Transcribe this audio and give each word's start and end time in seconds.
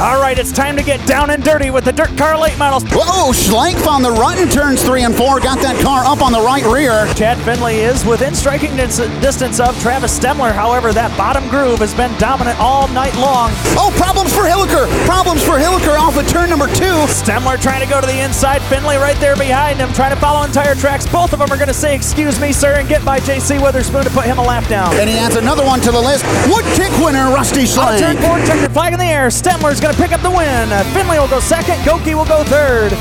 All 0.00 0.18
right, 0.18 0.38
it's 0.38 0.50
time 0.50 0.78
to 0.78 0.82
get 0.82 1.06
down 1.06 1.28
and 1.28 1.44
dirty 1.44 1.68
with 1.68 1.84
the 1.84 1.92
DIRTcar 1.92 2.40
Late 2.40 2.56
Models. 2.56 2.84
Whoa, 2.88 3.32
Schlenk 3.32 3.86
on 3.86 4.00
the 4.00 4.10
run 4.10 4.48
turns 4.48 4.82
three 4.82 5.04
and 5.04 5.14
four. 5.14 5.40
Got 5.40 5.60
that 5.60 5.76
car 5.84 6.06
up 6.08 6.24
on 6.24 6.32
the 6.32 6.40
right 6.40 6.64
rear. 6.64 7.04
Chad 7.12 7.36
Finley 7.44 7.84
is 7.84 8.02
within 8.06 8.34
striking 8.34 8.74
dis- 8.76 8.96
distance 9.20 9.60
of 9.60 9.78
Travis 9.82 10.18
Stemler. 10.18 10.52
However, 10.52 10.94
that 10.94 11.12
bottom 11.18 11.46
groove 11.50 11.80
has 11.80 11.92
been 11.92 12.08
dominant 12.16 12.58
all 12.58 12.88
night 12.96 13.12
long. 13.20 13.52
Oh, 13.76 13.92
problems 14.00 14.32
for 14.32 14.48
Hilliker. 14.48 14.88
Problems 15.04 15.44
for 15.44 15.60
Hilliker 15.60 15.92
off 16.00 16.16
of 16.16 16.26
turn 16.32 16.48
number 16.48 16.68
two. 16.72 16.96
Stemler 17.12 17.60
trying 17.60 17.84
to 17.84 17.90
go 17.92 18.00
to 18.00 18.06
the 18.06 18.24
inside. 18.24 18.62
Finley 18.72 18.96
right 18.96 19.20
there 19.20 19.36
behind 19.36 19.80
him, 19.80 19.92
trying 19.92 20.16
to 20.16 20.20
follow 20.20 20.48
entire 20.48 20.74
tracks. 20.74 21.04
Both 21.04 21.34
of 21.34 21.44
them 21.44 21.52
are 21.52 21.60
going 21.60 21.68
to 21.68 21.76
say, 21.76 21.94
Excuse 21.94 22.40
me, 22.40 22.54
sir, 22.56 22.80
and 22.80 22.88
get 22.88 23.04
by 23.04 23.20
JC 23.20 23.60
Witherspoon 23.60 24.04
to 24.04 24.10
put 24.16 24.24
him 24.24 24.38
a 24.38 24.44
lap 24.48 24.64
down. 24.64 24.96
And 24.96 25.10
he 25.10 25.20
adds 25.20 25.36
another 25.36 25.66
one 25.66 25.84
to 25.84 25.92
the 25.92 26.00
list. 26.00 26.24
Wood 26.48 26.64
Tick 26.72 26.88
winner, 27.04 27.28
Rusty 27.36 27.68
On 27.76 28.00
turn 28.00 28.16
four, 28.16 28.40
checkered 28.48 28.72
flag 28.72 28.94
in 28.94 28.98
the 28.98 29.04
air. 29.04 29.28
Stemler's 29.28 29.76
going 29.76 29.89
to 29.90 29.96
pick 29.96 30.12
up 30.12 30.20
the 30.20 30.30
win. 30.30 30.72
Uh, 30.72 30.84
Finley 30.94 31.18
will 31.18 31.28
go 31.28 31.40
second. 31.40 31.76
Goki 31.80 32.14
will 32.14 32.26
go 32.26 32.44
third. 32.44 32.92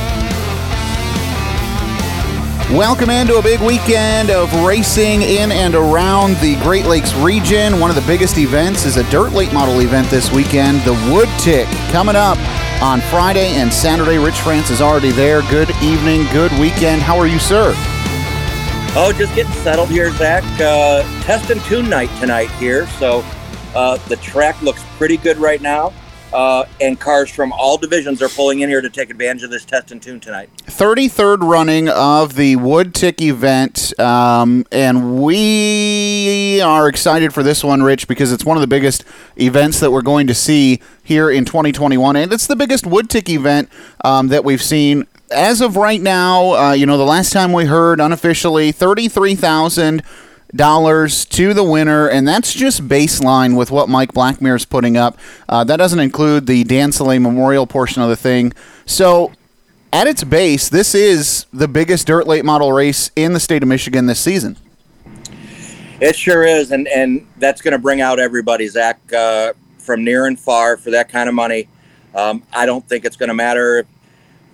Welcome 2.76 3.10
into 3.10 3.36
a 3.38 3.42
big 3.42 3.60
weekend 3.62 4.30
of 4.30 4.54
racing 4.66 5.22
in 5.22 5.52
and 5.52 5.76
around 5.76 6.36
the 6.38 6.56
Great 6.62 6.86
Lakes 6.86 7.14
region. 7.16 7.80
One 7.80 7.90
of 7.90 7.96
the 7.96 8.06
biggest 8.08 8.38
events 8.38 8.86
is 8.86 8.98
a 8.98 9.10
dirt 9.10 9.34
late 9.34 9.52
model 9.52 9.80
event 9.82 10.10
this 10.10 10.32
weekend, 10.32 10.82
the 10.82 10.94
Wood 11.12 11.30
Tick, 11.40 11.68
coming 11.92 12.16
up 12.16 12.38
on 12.82 13.02
Friday 13.02 13.48
and 13.56 13.74
Saturday. 13.74 14.18
Rich 14.18 14.40
France 14.40 14.70
is 14.70 14.82
already 14.82 15.12
there. 15.12 15.42
Good 15.50 15.70
evening, 15.82 16.26
good 16.32 16.52
weekend. 16.60 17.02
How 17.02 17.18
are 17.18 17.28
you, 17.28 17.40
sir? 17.40 17.74
Oh, 18.96 19.14
just 19.16 19.36
getting 19.36 19.54
settled 19.54 19.90
here, 19.90 20.12
Zach. 20.12 20.44
Uh, 20.60 21.04
test 21.24 21.50
and 21.50 21.62
tune 21.64 21.90
night 21.90 22.10
tonight 22.20 22.50
here. 22.52 22.88
So 22.88 23.24
uh, 23.76 23.98
the 24.08 24.16
track 24.18 24.60
looks 24.62 24.84
pretty 24.98 25.18
good 25.18 25.38
right 25.38 25.62
now. 25.62 25.92
Uh, 26.32 26.66
and 26.80 27.00
cars 27.00 27.30
from 27.30 27.52
all 27.52 27.78
divisions 27.78 28.22
are 28.22 28.30
pulling 28.30 28.60
in 28.60 28.70
here 28.70 28.82
to 28.82 28.90
take 28.90 29.10
advantage 29.10 29.44
of 29.44 29.50
this 29.50 29.66
test 29.66 29.92
and 29.92 30.02
tune 30.02 30.20
tonight. 30.20 30.50
33rd 30.66 31.42
running 31.42 31.90
of 31.90 32.36
the 32.36 32.56
Wood 32.56 32.94
Tick 32.94 33.22
event, 33.22 34.00
um, 34.00 34.66
and 34.72 35.22
we 35.22 36.62
are 36.62 36.88
excited 36.88 37.34
for 37.34 37.42
this 37.42 37.64
one, 37.64 37.82
Rich, 37.82 38.08
because 38.08 38.32
it's 38.32 38.46
one 38.46 38.58
of 38.58 38.62
the 38.62 38.68
biggest 38.68 39.04
events 39.38 39.80
that 39.80 39.92
we're 39.92 40.02
going 40.02 40.28
to 40.28 40.36
see 40.36 40.80
here 41.04 41.32
in 41.32 41.46
2021, 41.46 42.16
and 42.16 42.32
it's 42.32 42.48
the 42.48 42.56
biggest 42.56 42.86
Wood 42.86 43.10
Tick 43.10 43.30
event 43.30 43.70
um, 44.04 44.28
that 44.28 44.44
we've 44.44 44.62
seen. 44.62 45.08
As 45.32 45.62
of 45.62 45.76
right 45.76 46.02
now, 46.02 46.54
uh, 46.54 46.72
you 46.74 46.86
know, 46.86 46.98
the 46.98 47.06
last 47.06 47.32
time 47.32 47.54
we 47.54 47.66
heard 47.66 48.00
unofficially, 48.00 48.72
33,000 48.72 50.04
dollars 50.56 51.26
to 51.26 51.54
the 51.54 51.64
winner, 51.64 52.08
and 52.08 52.28
that's 52.28 52.54
just 52.54 52.88
baseline 52.88 53.56
with 53.56 53.72
what 53.72 53.90
Mike 53.90 54.14
Blackmere 54.14 54.56
is 54.56 54.66
putting 54.66 54.98
up. 54.98 55.18
Uh, 55.48 55.64
that 55.64 55.78
doesn't 55.78 56.00
include 56.00 56.48
the 56.48 56.64
Dan 56.64 56.92
Soleil 56.92 57.20
Memorial 57.20 57.68
portion 57.68 58.02
of 58.02 58.10
the 58.10 58.16
thing. 58.16 58.54
So, 58.86 59.32
at 59.92 60.08
its 60.08 60.24
base, 60.24 60.70
this 60.70 60.94
is 60.94 61.46
the 61.52 61.68
biggest 61.68 62.08
dirt 62.08 62.28
late 62.28 62.46
model 62.46 62.72
race 62.72 63.12
in 63.16 63.34
the 63.34 63.40
state 63.40 63.64
of 63.64 63.70
Michigan 63.70 64.06
this 64.06 64.20
season. 64.20 64.58
It 66.02 66.16
sure 66.16 66.46
is, 66.46 66.72
and 66.72 66.88
and 66.88 67.28
that's 67.38 67.62
going 67.62 67.74
to 67.74 67.80
bring 67.80 68.02
out 68.02 68.20
everybody, 68.20 68.68
Zach, 68.68 69.00
uh, 69.12 69.54
from 69.80 70.04
near 70.04 70.28
and 70.28 70.40
far 70.40 70.78
for 70.78 70.92
that 70.92 71.10
kind 71.10 71.28
of 71.28 71.36
money. 71.36 71.68
Um, 72.16 72.44
I 72.54 72.66
don't 72.66 72.88
think 72.88 73.06
it's 73.06 73.16
going 73.16 73.30
to 73.30 73.36
matter 73.36 73.86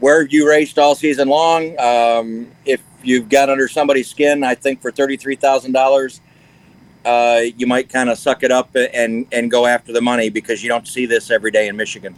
where 0.06 0.22
you 0.22 0.48
raced 0.48 0.78
all 0.78 0.94
season 0.94 1.28
long. 1.28 1.75
Um, 1.80 2.52
if 2.64 2.80
you've 3.02 3.28
got 3.28 3.50
under 3.50 3.67
somebody's 3.67 4.08
skin, 4.08 4.44
I 4.44 4.53
think 4.53 4.80
for 4.80 4.92
thirty-three 4.92 5.36
thousand 5.36 5.72
dollars, 5.72 6.22
uh, 7.03 7.42
you 7.58 7.66
might 7.66 7.89
kind 7.89 8.12
of 8.12 8.20
suck 8.20 8.44
it 8.44 8.52
up 8.52 8.70
and 8.75 9.25
and 9.31 9.50
go 9.50 9.66
after 9.66 9.92
the 9.92 10.02
money 10.02 10.30
because 10.30 10.62
you 10.62 10.70
don't 10.70 10.88
see 10.88 11.08
this 11.08 11.31
every 11.31 11.50
day 11.50 11.67
in 11.67 11.75
Michigan. 11.75 12.14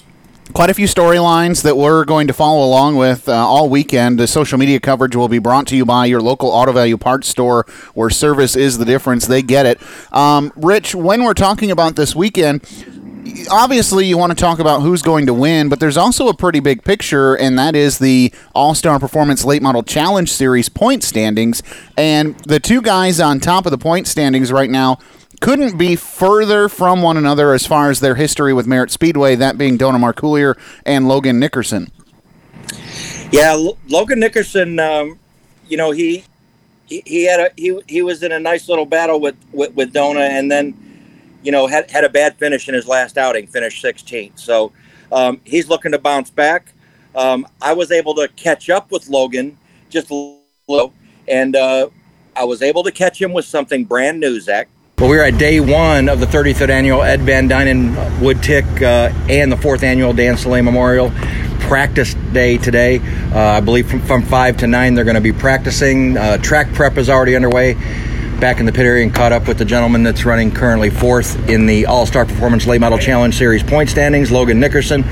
Quite 0.51 0.69
a 0.69 0.73
few 0.73 0.87
storylines 0.87 1.63
that 1.63 1.77
we're 1.77 2.03
going 2.03 2.27
to 2.27 2.33
follow 2.33 2.65
along 2.65 2.97
with 2.97 3.29
uh, 3.29 3.33
all 3.33 3.69
weekend. 3.69 4.19
The 4.19 4.27
social 4.27 4.57
media 4.57 4.81
coverage 4.81 5.15
will 5.15 5.29
be 5.29 5.39
brought 5.39 5.67
to 5.67 5.77
you 5.77 5.85
by 5.85 6.07
your 6.07 6.21
local 6.21 6.49
auto 6.49 6.73
value 6.73 6.97
parts 6.97 7.29
store 7.29 7.65
where 7.93 8.09
service 8.09 8.57
is 8.57 8.77
the 8.77 8.85
difference. 8.85 9.27
They 9.27 9.41
get 9.41 9.65
it. 9.65 9.79
Um, 10.11 10.51
Rich, 10.57 10.93
when 10.93 11.23
we're 11.23 11.33
talking 11.33 11.71
about 11.71 11.95
this 11.95 12.15
weekend, 12.15 12.63
obviously 13.49 14.05
you 14.05 14.17
want 14.17 14.31
to 14.31 14.35
talk 14.35 14.59
about 14.59 14.81
who's 14.81 15.01
going 15.01 15.25
to 15.25 15.33
win, 15.33 15.69
but 15.69 15.79
there's 15.79 15.97
also 15.97 16.27
a 16.27 16.33
pretty 16.33 16.59
big 16.59 16.83
picture, 16.83 17.35
and 17.35 17.57
that 17.57 17.75
is 17.75 17.99
the 17.99 18.33
All 18.53 18.75
Star 18.75 18.99
Performance 18.99 19.45
Late 19.45 19.61
Model 19.61 19.83
Challenge 19.83 20.29
Series 20.31 20.69
point 20.69 21.03
standings. 21.03 21.63
And 21.97 22.37
the 22.39 22.59
two 22.59 22.81
guys 22.81 23.19
on 23.19 23.39
top 23.39 23.65
of 23.65 23.71
the 23.71 23.77
point 23.77 24.07
standings 24.07 24.51
right 24.51 24.69
now 24.69 24.99
couldn't 25.39 25.77
be 25.77 25.95
further 25.95 26.67
from 26.67 27.01
one 27.01 27.17
another 27.17 27.53
as 27.53 27.65
far 27.65 27.89
as 27.89 27.99
their 27.99 28.15
history 28.15 28.53
with 28.53 28.67
Merritt 28.67 28.91
Speedway, 28.91 29.35
that 29.35 29.57
being 29.57 29.77
Dona 29.77 29.99
Marcoulier 29.99 30.57
and 30.85 31.07
Logan 31.07 31.39
Nickerson. 31.39 31.91
Yeah, 33.31 33.51
L- 33.51 33.77
Logan 33.87 34.19
Nickerson, 34.19 34.79
um, 34.79 35.19
you 35.67 35.77
know 35.77 35.91
he, 35.91 36.23
he 36.85 37.03
he 37.05 37.25
had 37.25 37.39
a 37.39 37.49
he 37.55 37.79
he 37.87 38.01
was 38.01 38.23
in 38.23 38.31
a 38.31 38.39
nice 38.39 38.67
little 38.69 38.85
battle 38.85 39.19
with 39.19 39.35
with, 39.51 39.73
with 39.75 39.93
Dona, 39.93 40.21
and 40.21 40.49
then 40.49 40.86
you 41.43 41.51
know 41.51 41.67
had 41.67 41.89
had 41.91 42.03
a 42.03 42.09
bad 42.09 42.37
finish 42.37 42.67
in 42.67 42.73
his 42.73 42.87
last 42.87 43.17
outing, 43.17 43.47
finished 43.47 43.83
16th. 43.83 44.39
So 44.39 44.71
um, 45.11 45.41
he's 45.43 45.69
looking 45.69 45.91
to 45.91 45.99
bounce 45.99 46.29
back. 46.29 46.73
Um, 47.15 47.47
I 47.61 47.73
was 47.73 47.91
able 47.91 48.15
to 48.15 48.27
catch 48.29 48.69
up 48.69 48.91
with 48.91 49.09
Logan 49.09 49.57
just 49.89 50.11
a 50.11 50.37
little, 50.67 50.93
and 51.27 51.55
uh, 51.55 51.89
I 52.35 52.43
was 52.43 52.61
able 52.61 52.83
to 52.83 52.91
catch 52.91 53.21
him 53.21 53.33
with 53.33 53.45
something 53.45 53.85
brand 53.85 54.19
new, 54.19 54.39
Zach. 54.39 54.69
Well, 54.99 55.09
we're 55.09 55.23
at 55.23 55.37
day 55.37 55.59
one 55.59 56.09
of 56.09 56.19
the 56.19 56.25
33rd 56.25 56.69
annual 56.69 57.03
Ed 57.03 57.21
Van 57.21 57.47
Dynen 57.47 58.19
Wood 58.19 58.41
Tick 58.41 58.65
uh, 58.81 59.13
and 59.29 59.51
the 59.51 59.57
fourth 59.57 59.83
annual 59.83 60.11
Dan 60.11 60.37
Soleil 60.37 60.63
Memorial 60.63 61.11
practice 61.67 62.13
day 62.31 62.57
today. 62.57 62.99
Uh, 63.31 63.39
I 63.39 63.59
believe 63.59 63.89
from, 63.89 64.01
from 64.01 64.23
5 64.23 64.57
to 64.57 64.67
9 64.67 64.95
they're 64.95 65.03
going 65.03 65.15
to 65.15 65.21
be 65.21 65.33
practicing. 65.33 66.17
Uh, 66.17 66.37
track 66.37 66.73
prep 66.73 66.97
is 66.97 67.09
already 67.09 67.35
underway. 67.35 67.75
Back 68.39 68.59
in 68.59 68.67
the 68.67 68.71
pit 68.71 68.85
area 68.85 69.03
and 69.03 69.13
caught 69.13 69.31
up 69.31 69.47
with 69.47 69.57
the 69.57 69.65
gentleman 69.65 70.03
that's 70.03 70.23
running 70.23 70.51
currently 70.51 70.91
fourth 70.91 71.49
in 71.49 71.65
the 71.65 71.87
All 71.87 72.05
Star 72.05 72.23
Performance 72.23 72.67
Late 72.67 72.79
Model 72.79 72.99
Challenge 72.99 73.35
Series 73.35 73.63
point 73.63 73.89
standings, 73.89 74.31
Logan 74.31 74.59
Nickerson. 74.59 75.03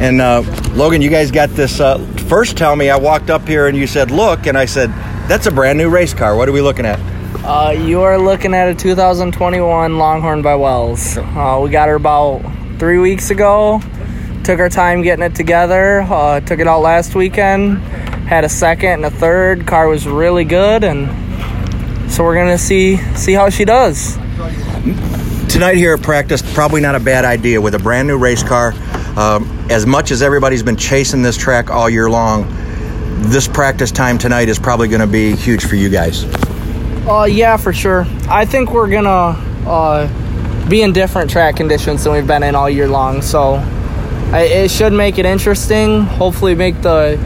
And 0.00 0.20
uh, 0.20 0.42
Logan, 0.72 1.00
you 1.00 1.08
guys 1.08 1.30
got 1.30 1.50
this. 1.50 1.78
Uh, 1.78 1.98
first, 2.28 2.56
tell 2.56 2.74
me, 2.74 2.90
I 2.90 2.96
walked 2.96 3.30
up 3.30 3.46
here 3.46 3.68
and 3.68 3.76
you 3.76 3.86
said, 3.86 4.10
Look, 4.10 4.48
and 4.48 4.58
I 4.58 4.64
said, 4.64 4.88
That's 5.28 5.46
a 5.46 5.52
brand 5.52 5.78
new 5.78 5.88
race 5.88 6.12
car. 6.12 6.34
What 6.36 6.48
are 6.48 6.52
we 6.52 6.60
looking 6.60 6.86
at? 6.86 6.98
Uh, 7.44 7.70
you 7.70 8.00
are 8.00 8.18
looking 8.18 8.52
at 8.52 8.68
a 8.68 8.74
2021 8.74 9.98
Longhorn 9.98 10.42
by 10.42 10.56
Wells. 10.56 11.16
Uh, 11.16 11.60
we 11.62 11.70
got 11.70 11.86
her 11.86 11.94
about 11.94 12.40
three 12.80 12.98
weeks 12.98 13.30
ago. 13.30 13.80
Took 14.42 14.58
our 14.58 14.68
time 14.68 15.02
getting 15.02 15.24
it 15.24 15.36
together. 15.36 16.00
Uh, 16.00 16.40
took 16.40 16.58
it 16.58 16.66
out 16.66 16.80
last 16.80 17.14
weekend. 17.14 17.78
Had 18.26 18.42
a 18.42 18.48
second 18.48 18.90
and 18.90 19.04
a 19.04 19.10
third. 19.10 19.68
Car 19.68 19.86
was 19.86 20.08
really 20.08 20.44
good, 20.44 20.82
and 20.82 21.25
so 22.08 22.24
we're 22.24 22.34
gonna 22.34 22.58
see 22.58 22.96
see 23.14 23.32
how 23.32 23.48
she 23.50 23.64
does. 23.64 24.16
tonight 25.48 25.76
here 25.76 25.94
at 25.94 26.02
practice 26.02 26.42
probably 26.54 26.80
not 26.80 26.94
a 26.94 27.00
bad 27.00 27.24
idea 27.24 27.60
with 27.60 27.74
a 27.74 27.78
brand 27.78 28.06
new 28.08 28.18
race 28.18 28.42
car 28.42 28.72
um, 29.16 29.48
as 29.70 29.86
much 29.86 30.10
as 30.10 30.20
everybody's 30.22 30.62
been 30.62 30.76
chasing 30.76 31.22
this 31.22 31.36
track 31.36 31.70
all 31.70 31.88
year 31.88 32.10
long 32.10 32.46
this 33.30 33.48
practice 33.48 33.90
time 33.90 34.18
tonight 34.18 34.48
is 34.48 34.58
probably 34.58 34.88
going 34.88 35.00
to 35.00 35.06
be 35.06 35.34
huge 35.34 35.64
for 35.64 35.76
you 35.76 35.88
guys 35.88 36.24
Uh, 37.08 37.22
yeah, 37.24 37.56
for 37.56 37.72
sure. 37.72 38.04
I 38.28 38.44
think 38.44 38.72
we're 38.72 38.90
gonna 38.90 39.38
uh, 39.66 40.68
be 40.68 40.82
in 40.82 40.92
different 40.92 41.30
track 41.30 41.54
conditions 41.56 42.02
than 42.02 42.12
we've 42.12 42.26
been 42.26 42.42
in 42.42 42.56
all 42.56 42.68
year 42.68 42.88
long. 42.88 43.22
So 43.22 43.54
I, 44.32 44.40
it 44.64 44.70
should 44.72 44.92
make 44.92 45.16
it 45.16 45.24
interesting. 45.24 46.02
Hopefully, 46.02 46.56
make 46.56 46.82
the 46.82 47.16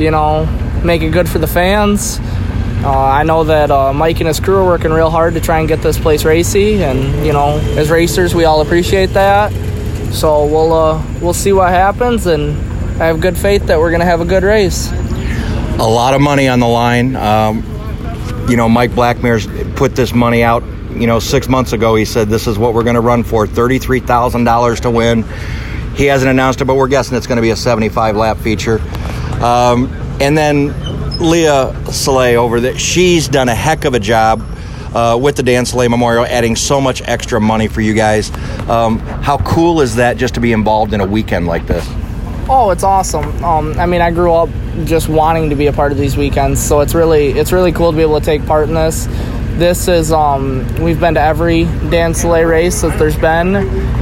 you 0.00 0.10
know 0.10 0.44
make 0.84 1.02
it 1.02 1.12
good 1.12 1.28
for 1.28 1.38
the 1.38 1.46
fans. 1.46 2.18
Uh, 2.88 3.04
I 3.04 3.22
know 3.22 3.44
that 3.44 3.70
uh, 3.70 3.92
Mike 3.92 4.20
and 4.20 4.28
his 4.28 4.40
crew 4.40 4.56
are 4.56 4.64
working 4.64 4.90
real 4.92 5.10
hard 5.10 5.34
to 5.34 5.40
try 5.40 5.58
and 5.58 5.68
get 5.68 5.82
this 5.82 5.98
place 5.98 6.24
racy, 6.24 6.82
and 6.82 7.26
you 7.26 7.34
know, 7.34 7.58
as 7.76 7.90
racers, 7.90 8.34
we 8.34 8.44
all 8.46 8.62
appreciate 8.62 9.08
that. 9.10 9.52
So 10.14 10.46
we'll 10.46 10.72
uh, 10.72 11.04
we'll 11.20 11.34
see 11.34 11.52
what 11.52 11.68
happens, 11.68 12.24
and 12.24 12.56
I 13.02 13.04
have 13.04 13.20
good 13.20 13.36
faith 13.36 13.66
that 13.66 13.78
we're 13.78 13.90
gonna 13.90 14.06
have 14.06 14.22
a 14.22 14.24
good 14.24 14.42
race. 14.42 14.90
a 14.90 15.84
lot 15.84 16.14
of 16.14 16.22
money 16.22 16.48
on 16.48 16.60
the 16.60 16.66
line 16.66 17.14
um, 17.14 17.62
you 18.48 18.56
know 18.56 18.68
mike 18.68 18.92
blackmare's 18.94 19.46
put 19.76 19.94
this 19.94 20.12
money 20.12 20.42
out 20.42 20.64
you 20.90 21.06
know 21.06 21.20
six 21.20 21.46
months 21.46 21.72
ago 21.72 21.94
he 21.94 22.04
said 22.04 22.28
this 22.28 22.46
is 22.48 22.58
what 22.58 22.74
we're 22.74 22.82
going 22.82 22.96
to 22.96 23.00
run 23.00 23.22
for 23.22 23.46
$33000 23.46 24.80
to 24.80 24.90
win 24.90 25.22
he 25.94 26.06
hasn't 26.06 26.28
announced 26.30 26.60
it 26.60 26.64
but 26.64 26.74
we're 26.74 26.88
guessing 26.88 27.16
it's 27.16 27.28
going 27.28 27.36
to 27.36 27.42
be 27.42 27.50
a 27.50 27.56
75 27.56 28.16
lap 28.16 28.38
feature 28.38 28.80
um, 29.40 29.86
and 30.20 30.36
then 30.36 30.74
leah 31.20 31.74
soleil 31.92 32.42
over 32.42 32.60
there 32.60 32.78
she's 32.78 33.28
done 33.28 33.48
a 33.48 33.54
heck 33.54 33.84
of 33.84 33.94
a 33.94 34.00
job 34.00 34.40
uh, 34.94 35.18
with 35.20 35.36
the 35.36 35.42
Dan 35.42 35.66
Soleil 35.66 35.90
Memorial, 35.90 36.24
adding 36.24 36.56
so 36.56 36.80
much 36.80 37.02
extra 37.02 37.40
money 37.40 37.68
for 37.68 37.80
you 37.80 37.94
guys. 37.94 38.30
Um, 38.68 38.98
how 38.98 39.38
cool 39.38 39.80
is 39.80 39.96
that 39.96 40.16
just 40.16 40.34
to 40.34 40.40
be 40.40 40.52
involved 40.52 40.92
in 40.92 41.00
a 41.00 41.06
weekend 41.06 41.46
like 41.46 41.66
this? 41.66 41.86
Oh, 42.50 42.70
it's 42.70 42.82
awesome. 42.82 43.44
Um, 43.44 43.78
I 43.78 43.84
mean, 43.84 44.00
I 44.00 44.10
grew 44.10 44.32
up 44.32 44.48
just 44.84 45.08
wanting 45.08 45.50
to 45.50 45.56
be 45.56 45.66
a 45.66 45.72
part 45.72 45.92
of 45.92 45.98
these 45.98 46.16
weekends, 46.16 46.60
so 46.60 46.80
it's 46.80 46.94
really 46.94 47.30
it's 47.30 47.52
really 47.52 47.72
cool 47.72 47.90
to 47.90 47.96
be 47.96 48.02
able 48.02 48.18
to 48.18 48.24
take 48.24 48.46
part 48.46 48.68
in 48.68 48.74
this. 48.74 49.06
this 49.58 49.88
is 49.88 50.12
um 50.12 50.64
we've 50.82 51.00
been 51.00 51.14
to 51.14 51.20
every 51.20 51.64
Dan 51.90 52.14
Soleil 52.14 52.46
race 52.46 52.80
that 52.80 52.98
there's 52.98 53.18
been, 53.18 53.56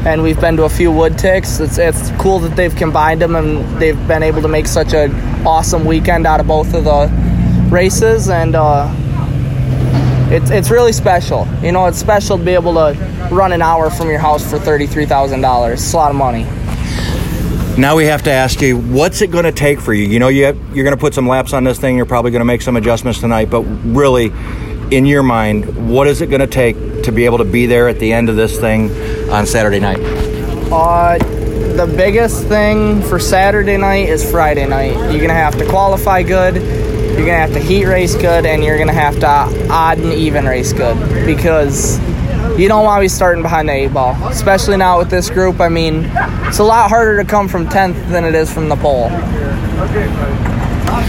and 0.06 0.22
we've 0.22 0.40
been 0.40 0.56
to 0.58 0.64
a 0.64 0.68
few 0.68 0.92
wood 0.92 1.18
ticks. 1.18 1.58
It's 1.58 1.78
it's 1.78 2.10
cool 2.18 2.38
that 2.40 2.54
they've 2.54 2.76
combined 2.76 3.20
them 3.20 3.34
and 3.34 3.64
they've 3.80 4.06
been 4.06 4.22
able 4.22 4.42
to 4.42 4.48
make 4.48 4.68
such 4.68 4.92
a 4.92 5.08
awesome 5.46 5.84
weekend 5.84 6.26
out 6.26 6.40
of 6.40 6.46
both 6.46 6.74
of 6.74 6.84
the 6.84 7.08
races, 7.70 8.28
and 8.28 8.54
uh, 8.56 8.92
it's 10.30 10.50
it's 10.50 10.70
really 10.70 10.92
special. 10.92 11.46
You 11.62 11.72
know, 11.72 11.86
it's 11.86 11.98
special 11.98 12.36
to 12.36 12.44
be 12.44 12.52
able 12.52 12.74
to 12.74 13.28
run 13.30 13.52
an 13.52 13.62
hour 13.62 13.90
from 13.90 14.08
your 14.08 14.18
house 14.18 14.48
for 14.48 14.58
thirty 14.58 14.86
three 14.86 15.06
thousand 15.06 15.40
dollars. 15.40 15.82
It's 15.82 15.92
a 15.92 15.96
lot 15.96 16.10
of 16.10 16.16
money. 16.16 16.44
Now 17.78 17.94
we 17.94 18.06
have 18.06 18.22
to 18.22 18.30
ask 18.30 18.62
you, 18.62 18.78
what's 18.78 19.20
it 19.20 19.30
going 19.30 19.44
to 19.44 19.52
take 19.52 19.80
for 19.80 19.92
you? 19.92 20.04
You 20.04 20.18
know, 20.18 20.28
you 20.28 20.46
have, 20.46 20.56
you're 20.74 20.84
going 20.84 20.96
to 20.96 21.00
put 21.00 21.12
some 21.12 21.28
laps 21.28 21.52
on 21.52 21.62
this 21.62 21.78
thing. 21.78 21.94
You're 21.94 22.06
probably 22.06 22.30
going 22.30 22.40
to 22.40 22.46
make 22.46 22.62
some 22.62 22.74
adjustments 22.76 23.20
tonight, 23.20 23.50
but 23.50 23.60
really, 23.60 24.32
in 24.90 25.04
your 25.04 25.22
mind, 25.22 25.90
what 25.90 26.06
is 26.06 26.22
it 26.22 26.30
going 26.30 26.40
to 26.40 26.46
take 26.46 27.02
to 27.02 27.12
be 27.12 27.26
able 27.26 27.36
to 27.36 27.44
be 27.44 27.66
there 27.66 27.86
at 27.86 27.98
the 27.98 28.14
end 28.14 28.30
of 28.30 28.36
this 28.36 28.58
thing 28.58 28.90
on 29.30 29.46
Saturday 29.46 29.78
night? 29.78 29.98
Uh, 30.72 31.18
the 31.76 31.86
biggest 31.86 32.46
thing 32.46 33.02
for 33.02 33.18
Saturday 33.18 33.76
night 33.76 34.08
is 34.08 34.28
Friday 34.28 34.66
night. 34.66 34.94
You're 35.12 35.20
gonna 35.20 35.34
have 35.34 35.58
to 35.58 35.66
qualify 35.68 36.22
good. 36.22 36.56
You're 36.56 37.26
gonna 37.26 37.32
have 37.32 37.52
to 37.52 37.60
heat 37.60 37.84
race 37.84 38.14
good, 38.14 38.46
and 38.46 38.64
you're 38.64 38.78
gonna 38.78 38.94
have 38.94 39.20
to 39.20 39.28
odd 39.70 39.98
and 39.98 40.12
even 40.14 40.46
race 40.46 40.72
good 40.72 40.96
because 41.26 41.98
you 42.58 42.66
don't 42.68 42.84
want 42.84 43.00
to 43.00 43.04
be 43.04 43.08
starting 43.08 43.42
behind 43.42 43.68
the 43.68 43.74
eight 43.74 43.92
ball, 43.92 44.16
especially 44.28 44.78
now 44.78 44.96
with 44.96 45.10
this 45.10 45.28
group. 45.28 45.60
I 45.60 45.68
mean, 45.68 46.10
it's 46.46 46.60
a 46.60 46.64
lot 46.64 46.88
harder 46.88 47.22
to 47.22 47.28
come 47.28 47.46
from 47.46 47.66
10th 47.66 48.08
than 48.08 48.24
it 48.24 48.34
is 48.34 48.50
from 48.50 48.70
the 48.70 48.76
pole. 48.76 49.08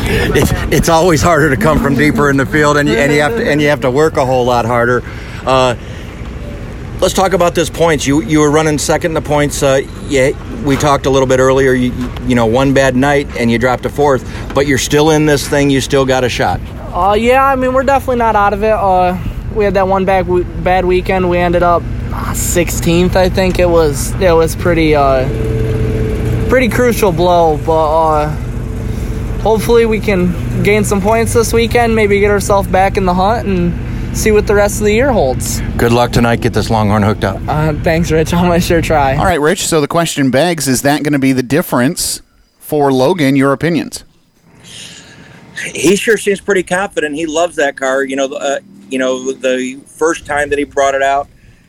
It's, 0.10 0.52
it's 0.74 0.90
always 0.90 1.22
harder 1.22 1.50
to 1.50 1.58
come 1.62 1.80
from 1.80 1.96
deeper 1.96 2.30
in 2.30 2.36
the 2.36 2.46
field, 2.46 2.76
and 2.76 2.90
you, 2.90 2.96
and 2.96 3.14
you 3.14 3.22
have 3.22 3.38
to 3.38 3.50
and 3.50 3.62
you 3.62 3.70
have 3.70 3.82
to 3.82 3.92
work 3.92 4.18
a 4.18 4.26
whole 4.26 4.46
lot 4.46 4.66
harder. 4.66 5.02
Uh, 5.46 5.76
let's 7.00 7.14
talk 7.14 7.34
about 7.34 7.56
this 7.56 7.70
points. 7.70 8.06
You 8.06 8.22
you 8.22 8.40
were 8.40 8.52
running 8.52 8.78
second 8.78 9.12
in 9.12 9.16
the 9.16 9.22
points. 9.22 9.64
Uh, 9.64 9.82
yeah, 10.08 10.32
we 10.64 10.76
talked 10.76 11.06
a 11.06 11.10
little 11.10 11.28
bit 11.28 11.40
earlier. 11.40 11.74
You, 11.74 11.92
you 12.26 12.36
know, 12.36 12.46
one 12.46 12.74
bad 12.74 12.96
night 12.96 13.28
and 13.38 13.50
you 13.50 13.58
dropped 13.58 13.86
a 13.86 13.90
fourth, 13.90 14.24
but 14.54 14.68
you're 14.68 14.78
still 14.78 15.12
in 15.12 15.26
this 15.26 15.48
thing. 15.48 15.70
You 15.70 15.82
still 15.82 16.06
got 16.06 16.24
a 16.24 16.30
shot. 16.30 16.60
Uh, 16.94 17.14
yeah, 17.14 17.44
I 17.44 17.56
mean, 17.56 17.74
we're 17.74 17.84
definitely 17.84 18.18
not 18.18 18.36
out 18.36 18.54
of 18.54 18.64
it. 18.64 18.72
Uh, 18.72 19.18
we 19.54 19.66
had 19.66 19.74
that 19.76 19.88
one 19.88 20.06
bad 20.06 20.26
bad 20.64 20.86
weekend. 20.86 21.30
We 21.30 21.38
ended 21.38 21.64
up 21.64 21.82
16th, 21.82 23.16
I 23.16 23.30
think 23.30 23.60
it 23.60 23.70
was. 23.70 24.14
It 24.22 24.32
was 24.34 24.56
pretty 24.56 24.96
uh, 24.96 25.28
pretty 26.50 26.70
crucial 26.70 27.12
blow, 27.12 27.58
but 27.58 27.72
uh, 27.72 28.30
hopefully 29.42 29.86
we 29.86 30.00
can 30.00 30.64
gain 30.64 30.84
some 30.84 31.02
points 31.02 31.34
this 31.34 31.54
weekend. 31.54 31.96
Maybe 31.96 32.20
get 32.20 32.32
ourselves 32.32 32.68
back 32.68 32.98
in 32.98 33.06
the 33.06 33.14
hunt 33.14 33.48
and 33.48 33.87
see 34.18 34.32
what 34.32 34.48
the 34.48 34.56
rest 34.56 34.80
of 34.80 34.86
the 34.86 34.94
year 34.94 35.12
holds. 35.12 35.62
Good 35.78 35.92
luck 35.92 36.12
tonight. 36.12 36.42
Get 36.42 36.54
this 36.54 36.70
Longhorn 36.70 37.04
hooked 37.04 37.24
up. 37.24 37.40
Uh, 37.48 37.74
thanks, 37.84 38.12
Rich. 38.12 38.34
I'm 38.34 38.48
gonna 38.48 38.60
sure 38.60 38.82
try. 38.82 39.16
All 39.16 39.26
right, 39.26 39.40
Rich. 39.40 39.68
So 39.68 39.80
the 39.80 39.88
question 39.88 40.32
begs: 40.32 40.68
Is 40.68 40.82
that 40.82 41.04
going 41.04 41.14
to 41.14 41.20
be 41.20 41.32
the 41.32 41.44
difference 41.44 42.22
for 42.60 42.92
Logan? 42.92 43.36
Your 43.36 43.54
opinions? 43.54 44.04
He 45.74 45.96
sure 45.96 46.18
seems 46.18 46.42
pretty 46.42 46.64
confident. 46.64 47.16
He 47.16 47.26
loves 47.26 47.56
that 47.56 47.78
car. 47.78 48.04
You 48.04 48.16
know, 48.16 48.26
uh, 48.26 48.60
you 48.90 49.00
know, 49.00 49.32
the 49.32 49.80
first 49.86 50.26
time 50.26 50.50
that 50.50 50.60
he 50.60 50.66
brought 50.66 50.96
it 50.96 51.02
out, 51.02 51.28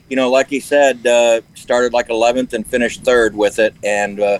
you 0.08 0.16
know, 0.16 0.30
like 0.30 0.48
he 0.48 0.60
said, 0.60 1.06
uh, 1.06 1.40
started 1.54 1.92
like 1.92 2.08
11th 2.08 2.52
and 2.52 2.66
finished 2.66 3.02
third 3.02 3.34
with 3.34 3.58
it. 3.58 3.74
And 3.82 4.20
uh, 4.20 4.38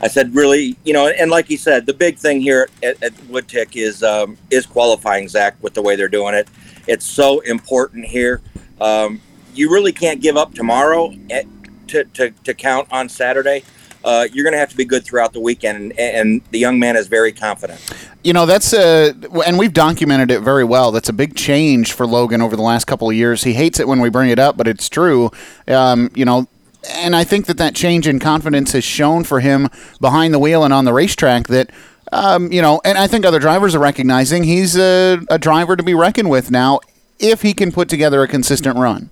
I 0.00 0.08
said, 0.08 0.34
really, 0.34 0.76
you 0.84 0.92
know, 0.92 1.08
and 1.08 1.30
like 1.30 1.46
he 1.46 1.56
said, 1.56 1.86
the 1.86 1.94
big 1.94 2.18
thing 2.18 2.40
here 2.40 2.68
at, 2.82 3.02
at 3.02 3.12
Woodtick 3.28 3.76
is 3.76 4.02
um, 4.02 4.38
is 4.50 4.66
qualifying 4.66 5.28
Zach 5.28 5.56
with 5.60 5.74
the 5.74 5.82
way 5.82 5.96
they're 5.96 6.08
doing 6.08 6.34
it. 6.34 6.48
It's 6.88 7.06
so 7.06 7.40
important 7.40 8.06
here. 8.06 8.40
Um, 8.80 9.20
you 9.54 9.70
really 9.70 9.92
can't 9.92 10.20
give 10.20 10.36
up 10.36 10.54
tomorrow 10.54 11.14
at, 11.30 11.46
to, 11.88 12.04
to, 12.04 12.30
to 12.30 12.54
count 12.54 12.88
on 12.90 13.08
Saturday 13.08 13.62
uh, 14.04 14.26
you're 14.32 14.44
going 14.44 14.52
to 14.52 14.58
have 14.58 14.70
to 14.70 14.76
be 14.76 14.84
good 14.84 15.04
throughout 15.04 15.32
the 15.32 15.40
weekend. 15.40 15.92
And, 15.92 15.98
and, 15.98 16.42
the 16.50 16.58
young 16.58 16.78
man 16.78 16.96
is 16.96 17.08
very 17.08 17.32
confident. 17.32 17.80
You 18.22 18.32
know, 18.32 18.46
that's 18.46 18.72
a, 18.72 19.14
and 19.46 19.58
we've 19.58 19.72
documented 19.72 20.30
it 20.30 20.40
very 20.40 20.64
well. 20.64 20.92
That's 20.92 21.08
a 21.08 21.12
big 21.12 21.34
change 21.36 21.92
for 21.92 22.06
Logan 22.06 22.40
over 22.40 22.56
the 22.56 22.62
last 22.62 22.86
couple 22.86 23.10
of 23.10 23.16
years. 23.16 23.44
He 23.44 23.52
hates 23.54 23.80
it 23.80 23.88
when 23.88 24.00
we 24.00 24.08
bring 24.08 24.30
it 24.30 24.38
up, 24.38 24.56
but 24.56 24.66
it's 24.66 24.88
true. 24.88 25.30
Um, 25.66 26.10
you 26.14 26.24
know, 26.24 26.48
and 26.90 27.14
I 27.14 27.24
think 27.24 27.46
that 27.46 27.58
that 27.58 27.74
change 27.74 28.06
in 28.06 28.18
confidence 28.18 28.72
has 28.72 28.84
shown 28.84 29.24
for 29.24 29.40
him 29.40 29.68
behind 30.00 30.32
the 30.32 30.38
wheel 30.38 30.64
and 30.64 30.72
on 30.72 30.84
the 30.84 30.92
racetrack 30.92 31.48
that. 31.48 31.70
Um, 32.12 32.52
you 32.52 32.62
know, 32.62 32.80
and 32.84 32.96
I 32.98 33.06
think 33.06 33.24
other 33.24 33.38
drivers 33.38 33.74
are 33.74 33.80
recognizing 33.80 34.44
he's 34.44 34.76
a, 34.76 35.20
a 35.30 35.38
driver 35.38 35.76
to 35.76 35.82
be 35.82 35.94
reckoned 35.94 36.30
with 36.30 36.50
now 36.50 36.80
if 37.18 37.42
he 37.42 37.52
can 37.52 37.72
put 37.72 37.88
together 37.88 38.22
a 38.22 38.28
consistent 38.28 38.76
run. 38.76 39.10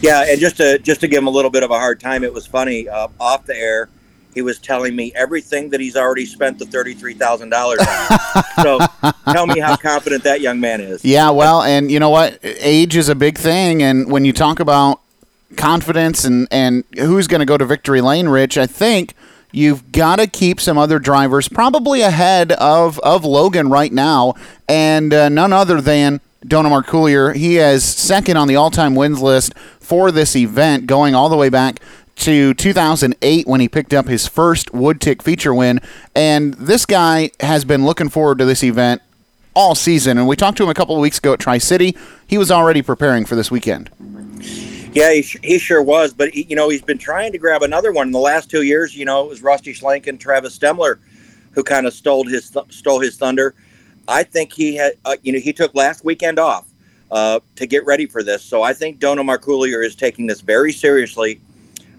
Yeah, 0.00 0.24
and 0.28 0.40
just 0.40 0.56
to 0.58 0.78
just 0.78 1.00
to 1.00 1.08
give 1.08 1.18
him 1.18 1.26
a 1.26 1.30
little 1.30 1.50
bit 1.50 1.62
of 1.62 1.70
a 1.70 1.78
hard 1.78 2.00
time, 2.00 2.24
it 2.24 2.32
was 2.32 2.46
funny 2.46 2.88
uh, 2.88 3.08
off 3.20 3.46
the 3.46 3.56
air. 3.56 3.88
He 4.34 4.42
was 4.42 4.58
telling 4.58 4.94
me 4.94 5.12
everything 5.14 5.70
that 5.70 5.80
he's 5.80 5.96
already 5.96 6.26
spent 6.26 6.58
the 6.58 6.66
thirty-three 6.66 7.14
thousand 7.14 7.50
dollars 7.50 7.80
on. 7.80 8.44
so, 8.62 8.78
tell 9.32 9.46
me 9.46 9.58
how 9.60 9.76
confident 9.76 10.24
that 10.24 10.40
young 10.40 10.60
man 10.60 10.80
is. 10.80 11.04
Yeah, 11.04 11.30
well, 11.30 11.62
and 11.62 11.90
you 11.90 11.98
know 11.98 12.10
what? 12.10 12.38
Age 12.42 12.96
is 12.96 13.08
a 13.08 13.14
big 13.14 13.38
thing, 13.38 13.82
and 13.82 14.10
when 14.10 14.24
you 14.24 14.32
talk 14.32 14.60
about 14.60 15.00
confidence 15.56 16.24
and 16.24 16.48
and 16.50 16.84
who's 16.98 17.26
going 17.26 17.40
to 17.40 17.46
go 17.46 17.56
to 17.56 17.64
victory 17.64 18.00
lane, 18.00 18.28
Rich, 18.28 18.58
I 18.58 18.66
think 18.66 19.14
you've 19.56 19.90
got 19.90 20.16
to 20.16 20.26
keep 20.26 20.60
some 20.60 20.76
other 20.76 20.98
drivers 20.98 21.48
probably 21.48 22.02
ahead 22.02 22.52
of 22.52 22.98
of 23.00 23.24
Logan 23.24 23.70
right 23.70 23.92
now, 23.92 24.34
and 24.68 25.12
uh, 25.12 25.28
none 25.28 25.52
other 25.52 25.80
than 25.80 26.20
Donald 26.46 26.72
Marcoulier. 26.72 27.34
He 27.34 27.56
is 27.58 27.84
second 27.84 28.36
on 28.36 28.46
the 28.46 28.56
all-time 28.56 28.94
wins 28.94 29.20
list 29.20 29.56
for 29.80 30.12
this 30.12 30.36
event, 30.36 30.86
going 30.86 31.14
all 31.14 31.28
the 31.28 31.36
way 31.36 31.48
back 31.48 31.80
to 32.16 32.54
2008 32.54 33.46
when 33.46 33.60
he 33.60 33.68
picked 33.68 33.92
up 33.92 34.06
his 34.06 34.26
first 34.26 34.72
Wood 34.72 35.00
Tick 35.00 35.22
feature 35.22 35.54
win. 35.54 35.80
And 36.14 36.54
this 36.54 36.86
guy 36.86 37.30
has 37.40 37.64
been 37.64 37.84
looking 37.84 38.08
forward 38.08 38.38
to 38.38 38.44
this 38.44 38.62
event 38.62 39.02
all 39.54 39.74
season. 39.74 40.18
And 40.18 40.26
we 40.26 40.36
talked 40.36 40.56
to 40.58 40.64
him 40.64 40.70
a 40.70 40.74
couple 40.74 40.94
of 40.94 41.00
weeks 41.00 41.18
ago 41.18 41.32
at 41.34 41.40
Tri 41.40 41.58
City. 41.58 41.96
He 42.26 42.38
was 42.38 42.50
already 42.50 42.82
preparing 42.82 43.24
for 43.26 43.36
this 43.36 43.50
weekend. 43.50 43.90
Yeah, 44.96 45.12
he, 45.12 45.20
he 45.42 45.58
sure 45.58 45.82
was. 45.82 46.14
But, 46.14 46.30
he, 46.30 46.44
you 46.48 46.56
know, 46.56 46.70
he's 46.70 46.80
been 46.80 46.96
trying 46.96 47.30
to 47.32 47.38
grab 47.38 47.62
another 47.62 47.92
one 47.92 48.06
in 48.06 48.12
the 48.12 48.18
last 48.18 48.48
two 48.48 48.62
years. 48.62 48.96
You 48.96 49.04
know, 49.04 49.26
it 49.26 49.28
was 49.28 49.42
Rusty 49.42 49.74
Schlenk 49.74 50.06
and 50.06 50.18
Travis 50.18 50.58
Stemler 50.58 51.00
who 51.52 51.62
kind 51.62 51.86
of 51.86 51.92
stole 51.92 52.26
his, 52.26 52.50
stole 52.70 53.00
his 53.00 53.18
thunder. 53.18 53.54
I 54.08 54.22
think 54.22 54.54
he 54.54 54.74
had, 54.74 54.94
uh, 55.04 55.16
you 55.22 55.34
know, 55.34 55.38
he 55.38 55.52
took 55.52 55.74
last 55.74 56.02
weekend 56.02 56.38
off 56.38 56.66
uh, 57.10 57.40
to 57.56 57.66
get 57.66 57.84
ready 57.84 58.06
for 58.06 58.22
this. 58.22 58.42
So 58.42 58.62
I 58.62 58.72
think 58.72 58.98
Dono 58.98 59.22
Marcoulier 59.22 59.84
is 59.84 59.96
taking 59.96 60.26
this 60.26 60.40
very 60.40 60.72
seriously. 60.72 61.42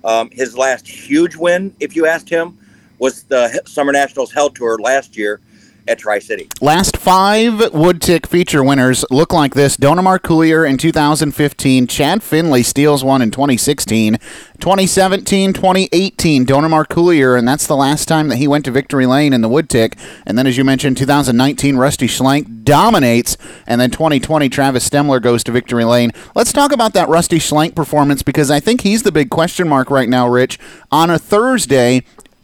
Um, 0.04 0.32
his 0.32 0.58
last 0.58 0.88
huge 0.88 1.36
win, 1.36 1.76
if 1.80 1.96
you 1.96 2.08
asked 2.08 2.30
him, 2.30 2.58
was 2.98 3.24
the 3.26 3.62
Summer 3.68 3.92
Nationals 3.92 4.32
Hell 4.32 4.50
Tour 4.50 4.80
last 4.80 5.16
year 5.16 5.40
at 5.88 6.00
Tri 6.00 6.20
City. 6.20 6.50
Last 6.62 6.98
five 6.98 7.74
Wood 7.74 8.02
Tick 8.02 8.28
feature 8.28 8.64
winners 8.64 9.06
look 9.10 9.34
like 9.34 9.54
this 9.54 9.78
Donor 9.78 10.02
Marcoulier 10.02 10.68
in 10.70 10.78
2015, 10.78 11.88
Chad 11.88 12.22
Finley 12.22 12.64
steals 12.64 13.04
one 13.04 13.22
in 13.22 13.32
2016, 13.32 14.18
2017, 14.60 15.54
2018, 15.54 16.46
Donor 16.46 16.70
Marcoulier, 16.70 17.38
and 17.38 17.48
that's 17.48 17.68
the 17.68 17.76
last 17.76 18.08
time 18.08 18.28
that 18.30 18.38
he 18.38 18.48
went 18.48 18.66
to 18.66 18.72
victory 18.72 19.06
lane 19.06 19.34
in 19.34 19.42
the 19.42 19.50
Wood 19.50 19.70
Tick. 19.70 19.98
And 20.26 20.38
then, 20.38 20.48
as 20.48 20.58
you 20.58 20.64
mentioned, 20.64 20.98
2019, 20.98 21.78
Rusty 21.78 22.08
Schlenk 22.08 22.64
dominates, 22.64 23.38
and 23.66 23.80
then 23.80 23.92
2020, 23.92 24.50
Travis 24.50 24.88
Stemler 24.88 25.22
goes 25.22 25.44
to 25.46 25.52
victory 25.52 25.86
lane. 25.86 26.12
Let's 26.36 26.52
talk 26.52 26.72
about 26.72 26.94
that 26.94 27.10
Rusty 27.10 27.40
Schlenk 27.40 27.76
performance 27.76 28.24
because 28.24 28.52
I 28.52 28.60
think 28.60 28.82
he's 28.82 29.04
the 29.04 29.12
big 29.12 29.30
question 29.30 29.68
mark 29.68 29.90
right 29.90 30.10
now, 30.10 30.28
Rich. 30.28 30.60
On 30.92 31.10
a 31.10 31.20
Thursday, 31.20 32.04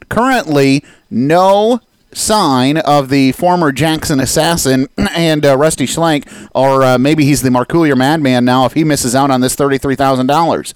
currently, 0.10 0.84
no 1.10 1.80
sign 2.16 2.78
of 2.78 3.10
the 3.10 3.32
former 3.34 3.72
Jackson 3.72 4.20
assassin 4.20 4.88
and 4.98 5.46
uh, 5.46 5.58
Rusty 5.58 5.86
Schlenk, 5.86 6.50
or 6.54 6.84
uh, 6.84 6.98
maybe 6.98 7.26
he's 7.26 7.42
the 7.42 7.50
Marcoulier 7.50 7.98
madman 7.98 8.46
now 8.46 8.66
if 8.66 8.74
he 8.74 8.84
misses 8.84 9.16
out 9.16 9.32
on 9.32 9.42
this 9.42 9.56
$33,000. 9.56 10.74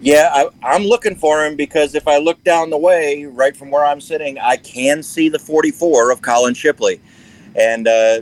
Yeah, 0.00 0.48
I, 0.62 0.76
am 0.76 0.82
looking 0.82 1.16
for 1.16 1.46
him 1.46 1.56
because 1.56 1.94
if 1.94 2.06
I 2.06 2.18
look 2.18 2.44
down 2.44 2.68
the 2.68 2.76
way, 2.76 3.24
right 3.24 3.56
from 3.56 3.70
where 3.70 3.84
I'm 3.84 4.02
sitting, 4.02 4.38
I 4.38 4.56
can 4.56 5.02
see 5.02 5.30
the 5.30 5.38
44 5.38 6.10
of 6.10 6.20
Colin 6.20 6.52
Shipley. 6.52 7.00
And 7.56 7.88
uh, 7.88 8.20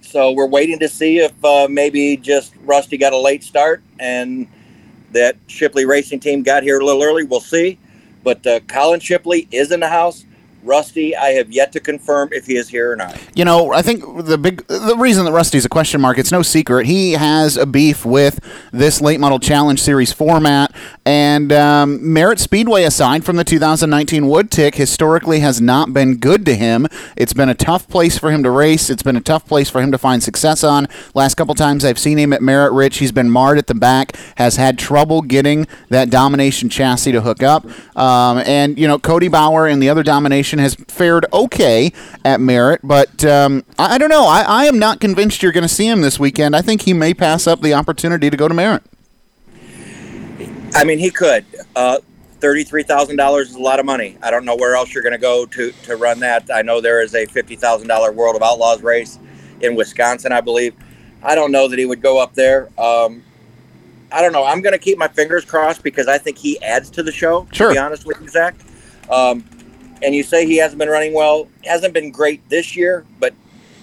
so 0.00 0.32
we're 0.32 0.46
waiting 0.46 0.78
to 0.78 0.88
see 0.88 1.18
if 1.18 1.44
uh, 1.44 1.68
maybe 1.68 2.16
just 2.16 2.54
Rusty 2.64 2.96
got 2.96 3.12
a 3.12 3.18
late 3.18 3.44
start 3.44 3.82
and 3.98 4.48
that 5.12 5.36
Shipley 5.46 5.84
racing 5.84 6.20
team 6.20 6.42
got 6.42 6.62
here 6.62 6.80
a 6.80 6.84
little 6.84 7.02
early. 7.02 7.24
We'll 7.24 7.40
see. 7.40 7.78
But 8.24 8.46
uh, 8.46 8.60
Colin 8.60 9.00
Shipley 9.00 9.48
is 9.50 9.72
in 9.72 9.80
the 9.80 9.88
house 9.88 10.24
Rusty, 10.66 11.16
I 11.16 11.30
have 11.30 11.50
yet 11.50 11.72
to 11.72 11.80
confirm 11.80 12.30
if 12.32 12.46
he 12.46 12.56
is 12.56 12.68
here 12.68 12.92
or 12.92 12.96
not. 12.96 13.18
You 13.34 13.44
know, 13.44 13.72
I 13.72 13.82
think 13.82 14.26
the 14.26 14.38
big 14.38 14.66
the 14.66 14.96
reason 14.96 15.24
that 15.24 15.32
Rusty's 15.32 15.64
a 15.64 15.68
question 15.68 16.00
mark, 16.00 16.18
it's 16.18 16.32
no 16.32 16.42
secret. 16.42 16.86
He 16.86 17.12
has 17.12 17.56
a 17.56 17.66
beef 17.66 18.04
with 18.04 18.40
this 18.72 19.00
late 19.00 19.20
model 19.20 19.38
challenge 19.38 19.80
series 19.80 20.12
format, 20.12 20.74
and 21.04 21.52
um, 21.52 22.12
Merritt 22.12 22.40
Speedway, 22.40 22.82
aside 22.82 23.24
from 23.24 23.36
the 23.36 23.44
2019 23.44 24.26
Wood 24.28 24.50
Tick, 24.50 24.74
historically 24.74 25.40
has 25.40 25.60
not 25.60 25.92
been 25.92 26.16
good 26.16 26.44
to 26.46 26.54
him. 26.54 26.86
It's 27.16 27.32
been 27.32 27.48
a 27.48 27.54
tough 27.54 27.88
place 27.88 28.18
for 28.18 28.30
him 28.30 28.42
to 28.42 28.50
race. 28.50 28.90
It's 28.90 29.02
been 29.02 29.16
a 29.16 29.20
tough 29.20 29.46
place 29.46 29.70
for 29.70 29.80
him 29.80 29.92
to 29.92 29.98
find 29.98 30.22
success 30.22 30.64
on. 30.64 30.88
Last 31.14 31.36
couple 31.36 31.54
times 31.54 31.84
I've 31.84 31.98
seen 31.98 32.18
him 32.18 32.32
at 32.32 32.42
Merritt 32.42 32.72
Rich, 32.72 32.98
he's 32.98 33.12
been 33.12 33.30
marred 33.30 33.58
at 33.58 33.66
the 33.66 33.74
back, 33.74 34.16
has 34.36 34.56
had 34.56 34.78
trouble 34.78 35.22
getting 35.22 35.66
that 35.88 36.10
domination 36.10 36.68
chassis 36.68 37.12
to 37.12 37.20
hook 37.20 37.42
up, 37.42 37.64
um, 37.96 38.38
and 38.38 38.78
you 38.78 38.88
know 38.88 38.98
Cody 38.98 39.28
Bauer 39.28 39.66
and 39.66 39.82
the 39.82 39.88
other 39.88 40.02
domination 40.02 40.55
has 40.58 40.74
fared 40.88 41.26
okay 41.32 41.92
at 42.24 42.40
Merritt, 42.40 42.80
but 42.82 43.24
um, 43.24 43.64
I, 43.78 43.94
I, 43.94 43.98
don't 43.98 44.10
know. 44.10 44.26
I, 44.26 44.42
I, 44.42 44.64
am 44.66 44.78
not 44.78 45.00
convinced 45.00 45.42
you're 45.42 45.52
going 45.52 45.62
to 45.62 45.68
see 45.68 45.86
him 45.86 46.02
this 46.02 46.18
weekend. 46.18 46.54
I 46.56 46.62
think 46.62 46.82
he 46.82 46.92
may 46.92 47.14
pass 47.14 47.46
up 47.46 47.60
the 47.60 47.74
opportunity 47.74 48.30
to 48.30 48.36
go 48.36 48.48
to 48.48 48.54
Merritt. 48.54 48.82
I 50.74 50.84
mean, 50.84 50.98
he 50.98 51.10
could. 51.10 51.44
Uh, 51.74 51.98
Thirty-three 52.38 52.82
thousand 52.82 53.16
dollars 53.16 53.48
is 53.48 53.54
a 53.56 53.60
lot 53.60 53.80
of 53.80 53.86
money. 53.86 54.18
I 54.22 54.30
don't 54.30 54.44
know 54.44 54.56
where 54.56 54.76
else 54.76 54.92
you're 54.92 55.02
going 55.02 55.14
to 55.14 55.18
go 55.18 55.46
to 55.46 55.72
to 55.84 55.96
run 55.96 56.20
that. 56.20 56.50
I 56.52 56.60
know 56.60 56.82
there 56.82 57.00
is 57.00 57.14
a 57.14 57.24
fifty 57.24 57.56
thousand 57.56 57.88
dollar 57.88 58.12
World 58.12 58.36
of 58.36 58.42
Outlaws 58.42 58.82
race 58.82 59.18
in 59.62 59.74
Wisconsin, 59.74 60.32
I 60.32 60.42
believe. 60.42 60.74
I 61.22 61.34
don't 61.34 61.50
know 61.50 61.66
that 61.66 61.78
he 61.78 61.86
would 61.86 62.02
go 62.02 62.20
up 62.20 62.34
there. 62.34 62.68
Um, 62.78 63.22
I 64.12 64.20
don't 64.20 64.32
know. 64.32 64.44
I'm 64.44 64.60
going 64.60 64.74
to 64.74 64.78
keep 64.78 64.98
my 64.98 65.08
fingers 65.08 65.44
crossed 65.44 65.82
because 65.82 66.08
I 66.08 66.18
think 66.18 66.36
he 66.36 66.60
adds 66.62 66.90
to 66.90 67.02
the 67.02 67.10
show. 67.10 67.48
Sure. 67.52 67.68
To 67.68 67.74
be 67.74 67.78
honest 67.78 68.04
with 68.04 68.20
you, 68.20 68.28
Zach. 68.28 68.54
Um, 69.10 69.44
and 70.02 70.14
you 70.14 70.22
say 70.22 70.46
he 70.46 70.56
hasn't 70.56 70.78
been 70.78 70.88
running 70.88 71.14
well. 71.14 71.48
Hasn't 71.64 71.94
been 71.94 72.10
great 72.10 72.46
this 72.48 72.76
year, 72.76 73.04
but 73.18 73.34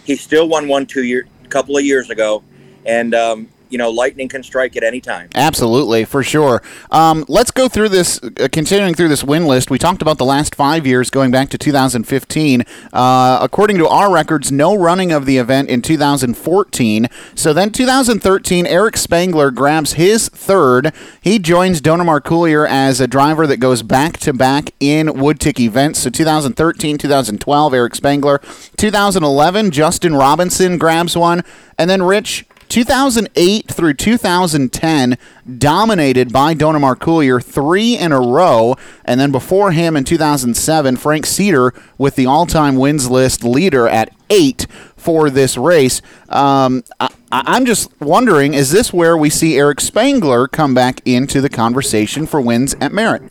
he 0.05 0.15
still 0.15 0.47
won 0.47 0.67
one 0.67 0.85
two 0.85 1.03
year 1.03 1.27
couple 1.49 1.77
of 1.77 1.85
years 1.85 2.09
ago, 2.09 2.43
and 2.85 3.13
um, 3.13 3.47
you 3.73 3.79
know, 3.79 3.89
lightning 3.89 4.29
can 4.29 4.43
strike 4.43 4.77
at 4.77 4.83
any 4.83 5.01
time. 5.01 5.29
Absolutely, 5.33 6.05
for 6.05 6.21
sure. 6.21 6.61
Um, 6.91 7.25
let's 7.27 7.49
go 7.49 7.67
through 7.67 7.89
this, 7.89 8.21
uh, 8.21 8.47
continuing 8.51 8.93
through 8.93 9.07
this 9.07 9.23
win 9.23 9.47
list. 9.47 9.71
We 9.71 9.79
talked 9.79 10.03
about 10.03 10.19
the 10.19 10.25
last 10.25 10.53
five 10.53 10.85
years 10.85 11.09
going 11.09 11.31
back 11.31 11.49
to 11.49 11.57
2015. 11.57 12.63
Uh, 12.93 13.39
according 13.41 13.79
to 13.79 13.87
our 13.87 14.13
records, 14.13 14.51
no 14.51 14.75
running 14.75 15.11
of 15.11 15.25
the 15.25 15.39
event 15.39 15.69
in 15.69 15.81
2014. 15.81 17.07
So 17.33 17.51
then 17.51 17.71
2013, 17.71 18.67
Eric 18.67 18.95
Spangler 18.95 19.49
grabs 19.49 19.93
his 19.93 20.29
third. 20.29 20.93
He 21.19 21.39
joins 21.39 21.81
Donor 21.81 22.03
Marcoulier 22.03 22.69
as 22.69 23.01
a 23.01 23.07
driver 23.07 23.47
that 23.47 23.57
goes 23.57 23.81
back 23.81 24.17
to 24.19 24.33
back 24.33 24.69
in 24.79 25.19
Wood 25.19 25.39
Tick 25.39 25.59
events. 25.59 26.01
So 26.01 26.11
2013, 26.11 26.99
2012, 26.99 27.73
Eric 27.73 27.95
Spangler. 27.95 28.39
2011, 28.77 29.71
Justin 29.71 30.13
Robinson 30.13 30.77
grabs 30.77 31.17
one. 31.17 31.41
And 31.79 31.89
then 31.89 32.03
Rich, 32.03 32.45
2008 32.69 33.71
through 33.71 33.93
2010, 33.93 35.17
dominated 35.57 36.31
by 36.31 36.53
Donor 36.53 36.79
Marcoulier 36.79 37.43
three 37.43 37.97
in 37.97 38.11
a 38.11 38.19
row. 38.19 38.75
And 39.05 39.19
then 39.19 39.31
before 39.31 39.71
him 39.71 39.95
in 39.95 40.03
2007, 40.03 40.95
Frank 40.97 41.25
Cedar 41.25 41.73
with 41.97 42.15
the 42.15 42.25
all 42.25 42.45
time 42.45 42.75
wins 42.75 43.09
list 43.09 43.43
leader 43.43 43.87
at 43.87 44.13
eight 44.29 44.67
for 44.95 45.29
this 45.29 45.57
race. 45.57 46.01
Um, 46.29 46.83
I, 46.99 47.09
I'm 47.31 47.65
just 47.65 47.89
wondering 47.99 48.53
is 48.53 48.71
this 48.71 48.93
where 48.93 49.17
we 49.17 49.29
see 49.29 49.57
Eric 49.57 49.81
Spangler 49.81 50.47
come 50.47 50.73
back 50.73 51.01
into 51.05 51.41
the 51.41 51.49
conversation 51.49 52.25
for 52.25 52.39
wins 52.41 52.75
at 52.79 52.91
Merritt? 52.91 53.23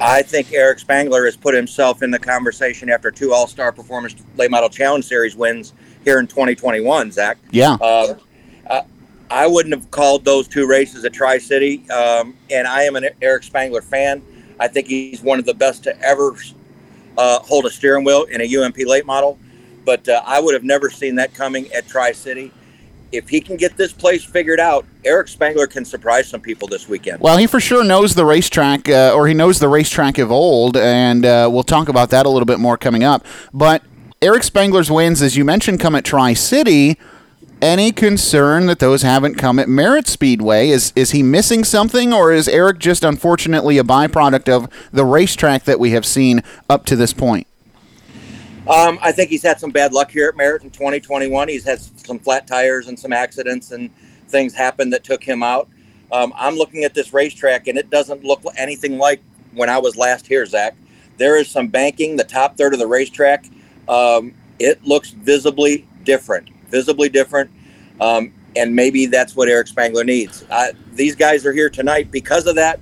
I 0.00 0.22
think 0.22 0.52
Eric 0.52 0.80
Spangler 0.80 1.24
has 1.24 1.36
put 1.36 1.54
himself 1.54 2.02
in 2.02 2.10
the 2.10 2.18
conversation 2.18 2.90
after 2.90 3.10
two 3.10 3.32
All 3.32 3.46
Star 3.46 3.70
Performance 3.70 4.14
Late 4.36 4.50
Model 4.50 4.68
Challenge 4.68 5.04
Series 5.04 5.36
wins 5.36 5.72
here 6.04 6.18
in 6.18 6.26
2021, 6.26 7.12
Zach. 7.12 7.38
Yeah. 7.50 7.76
Uh, 7.80 8.14
I 9.30 9.46
wouldn't 9.46 9.74
have 9.74 9.90
called 9.90 10.24
those 10.24 10.48
two 10.48 10.66
races 10.66 11.04
at 11.04 11.12
Tri 11.12 11.38
City, 11.38 11.88
um, 11.90 12.36
and 12.50 12.66
I 12.66 12.82
am 12.82 12.96
an 12.96 13.08
Eric 13.22 13.42
Spangler 13.42 13.82
fan. 13.82 14.22
I 14.60 14.68
think 14.68 14.86
he's 14.86 15.22
one 15.22 15.38
of 15.38 15.44
the 15.44 15.54
best 15.54 15.82
to 15.84 16.00
ever 16.00 16.36
uh, 17.16 17.38
hold 17.40 17.66
a 17.66 17.70
steering 17.70 18.04
wheel 18.04 18.24
in 18.24 18.40
a 18.40 18.56
UMP 18.56 18.78
late 18.86 19.06
model. 19.06 19.38
But 19.84 20.08
uh, 20.08 20.22
I 20.24 20.40
would 20.40 20.54
have 20.54 20.64
never 20.64 20.90
seen 20.90 21.16
that 21.16 21.34
coming 21.34 21.70
at 21.72 21.86
Tri 21.86 22.12
City. 22.12 22.52
If 23.12 23.28
he 23.28 23.40
can 23.40 23.56
get 23.56 23.76
this 23.76 23.92
place 23.92 24.24
figured 24.24 24.58
out, 24.58 24.86
Eric 25.04 25.28
Spangler 25.28 25.66
can 25.66 25.84
surprise 25.84 26.28
some 26.28 26.40
people 26.40 26.66
this 26.66 26.88
weekend. 26.88 27.20
Well, 27.20 27.36
he 27.36 27.46
for 27.46 27.60
sure 27.60 27.84
knows 27.84 28.14
the 28.14 28.24
racetrack, 28.24 28.88
uh, 28.88 29.12
or 29.14 29.28
he 29.28 29.34
knows 29.34 29.60
the 29.60 29.68
racetrack 29.68 30.18
of 30.18 30.32
old, 30.32 30.76
and 30.76 31.24
uh, 31.24 31.48
we'll 31.52 31.62
talk 31.62 31.88
about 31.88 32.10
that 32.10 32.26
a 32.26 32.28
little 32.28 32.46
bit 32.46 32.58
more 32.58 32.76
coming 32.76 33.04
up. 33.04 33.24
But 33.52 33.82
Eric 34.20 34.42
Spangler's 34.42 34.90
wins, 34.90 35.22
as 35.22 35.36
you 35.36 35.44
mentioned, 35.44 35.80
come 35.80 35.94
at 35.94 36.04
Tri 36.04 36.32
City 36.32 36.98
any 37.64 37.92
concern 37.92 38.66
that 38.66 38.78
those 38.78 39.00
haven't 39.00 39.36
come 39.36 39.58
at 39.58 39.70
Merritt 39.70 40.06
Speedway? 40.06 40.68
Is 40.68 40.92
is 40.94 41.12
he 41.12 41.22
missing 41.22 41.64
something, 41.64 42.12
or 42.12 42.30
is 42.30 42.46
Eric 42.46 42.78
just 42.78 43.02
unfortunately 43.02 43.78
a 43.78 43.82
byproduct 43.82 44.50
of 44.50 44.68
the 44.92 45.04
racetrack 45.04 45.64
that 45.64 45.80
we 45.80 45.92
have 45.92 46.04
seen 46.04 46.42
up 46.68 46.84
to 46.84 46.94
this 46.94 47.14
point? 47.14 47.46
Um, 48.68 48.98
I 49.00 49.12
think 49.12 49.30
he's 49.30 49.42
had 49.42 49.58
some 49.58 49.70
bad 49.70 49.94
luck 49.94 50.10
here 50.10 50.28
at 50.28 50.36
Merritt 50.36 50.62
in 50.62 50.70
2021. 50.70 51.48
He's 51.48 51.64
had 51.64 51.80
some 51.80 52.18
flat 52.18 52.46
tires 52.46 52.86
and 52.88 52.98
some 52.98 53.12
accidents 53.12 53.72
and 53.72 53.90
things 54.28 54.54
happen 54.54 54.90
that 54.90 55.02
took 55.02 55.22
him 55.22 55.42
out. 55.42 55.68
Um, 56.12 56.32
I'm 56.36 56.56
looking 56.56 56.84
at 56.84 56.94
this 56.94 57.12
racetrack 57.12 57.66
and 57.66 57.78
it 57.78 57.90
doesn't 57.90 58.24
look 58.24 58.42
anything 58.56 58.98
like 58.98 59.22
when 59.52 59.68
I 59.68 59.78
was 59.78 59.96
last 59.96 60.26
here, 60.26 60.44
Zach. 60.46 60.76
There 61.16 61.36
is 61.38 61.48
some 61.48 61.68
banking, 61.68 62.16
the 62.16 62.24
top 62.24 62.56
third 62.56 62.72
of 62.72 62.78
the 62.78 62.86
racetrack. 62.86 63.46
Um, 63.88 64.34
it 64.58 64.82
looks 64.84 65.10
visibly 65.10 65.86
different 66.04 66.48
visibly 66.74 67.08
different. 67.08 67.50
Um, 68.00 68.32
and 68.56 68.74
maybe 68.74 69.06
that's 69.06 69.34
what 69.34 69.48
Eric 69.48 69.66
Spangler 69.68 70.04
needs. 70.04 70.44
Uh, 70.50 70.72
these 70.92 71.16
guys 71.16 71.44
are 71.44 71.52
here 71.52 71.70
tonight 71.70 72.10
because 72.10 72.46
of 72.46 72.54
that. 72.56 72.80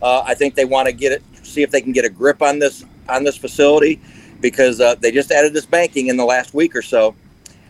Uh, 0.00 0.22
I 0.26 0.34
think 0.34 0.54
they 0.54 0.64
want 0.64 0.86
to 0.86 0.92
get 0.92 1.12
it, 1.12 1.22
see 1.42 1.62
if 1.62 1.70
they 1.70 1.80
can 1.80 1.92
get 1.92 2.04
a 2.04 2.10
grip 2.10 2.42
on 2.42 2.58
this 2.58 2.84
on 3.08 3.24
this 3.24 3.36
facility, 3.36 4.00
because 4.40 4.80
uh, 4.80 4.94
they 4.96 5.10
just 5.12 5.30
added 5.30 5.52
this 5.52 5.66
banking 5.66 6.08
in 6.08 6.16
the 6.16 6.24
last 6.24 6.54
week 6.54 6.74
or 6.74 6.82
so. 6.82 7.14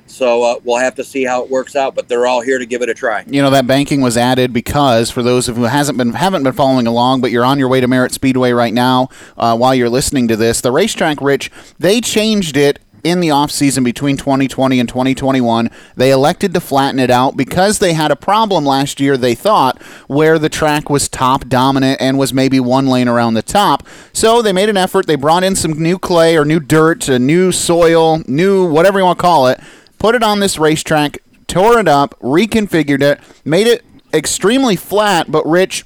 So 0.06 0.42
uh, 0.42 0.56
we'll 0.64 0.78
have 0.78 0.94
to 0.96 1.04
see 1.04 1.24
how 1.24 1.42
it 1.42 1.50
works 1.50 1.74
out, 1.74 1.94
but 1.94 2.08
they're 2.08 2.26
all 2.26 2.42
here 2.42 2.58
to 2.58 2.66
give 2.66 2.82
it 2.82 2.88
a 2.88 2.94
try. 2.94 3.24
You 3.26 3.40
know 3.40 3.50
that 3.50 3.66
banking 3.66 4.00
was 4.00 4.16
added 4.16 4.52
because 4.52 5.10
for 5.10 5.22
those 5.22 5.48
of 5.48 5.56
who 5.56 5.62
hasn't 5.62 5.96
been 5.96 6.12
haven't 6.12 6.42
been 6.42 6.52
following 6.52 6.86
along, 6.86 7.20
but 7.20 7.30
you're 7.30 7.44
on 7.44 7.58
your 7.58 7.68
way 7.68 7.80
to 7.80 7.88
Merritt 7.88 8.12
Speedway 8.12 8.52
right 8.52 8.74
now 8.74 9.08
uh, 9.36 9.56
while 9.56 9.74
you're 9.74 9.88
listening 9.88 10.28
to 10.28 10.36
this, 10.36 10.60
the 10.60 10.72
racetrack, 10.72 11.20
Rich, 11.20 11.50
they 11.78 12.00
changed 12.00 12.56
it 12.56 12.78
in 13.04 13.20
the 13.20 13.28
offseason 13.28 13.84
between 13.84 14.16
2020 14.16 14.78
and 14.78 14.88
2021. 14.88 15.70
They 15.96 16.10
elected 16.10 16.54
to 16.54 16.60
flatten 16.60 16.98
it 16.98 17.10
out 17.10 17.36
because 17.36 17.78
they 17.78 17.92
had 17.92 18.10
a 18.10 18.16
problem 18.16 18.64
last 18.64 19.00
year, 19.00 19.16
they 19.16 19.34
thought, 19.34 19.80
where 20.06 20.38
the 20.38 20.48
track 20.48 20.88
was 20.88 21.08
top 21.08 21.48
dominant 21.48 22.00
and 22.00 22.18
was 22.18 22.32
maybe 22.32 22.60
one 22.60 22.86
lane 22.86 23.08
around 23.08 23.34
the 23.34 23.42
top. 23.42 23.86
So 24.12 24.42
they 24.42 24.52
made 24.52 24.68
an 24.68 24.76
effort. 24.76 25.06
They 25.06 25.16
brought 25.16 25.44
in 25.44 25.56
some 25.56 25.72
new 25.72 25.98
clay 25.98 26.36
or 26.36 26.44
new 26.44 26.60
dirt, 26.60 27.08
new 27.08 27.52
soil, 27.52 28.22
new 28.26 28.70
whatever 28.70 28.98
you 28.98 29.04
want 29.04 29.18
to 29.18 29.22
call 29.22 29.48
it, 29.48 29.60
put 29.98 30.14
it 30.14 30.22
on 30.22 30.40
this 30.40 30.58
racetrack, 30.58 31.18
tore 31.46 31.78
it 31.78 31.88
up, 31.88 32.18
reconfigured 32.20 33.02
it, 33.02 33.20
made 33.44 33.66
it 33.66 33.84
extremely 34.14 34.76
flat, 34.76 35.30
but 35.30 35.46
rich 35.46 35.84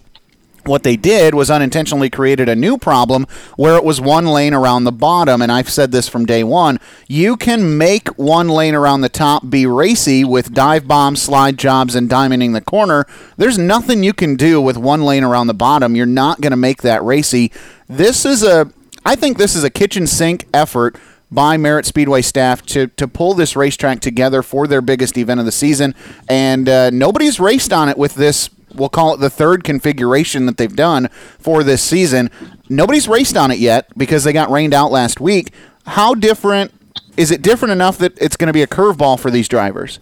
what 0.66 0.82
they 0.82 0.96
did 0.96 1.34
was 1.34 1.50
unintentionally 1.50 2.10
created 2.10 2.48
a 2.48 2.56
new 2.56 2.76
problem 2.76 3.26
where 3.56 3.76
it 3.76 3.84
was 3.84 4.00
one 4.00 4.26
lane 4.26 4.54
around 4.54 4.84
the 4.84 4.92
bottom. 4.92 5.40
And 5.42 5.50
I've 5.50 5.70
said 5.70 5.92
this 5.92 6.08
from 6.08 6.26
day 6.26 6.44
one. 6.44 6.78
You 7.06 7.36
can 7.36 7.78
make 7.78 8.08
one 8.18 8.48
lane 8.48 8.74
around 8.74 9.00
the 9.00 9.08
top 9.08 9.48
be 9.48 9.66
racy 9.66 10.24
with 10.24 10.52
dive 10.52 10.86
bombs, 10.86 11.22
slide 11.22 11.58
jobs, 11.58 11.94
and 11.94 12.08
diamonding 12.08 12.52
the 12.52 12.60
corner. 12.60 13.06
There's 13.36 13.58
nothing 13.58 14.02
you 14.02 14.12
can 14.12 14.36
do 14.36 14.60
with 14.60 14.76
one 14.76 15.02
lane 15.02 15.24
around 15.24 15.46
the 15.46 15.54
bottom. 15.54 15.96
You're 15.96 16.06
not 16.06 16.40
going 16.40 16.52
to 16.52 16.56
make 16.56 16.82
that 16.82 17.02
racy. 17.02 17.52
This 17.88 18.24
is 18.24 18.42
a, 18.42 18.70
I 19.04 19.14
think 19.14 19.38
this 19.38 19.54
is 19.54 19.64
a 19.64 19.70
kitchen 19.70 20.06
sink 20.06 20.46
effort 20.52 20.96
by 21.30 21.56
Merritt 21.56 21.86
Speedway 21.86 22.22
staff 22.22 22.64
to, 22.66 22.86
to 22.88 23.08
pull 23.08 23.34
this 23.34 23.56
racetrack 23.56 24.00
together 24.00 24.42
for 24.42 24.66
their 24.66 24.80
biggest 24.80 25.18
event 25.18 25.40
of 25.40 25.46
the 25.46 25.52
season. 25.52 25.94
And 26.28 26.68
uh, 26.68 26.90
nobody's 26.90 27.40
raced 27.40 27.72
on 27.72 27.88
it 27.88 27.98
with 27.98 28.14
this 28.14 28.48
we'll 28.76 28.88
call 28.88 29.14
it 29.14 29.20
the 29.20 29.30
third 29.30 29.64
configuration 29.64 30.46
that 30.46 30.56
they've 30.56 30.74
done 30.74 31.08
for 31.38 31.62
this 31.62 31.82
season. 31.82 32.30
Nobody's 32.68 33.08
raced 33.08 33.36
on 33.36 33.50
it 33.50 33.58
yet 33.58 33.86
because 33.96 34.24
they 34.24 34.32
got 34.32 34.50
rained 34.50 34.74
out 34.74 34.90
last 34.90 35.20
week. 35.20 35.52
How 35.86 36.14
different 36.14 36.72
is 37.16 37.30
it? 37.30 37.42
Different 37.42 37.72
enough 37.72 37.98
that 37.98 38.20
it's 38.20 38.36
going 38.36 38.48
to 38.48 38.52
be 38.52 38.62
a 38.62 38.66
curveball 38.66 39.18
for 39.18 39.30
these 39.30 39.48
drivers? 39.48 40.00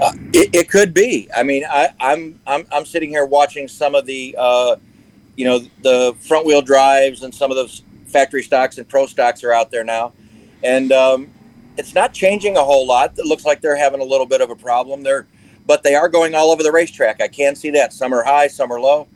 Uh, 0.00 0.12
it, 0.32 0.54
it, 0.54 0.68
could 0.68 0.94
be. 0.94 1.28
I 1.36 1.42
mean, 1.42 1.64
I, 1.68 1.88
am 1.88 1.94
I'm, 2.00 2.40
I'm 2.46 2.66
I'm 2.72 2.84
sitting 2.86 3.10
here 3.10 3.26
watching 3.26 3.68
some 3.68 3.94
of 3.94 4.06
the, 4.06 4.34
uh, 4.38 4.76
you 5.36 5.44
know, 5.44 5.60
the 5.82 6.16
front 6.20 6.46
wheel 6.46 6.62
drives 6.62 7.22
and 7.22 7.34
some 7.34 7.50
of 7.50 7.56
those 7.56 7.82
factory 8.06 8.42
stocks 8.42 8.78
and 8.78 8.88
pro 8.88 9.06
stocks 9.06 9.44
are 9.44 9.52
out 9.52 9.70
there 9.70 9.84
now, 9.84 10.14
and 10.62 10.90
um, 10.90 11.30
it's 11.76 11.94
not 11.94 12.14
changing 12.14 12.56
a 12.56 12.64
whole 12.64 12.86
lot. 12.86 13.18
It 13.18 13.26
looks 13.26 13.44
like 13.44 13.60
they're 13.60 13.76
having 13.76 14.00
a 14.00 14.04
little 14.04 14.26
bit 14.26 14.40
of 14.40 14.48
a 14.48 14.56
problem. 14.56 15.02
They're 15.02 15.26
but 15.70 15.84
they 15.84 15.94
are 15.94 16.08
going 16.08 16.34
all 16.34 16.50
over 16.50 16.64
the 16.64 16.72
racetrack. 16.72 17.20
I 17.20 17.28
can 17.28 17.54
see 17.54 17.70
that. 17.70 17.92
Some 17.92 18.12
are 18.12 18.24
high, 18.24 18.48
some 18.48 18.72
are 18.72 18.80
low. 18.80 19.06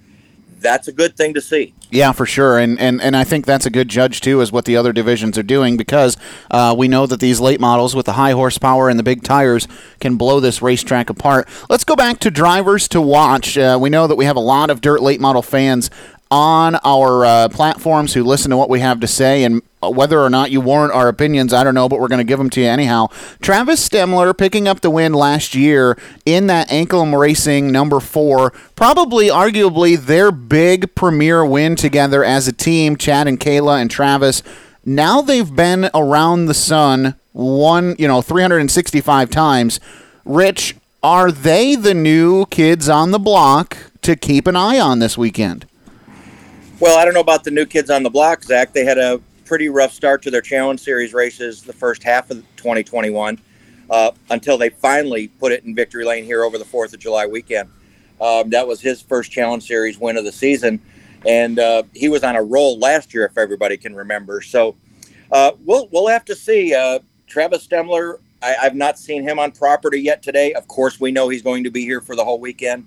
That's 0.60 0.86
a 0.86 0.92
good 0.92 1.16
thing 1.16 1.34
to 1.34 1.40
see. 1.40 1.74
Yeah, 1.90 2.12
for 2.12 2.26
sure, 2.26 2.60
and 2.60 2.78
and 2.78 3.02
and 3.02 3.16
I 3.16 3.24
think 3.24 3.44
that's 3.44 3.66
a 3.66 3.70
good 3.70 3.88
judge 3.88 4.20
too, 4.20 4.40
is 4.40 4.52
what 4.52 4.64
the 4.64 4.76
other 4.76 4.92
divisions 4.92 5.36
are 5.36 5.42
doing 5.42 5.76
because 5.76 6.16
uh, 6.52 6.72
we 6.78 6.86
know 6.86 7.06
that 7.06 7.18
these 7.18 7.40
late 7.40 7.58
models 7.58 7.96
with 7.96 8.06
the 8.06 8.12
high 8.12 8.30
horsepower 8.30 8.88
and 8.88 9.00
the 9.00 9.02
big 9.02 9.24
tires 9.24 9.66
can 9.98 10.14
blow 10.14 10.38
this 10.38 10.62
racetrack 10.62 11.10
apart. 11.10 11.48
Let's 11.68 11.82
go 11.82 11.96
back 11.96 12.20
to 12.20 12.30
drivers 12.30 12.86
to 12.88 13.00
watch. 13.00 13.58
Uh, 13.58 13.76
we 13.80 13.90
know 13.90 14.06
that 14.06 14.14
we 14.14 14.24
have 14.24 14.36
a 14.36 14.46
lot 14.54 14.70
of 14.70 14.80
dirt 14.80 15.02
late 15.02 15.20
model 15.20 15.42
fans 15.42 15.90
on 16.30 16.76
our 16.84 17.26
uh, 17.26 17.48
platforms 17.48 18.14
who 18.14 18.22
listen 18.22 18.52
to 18.52 18.56
what 18.56 18.70
we 18.70 18.78
have 18.78 19.00
to 19.00 19.08
say 19.08 19.42
and 19.42 19.60
Uh, 19.84 19.90
whether 19.90 20.20
or 20.20 20.30
not 20.30 20.50
you 20.50 20.60
warrant 20.60 20.92
our 20.92 21.08
opinions, 21.08 21.52
I 21.52 21.62
don't 21.64 21.74
know, 21.74 21.88
but 21.88 22.00
we're 22.00 22.08
going 22.08 22.18
to 22.18 22.24
give 22.24 22.38
them 22.38 22.50
to 22.50 22.60
you 22.60 22.66
anyhow. 22.66 23.08
Travis 23.42 23.86
Stemler 23.86 24.36
picking 24.36 24.66
up 24.66 24.80
the 24.80 24.90
win 24.90 25.12
last 25.12 25.54
year 25.54 25.98
in 26.24 26.46
that 26.46 26.68
Anklam 26.68 27.18
Racing 27.18 27.70
number 27.70 28.00
four, 28.00 28.52
probably 28.76 29.28
arguably 29.28 29.98
their 29.98 30.30
big 30.30 30.94
premier 30.94 31.44
win 31.44 31.76
together 31.76 32.24
as 32.24 32.48
a 32.48 32.52
team, 32.52 32.96
Chad 32.96 33.28
and 33.28 33.38
Kayla 33.38 33.80
and 33.80 33.90
Travis. 33.90 34.42
Now 34.84 35.20
they've 35.20 35.54
been 35.54 35.90
around 35.94 36.46
the 36.46 36.54
sun 36.54 37.14
one, 37.32 37.96
you 37.98 38.08
know, 38.08 38.22
365 38.22 39.28
times. 39.28 39.80
Rich, 40.24 40.76
are 41.02 41.30
they 41.30 41.74
the 41.74 41.94
new 41.94 42.46
kids 42.46 42.88
on 42.88 43.10
the 43.10 43.18
block 43.18 43.76
to 44.02 44.16
keep 44.16 44.46
an 44.46 44.56
eye 44.56 44.78
on 44.78 45.00
this 45.00 45.18
weekend? 45.18 45.66
Well, 46.80 46.98
I 46.98 47.04
don't 47.04 47.14
know 47.14 47.20
about 47.20 47.44
the 47.44 47.50
new 47.50 47.66
kids 47.66 47.90
on 47.90 48.02
the 48.02 48.10
block, 48.10 48.42
Zach. 48.42 48.72
They 48.72 48.84
had 48.84 48.98
a 48.98 49.20
pretty 49.44 49.68
rough 49.68 49.92
start 49.92 50.22
to 50.22 50.30
their 50.30 50.40
Challenge 50.40 50.80
Series 50.80 51.12
races 51.12 51.62
the 51.62 51.72
first 51.72 52.02
half 52.02 52.30
of 52.30 52.38
2021 52.56 53.38
uh, 53.90 54.10
until 54.30 54.56
they 54.56 54.70
finally 54.70 55.28
put 55.28 55.52
it 55.52 55.64
in 55.64 55.74
victory 55.74 56.04
lane 56.04 56.24
here 56.24 56.44
over 56.44 56.58
the 56.58 56.64
4th 56.64 56.94
of 56.94 57.00
July 57.00 57.26
weekend. 57.26 57.68
Um, 58.20 58.50
that 58.50 58.66
was 58.66 58.80
his 58.80 59.02
first 59.02 59.30
Challenge 59.30 59.66
Series 59.66 59.98
win 59.98 60.16
of 60.16 60.24
the 60.24 60.32
season. 60.32 60.80
And 61.26 61.58
uh, 61.58 61.84
he 61.94 62.08
was 62.08 62.22
on 62.22 62.36
a 62.36 62.42
roll 62.42 62.78
last 62.78 63.14
year, 63.14 63.24
if 63.24 63.38
everybody 63.38 63.76
can 63.76 63.94
remember. 63.94 64.40
So 64.40 64.76
uh, 65.32 65.52
we'll, 65.64 65.88
we'll 65.90 66.08
have 66.08 66.24
to 66.26 66.34
see. 66.34 66.74
Uh, 66.74 67.00
Travis 67.26 67.66
Stemler, 67.66 68.18
I, 68.42 68.54
have 68.60 68.74
not 68.74 68.98
seen 68.98 69.22
him 69.22 69.38
on 69.38 69.52
property 69.52 70.00
yet 70.00 70.22
today. 70.22 70.52
Of 70.52 70.68
course, 70.68 71.00
we 71.00 71.10
know 71.10 71.28
he's 71.28 71.42
going 71.42 71.64
to 71.64 71.70
be 71.70 71.82
here 71.82 72.00
for 72.00 72.14
the 72.14 72.24
whole 72.24 72.40
weekend. 72.40 72.86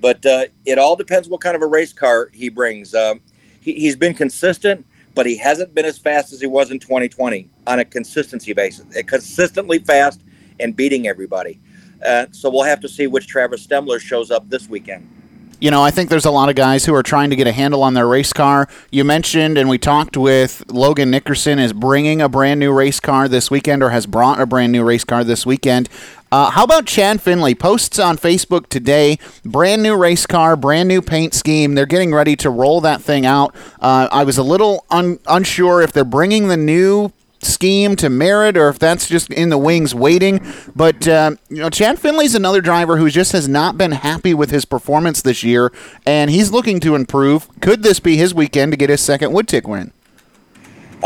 But 0.00 0.24
uh, 0.26 0.44
it 0.64 0.78
all 0.78 0.96
depends 0.96 1.28
what 1.28 1.40
kind 1.40 1.56
of 1.56 1.62
a 1.62 1.66
race 1.66 1.92
car 1.92 2.30
he 2.32 2.48
brings. 2.48 2.94
Um, 2.94 3.20
he, 3.60 3.74
he's 3.74 3.96
been 3.96 4.14
consistent, 4.14 4.86
but 5.16 5.26
he 5.26 5.36
hasn't 5.36 5.74
been 5.74 5.86
as 5.86 5.98
fast 5.98 6.32
as 6.32 6.40
he 6.40 6.46
was 6.46 6.70
in 6.70 6.78
2020 6.78 7.48
on 7.66 7.80
a 7.80 7.84
consistency 7.84 8.52
basis. 8.52 8.84
Consistently 9.06 9.78
fast 9.78 10.20
and 10.60 10.76
beating 10.76 11.08
everybody. 11.08 11.58
Uh, 12.04 12.26
so 12.30 12.50
we'll 12.50 12.62
have 12.62 12.80
to 12.80 12.88
see 12.88 13.06
which 13.06 13.26
Travis 13.26 13.66
Stemler 13.66 13.98
shows 13.98 14.30
up 14.30 14.48
this 14.50 14.68
weekend. 14.68 15.10
You 15.58 15.70
know, 15.70 15.82
I 15.82 15.90
think 15.90 16.10
there's 16.10 16.26
a 16.26 16.30
lot 16.30 16.50
of 16.50 16.54
guys 16.54 16.84
who 16.84 16.94
are 16.94 17.02
trying 17.02 17.30
to 17.30 17.36
get 17.36 17.46
a 17.46 17.52
handle 17.52 17.82
on 17.82 17.94
their 17.94 18.06
race 18.06 18.34
car. 18.34 18.68
You 18.90 19.04
mentioned, 19.04 19.56
and 19.56 19.70
we 19.70 19.78
talked 19.78 20.14
with 20.14 20.62
Logan 20.70 21.10
Nickerson, 21.10 21.58
is 21.58 21.72
bringing 21.72 22.20
a 22.20 22.28
brand 22.28 22.60
new 22.60 22.70
race 22.70 23.00
car 23.00 23.26
this 23.26 23.50
weekend 23.50 23.82
or 23.82 23.88
has 23.88 24.04
brought 24.04 24.38
a 24.38 24.44
brand 24.44 24.70
new 24.70 24.84
race 24.84 25.04
car 25.04 25.24
this 25.24 25.46
weekend. 25.46 25.88
Uh, 26.32 26.50
how 26.50 26.64
about 26.64 26.86
Chad 26.86 27.20
Finley? 27.20 27.54
Posts 27.54 27.98
on 27.98 28.16
Facebook 28.16 28.68
today. 28.68 29.18
Brand 29.44 29.82
new 29.82 29.96
race 29.96 30.26
car, 30.26 30.56
brand 30.56 30.88
new 30.88 31.00
paint 31.00 31.34
scheme. 31.34 31.74
They're 31.74 31.86
getting 31.86 32.12
ready 32.12 32.36
to 32.36 32.50
roll 32.50 32.80
that 32.80 33.00
thing 33.00 33.24
out. 33.24 33.54
Uh, 33.80 34.08
I 34.10 34.24
was 34.24 34.36
a 34.36 34.42
little 34.42 34.84
un- 34.90 35.18
unsure 35.26 35.82
if 35.82 35.92
they're 35.92 36.04
bringing 36.04 36.48
the 36.48 36.56
new 36.56 37.12
scheme 37.42 37.94
to 37.96 38.08
Merritt 38.08 38.56
or 38.56 38.68
if 38.68 38.78
that's 38.78 39.08
just 39.08 39.30
in 39.30 39.50
the 39.50 39.58
wings 39.58 39.94
waiting. 39.94 40.40
But, 40.74 41.06
uh, 41.06 41.36
you 41.48 41.58
know, 41.58 41.70
Chad 41.70 41.98
Finley's 41.98 42.34
another 42.34 42.60
driver 42.60 42.96
who 42.96 43.08
just 43.08 43.32
has 43.32 43.48
not 43.48 43.78
been 43.78 43.92
happy 43.92 44.34
with 44.34 44.50
his 44.50 44.64
performance 44.64 45.22
this 45.22 45.44
year, 45.44 45.72
and 46.04 46.30
he's 46.30 46.50
looking 46.50 46.80
to 46.80 46.94
improve. 46.94 47.48
Could 47.60 47.82
this 47.82 48.00
be 48.00 48.16
his 48.16 48.34
weekend 48.34 48.72
to 48.72 48.76
get 48.76 48.90
his 48.90 49.00
second 49.00 49.32
wood 49.32 49.46
tick 49.46 49.68
win? 49.68 49.92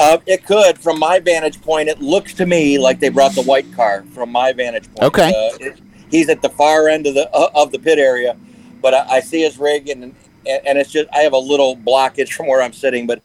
Uh, 0.00 0.18
it 0.26 0.46
could. 0.46 0.78
From 0.78 0.98
my 0.98 1.18
vantage 1.18 1.60
point, 1.60 1.90
it 1.90 2.00
looks 2.00 2.32
to 2.34 2.46
me 2.46 2.78
like 2.78 3.00
they 3.00 3.10
brought 3.10 3.34
the 3.34 3.42
white 3.42 3.70
car. 3.74 4.02
From 4.14 4.32
my 4.32 4.52
vantage 4.52 4.86
point, 4.94 5.02
okay, 5.02 5.28
uh, 5.28 5.56
it, 5.60 5.80
he's 6.10 6.30
at 6.30 6.40
the 6.40 6.48
far 6.48 6.88
end 6.88 7.06
of 7.06 7.14
the 7.14 7.30
uh, 7.30 7.50
of 7.54 7.70
the 7.70 7.78
pit 7.78 7.98
area, 7.98 8.34
but 8.80 8.94
I, 8.94 9.16
I 9.16 9.20
see 9.20 9.42
his 9.42 9.58
rig 9.58 9.90
and 9.90 10.14
and 10.46 10.78
it's 10.78 10.90
just 10.90 11.08
I 11.12 11.18
have 11.18 11.34
a 11.34 11.38
little 11.38 11.76
blockage 11.76 12.32
from 12.32 12.46
where 12.46 12.62
I'm 12.62 12.72
sitting, 12.72 13.06
but 13.06 13.22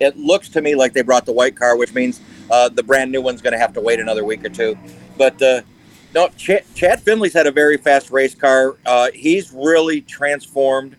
it 0.00 0.16
looks 0.16 0.48
to 0.50 0.62
me 0.62 0.74
like 0.74 0.94
they 0.94 1.02
brought 1.02 1.26
the 1.26 1.32
white 1.32 1.56
car, 1.56 1.76
which 1.76 1.92
means 1.92 2.22
uh, 2.50 2.70
the 2.70 2.82
brand 2.82 3.12
new 3.12 3.20
one's 3.20 3.42
going 3.42 3.52
to 3.52 3.58
have 3.58 3.74
to 3.74 3.82
wait 3.82 4.00
another 4.00 4.24
week 4.24 4.42
or 4.44 4.48
two. 4.48 4.78
But 5.18 5.40
uh, 5.42 5.60
no, 6.14 6.28
Ch- 6.28 6.64
Chad 6.74 7.00
Finley's 7.02 7.34
had 7.34 7.46
a 7.46 7.52
very 7.52 7.76
fast 7.76 8.10
race 8.10 8.34
car. 8.34 8.76
Uh, 8.86 9.10
he's 9.12 9.52
really 9.52 10.00
transformed, 10.00 10.96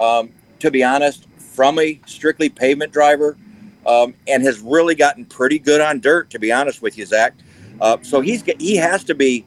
um, 0.00 0.30
to 0.58 0.72
be 0.72 0.82
honest, 0.82 1.26
from 1.38 1.78
a 1.78 2.00
strictly 2.06 2.48
pavement 2.48 2.92
driver, 2.92 3.36
um, 3.86 4.14
and 4.26 4.42
has 4.42 4.60
really 4.60 4.94
gotten 4.94 5.24
pretty 5.24 5.58
good 5.58 5.80
on 5.80 6.00
dirt. 6.00 6.30
To 6.30 6.38
be 6.38 6.52
honest 6.52 6.82
with 6.82 6.98
you, 6.98 7.06
Zach. 7.06 7.34
Uh, 7.80 7.98
so 8.02 8.20
he's 8.20 8.42
he 8.58 8.76
has 8.76 9.04
to 9.04 9.14
be 9.14 9.44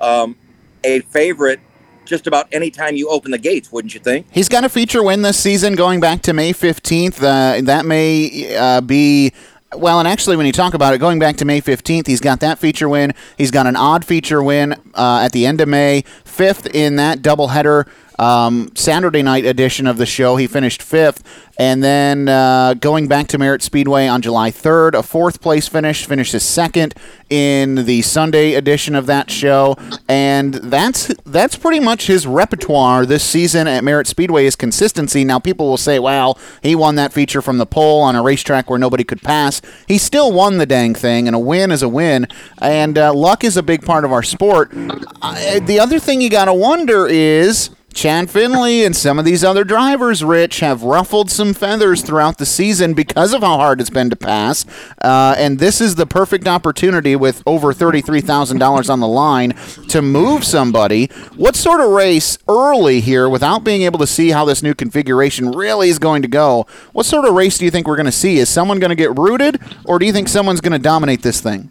um, 0.00 0.36
a 0.84 1.00
favorite 1.00 1.60
just 2.04 2.26
about 2.26 2.48
any 2.50 2.70
time 2.70 2.96
you 2.96 3.08
open 3.08 3.30
the 3.30 3.38
gates, 3.38 3.70
wouldn't 3.70 3.94
you 3.94 4.00
think? 4.00 4.26
He's 4.32 4.48
got 4.48 4.64
a 4.64 4.68
feature 4.68 5.02
win 5.02 5.22
this 5.22 5.38
season 5.38 5.76
going 5.76 6.00
back 6.00 6.22
to 6.22 6.32
May 6.32 6.52
15th. 6.52 7.22
Uh, 7.22 7.60
that 7.62 7.86
may 7.86 8.56
uh, 8.56 8.80
be 8.80 9.32
well, 9.76 10.00
and 10.00 10.08
actually, 10.08 10.36
when 10.36 10.46
you 10.46 10.52
talk 10.52 10.74
about 10.74 10.94
it, 10.94 10.98
going 10.98 11.20
back 11.20 11.36
to 11.36 11.44
May 11.44 11.60
15th, 11.60 12.08
he's 12.08 12.20
got 12.20 12.40
that 12.40 12.58
feature 12.58 12.88
win. 12.88 13.14
He's 13.38 13.52
got 13.52 13.68
an 13.68 13.76
odd 13.76 14.04
feature 14.04 14.42
win 14.42 14.72
uh, 14.94 15.20
at 15.22 15.30
the 15.30 15.46
end 15.46 15.60
of 15.60 15.68
May, 15.68 16.02
fifth 16.24 16.66
in 16.74 16.96
that 16.96 17.20
doubleheader 17.20 17.88
um, 18.20 18.70
Saturday 18.74 19.22
night 19.22 19.46
edition 19.46 19.86
of 19.86 19.96
the 19.96 20.06
show. 20.06 20.36
He 20.36 20.46
finished 20.46 20.82
fifth. 20.82 21.24
And 21.58 21.82
then 21.82 22.28
uh, 22.28 22.74
going 22.74 23.06
back 23.06 23.28
to 23.28 23.38
Merritt 23.38 23.62
Speedway 23.62 24.06
on 24.06 24.22
July 24.22 24.50
3rd, 24.50 24.94
a 24.94 25.02
fourth 25.02 25.42
place 25.42 25.68
finish, 25.68 26.06
finishes 26.06 26.42
second 26.42 26.94
in 27.28 27.86
the 27.86 28.00
Sunday 28.02 28.54
edition 28.54 28.94
of 28.94 29.06
that 29.06 29.30
show. 29.30 29.76
And 30.08 30.54
that's 30.54 31.08
that's 31.24 31.56
pretty 31.56 31.80
much 31.80 32.06
his 32.06 32.26
repertoire 32.26 33.04
this 33.04 33.24
season 33.24 33.66
at 33.66 33.84
Merritt 33.84 34.06
Speedway 34.06 34.46
is 34.46 34.56
consistency. 34.56 35.24
Now, 35.24 35.38
people 35.38 35.68
will 35.68 35.76
say, 35.76 35.98
well, 35.98 36.38
he 36.62 36.74
won 36.74 36.94
that 36.94 37.12
feature 37.12 37.42
from 37.42 37.58
the 37.58 37.66
pole 37.66 38.00
on 38.00 38.16
a 38.16 38.22
racetrack 38.22 38.70
where 38.70 38.78
nobody 38.78 39.04
could 39.04 39.20
pass. 39.20 39.60
He 39.86 39.98
still 39.98 40.32
won 40.32 40.58
the 40.58 40.66
dang 40.66 40.94
thing, 40.94 41.26
and 41.26 41.36
a 41.36 41.38
win 41.38 41.70
is 41.70 41.82
a 41.82 41.88
win. 41.88 42.26
And 42.60 42.96
uh, 42.96 43.12
luck 43.12 43.44
is 43.44 43.58
a 43.58 43.62
big 43.62 43.82
part 43.82 44.04
of 44.04 44.12
our 44.12 44.22
sport. 44.22 44.70
The 44.70 45.78
other 45.80 45.98
thing 45.98 46.20
you 46.20 46.30
got 46.30 46.46
to 46.46 46.54
wonder 46.54 47.06
is 47.06 47.70
Chad 47.92 48.30
Finley 48.30 48.84
and 48.84 48.94
some 48.94 49.18
of 49.18 49.24
these 49.24 49.42
other 49.42 49.64
drivers, 49.64 50.22
Rich, 50.22 50.60
have 50.60 50.82
ruffled 50.82 51.30
some 51.30 51.52
feathers 51.52 52.02
throughout 52.02 52.38
the 52.38 52.46
season 52.46 52.94
because 52.94 53.34
of 53.34 53.42
how 53.42 53.56
hard 53.56 53.80
it's 53.80 53.90
been 53.90 54.10
to 54.10 54.16
pass. 54.16 54.64
Uh, 55.02 55.34
and 55.36 55.58
this 55.58 55.80
is 55.80 55.96
the 55.96 56.06
perfect 56.06 56.46
opportunity 56.46 57.16
with 57.16 57.42
over 57.46 57.72
$33,000 57.72 58.90
on 58.90 59.00
the 59.00 59.08
line 59.08 59.50
to 59.88 60.00
move 60.00 60.44
somebody. 60.44 61.06
What 61.36 61.56
sort 61.56 61.80
of 61.80 61.90
race 61.90 62.38
early 62.48 63.00
here, 63.00 63.28
without 63.28 63.64
being 63.64 63.82
able 63.82 63.98
to 63.98 64.06
see 64.06 64.30
how 64.30 64.44
this 64.44 64.62
new 64.62 64.74
configuration 64.74 65.50
really 65.50 65.88
is 65.88 65.98
going 65.98 66.22
to 66.22 66.28
go, 66.28 66.66
what 66.92 67.06
sort 67.06 67.24
of 67.24 67.34
race 67.34 67.58
do 67.58 67.64
you 67.64 67.70
think 67.70 67.86
we're 67.86 67.96
going 67.96 68.06
to 68.06 68.12
see? 68.12 68.38
Is 68.38 68.48
someone 68.48 68.78
going 68.78 68.90
to 68.90 68.96
get 68.96 69.18
rooted, 69.18 69.60
or 69.84 69.98
do 69.98 70.06
you 70.06 70.12
think 70.12 70.28
someone's 70.28 70.60
going 70.60 70.72
to 70.72 70.78
dominate 70.78 71.22
this 71.22 71.40
thing? 71.40 71.70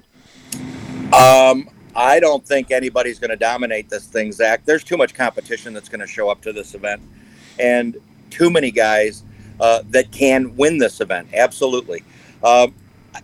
Um, 1.13 1.69
I 1.99 2.21
don't 2.21 2.45
think 2.47 2.71
anybody's 2.71 3.19
going 3.19 3.31
to 3.31 3.35
dominate 3.35 3.89
this 3.89 4.05
thing, 4.05 4.31
Zach. 4.31 4.63
There's 4.63 4.85
too 4.85 4.95
much 4.95 5.13
competition 5.13 5.73
that's 5.73 5.89
going 5.89 5.99
to 5.99 6.07
show 6.07 6.29
up 6.29 6.41
to 6.43 6.53
this 6.53 6.73
event, 6.73 7.01
and 7.59 7.97
too 8.29 8.49
many 8.49 8.71
guys 8.71 9.25
uh, 9.59 9.83
that 9.89 10.09
can 10.09 10.55
win 10.55 10.77
this 10.77 11.01
event. 11.01 11.27
Absolutely, 11.33 12.03
um, 12.41 12.73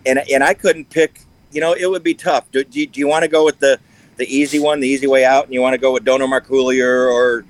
and 0.05 0.19
and 0.29 0.43
I 0.43 0.53
couldn't 0.53 0.89
pick. 0.89 1.21
You 1.53 1.61
know, 1.61 1.71
it 1.71 1.89
would 1.89 2.03
be 2.03 2.13
tough. 2.13 2.51
Do, 2.51 2.65
do, 2.65 2.85
do 2.85 2.99
you 2.99 3.07
want 3.07 3.23
to 3.23 3.29
go 3.29 3.45
with 3.45 3.59
the 3.59 3.79
the 4.17 4.25
easy 4.25 4.59
one, 4.59 4.81
the 4.81 4.89
easy 4.89 5.07
way 5.07 5.23
out, 5.23 5.45
and 5.45 5.53
you 5.53 5.61
want 5.61 5.73
to 5.73 5.79
go 5.79 5.93
with 5.93 6.03
Donor 6.03 6.27
Marcoulier, 6.27 7.09
or 7.09 7.45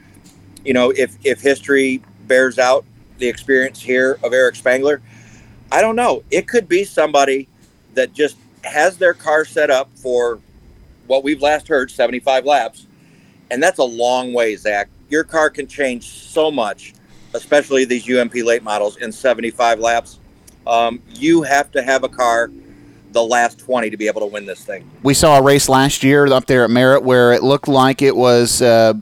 you 0.63 0.73
know, 0.73 0.91
if 0.91 1.17
if 1.25 1.41
history 1.41 2.03
bears 2.27 2.59
out 2.59 2.85
the 3.17 3.27
experience 3.27 3.81
here 3.81 4.19
of 4.23 4.31
Eric 4.31 4.53
Spangler, 4.53 5.01
I 5.71 5.81
don't 5.81 5.95
know. 5.95 6.23
It 6.29 6.47
could 6.47 6.69
be 6.69 6.83
somebody 6.83 7.47
that 7.95 8.13
just 8.13 8.37
has 8.63 8.97
their 8.99 9.15
car 9.15 9.43
set 9.43 9.71
up 9.71 9.89
for 9.95 10.39
what 11.07 11.23
we've 11.23 11.41
last 11.41 11.67
heard, 11.67 11.91
75 11.91 12.45
laps. 12.45 12.87
And 13.51 13.61
that's 13.61 13.79
a 13.79 13.83
long 13.83 14.33
way, 14.33 14.55
Zach. 14.55 14.89
Your 15.09 15.23
car 15.23 15.49
can 15.49 15.67
change 15.67 16.09
so 16.09 16.49
much, 16.49 16.93
especially 17.33 17.85
these 17.85 18.09
UMP 18.09 18.35
late 18.35 18.63
models 18.63 18.97
in 18.97 19.11
75 19.11 19.79
laps. 19.79 20.19
Um, 20.65 21.01
you 21.09 21.43
have 21.43 21.71
to 21.71 21.83
have 21.83 22.03
a 22.03 22.09
car 22.09 22.49
the 23.11 23.23
last 23.23 23.59
20 23.59 23.89
to 23.89 23.97
be 23.97 24.07
able 24.07 24.21
to 24.21 24.27
win 24.27 24.45
this 24.45 24.63
thing. 24.63 24.89
We 25.03 25.13
saw 25.13 25.37
a 25.37 25.41
race 25.41 25.69
last 25.69 26.03
year 26.03 26.25
up 26.27 26.47
there 26.47 26.63
at 26.63 26.69
Merritt 26.69 27.03
where 27.03 27.31
it 27.31 27.43
looked 27.43 27.67
like 27.67 28.01
it 28.01 28.15
was. 28.15 28.61
Uh, 28.61 28.95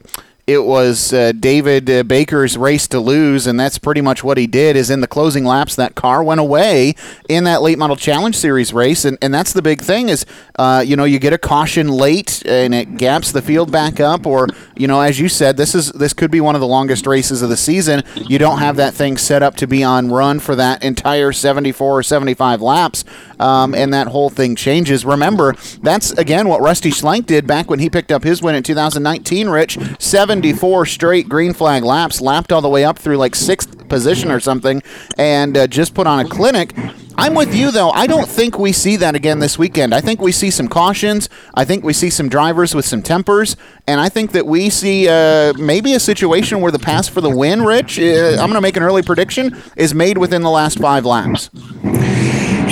it 0.45 0.65
was 0.65 1.13
uh, 1.13 1.31
David 1.31 1.89
uh, 1.89 2.03
Baker's 2.03 2.57
race 2.57 2.85
to 2.89 2.99
lose, 2.99 3.47
and 3.47 3.57
that's 3.57 3.77
pretty 3.77 4.01
much 4.01 4.25
what 4.25 4.37
he 4.37 4.45
did. 4.45 4.75
Is 4.75 4.89
in 4.89 4.99
the 4.99 5.07
closing 5.07 5.45
laps, 5.45 5.75
that 5.77 5.95
car 5.95 6.21
went 6.21 6.41
away 6.41 6.95
in 7.29 7.45
that 7.45 7.61
late 7.61 7.77
model 7.77 7.95
challenge 7.95 8.35
series 8.35 8.73
race, 8.73 9.05
and, 9.05 9.17
and 9.21 9.33
that's 9.33 9.53
the 9.53 9.61
big 9.61 9.81
thing 9.81 10.09
is, 10.09 10.25
uh, 10.59 10.83
you 10.85 10.97
know, 10.97 11.05
you 11.05 11.17
get 11.17 11.31
a 11.31 11.37
caution 11.37 11.87
late 11.87 12.45
and 12.45 12.75
it 12.75 12.97
gaps 12.97 13.31
the 13.31 13.41
field 13.41 13.71
back 13.71 14.01
up, 14.01 14.25
or 14.25 14.47
you 14.75 14.85
know, 14.85 14.99
as 14.99 15.17
you 15.17 15.29
said, 15.29 15.55
this 15.55 15.73
is 15.73 15.93
this 15.93 16.11
could 16.11 16.29
be 16.29 16.41
one 16.41 16.55
of 16.55 16.61
the 16.61 16.67
longest 16.67 17.07
races 17.07 17.41
of 17.41 17.47
the 17.47 17.57
season. 17.57 18.03
You 18.15 18.37
don't 18.37 18.59
have 18.59 18.75
that 18.75 18.93
thing 18.93 19.15
set 19.15 19.43
up 19.43 19.55
to 19.57 19.67
be 19.67 19.81
on 19.81 20.09
run 20.09 20.41
for 20.41 20.57
that 20.57 20.83
entire 20.83 21.31
74 21.31 21.99
or 21.99 22.03
75 22.03 22.61
laps, 22.61 23.05
um, 23.39 23.73
and 23.73 23.93
that 23.93 24.07
whole 24.07 24.29
thing 24.29 24.57
changes. 24.57 25.05
Remember, 25.05 25.55
that's 25.81 26.11
again 26.11 26.49
what 26.49 26.59
Rusty 26.59 26.91
Schlenk 26.91 27.27
did 27.27 27.47
back 27.47 27.69
when 27.69 27.79
he 27.79 27.89
picked 27.89 28.11
up 28.11 28.23
his 28.23 28.41
win 28.41 28.55
in 28.55 28.63
2019. 28.63 29.47
Rich 29.47 29.77
seven 29.99 30.32
74 30.33 30.87
straight 30.87 31.29
green 31.29 31.53
flag 31.53 31.83
laps, 31.83 32.19
lapped 32.19 32.51
all 32.51 32.59
the 32.59 32.67
way 32.67 32.83
up 32.83 32.97
through 32.97 33.17
like 33.17 33.35
sixth 33.35 33.87
position 33.87 34.31
or 34.31 34.39
something, 34.39 34.81
and 35.15 35.55
uh, 35.55 35.67
just 35.67 35.93
put 35.93 36.07
on 36.07 36.25
a 36.25 36.27
clinic. 36.27 36.73
I'm 37.19 37.35
with 37.35 37.53
you 37.53 37.69
though. 37.69 37.91
I 37.91 38.07
don't 38.07 38.27
think 38.27 38.57
we 38.57 38.71
see 38.71 38.95
that 38.95 39.13
again 39.13 39.37
this 39.37 39.59
weekend. 39.59 39.93
I 39.93 40.01
think 40.01 40.19
we 40.19 40.31
see 40.31 40.49
some 40.49 40.67
cautions. 40.67 41.29
I 41.53 41.65
think 41.65 41.83
we 41.83 41.93
see 41.93 42.09
some 42.09 42.29
drivers 42.29 42.73
with 42.73 42.83
some 42.83 43.03
tempers, 43.03 43.55
and 43.85 44.01
I 44.01 44.09
think 44.09 44.31
that 44.31 44.47
we 44.47 44.71
see 44.71 45.07
uh, 45.07 45.53
maybe 45.53 45.93
a 45.93 45.99
situation 45.99 46.61
where 46.61 46.71
the 46.71 46.79
pass 46.79 47.07
for 47.07 47.21
the 47.21 47.29
win, 47.29 47.61
Rich. 47.61 47.99
Uh, 47.99 48.31
I'm 48.31 48.49
going 48.49 48.53
to 48.53 48.61
make 48.61 48.75
an 48.75 48.81
early 48.81 49.03
prediction 49.03 49.55
is 49.77 49.93
made 49.93 50.17
within 50.17 50.41
the 50.41 50.49
last 50.49 50.79
five 50.79 51.05
laps. 51.05 51.51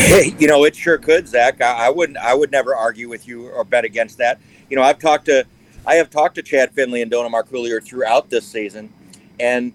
Hey, 0.02 0.34
you 0.40 0.48
know 0.48 0.64
it 0.64 0.76
sure 0.76 0.98
could, 0.98 1.28
Zach. 1.28 1.62
I, 1.62 1.86
I 1.86 1.90
wouldn't. 1.92 2.18
I 2.18 2.34
would 2.34 2.52
never 2.52 2.76
argue 2.76 3.08
with 3.08 3.28
you 3.28 3.50
or 3.50 3.64
bet 3.64 3.86
against 3.86 4.18
that. 4.18 4.42
You 4.68 4.78
know, 4.78 4.82
I've 4.82 4.98
talked 4.98 5.26
to 5.26 5.46
I 5.86 5.96
have 5.96 6.10
talked 6.10 6.36
to 6.36 6.44
Chad 6.44 6.72
Finley 6.72 7.02
and 7.02 7.10
Dona 7.10 7.30
Marcoulier 7.30 7.84
throughout 7.84 8.30
this 8.30 8.46
season, 8.46 8.94
and 9.40 9.74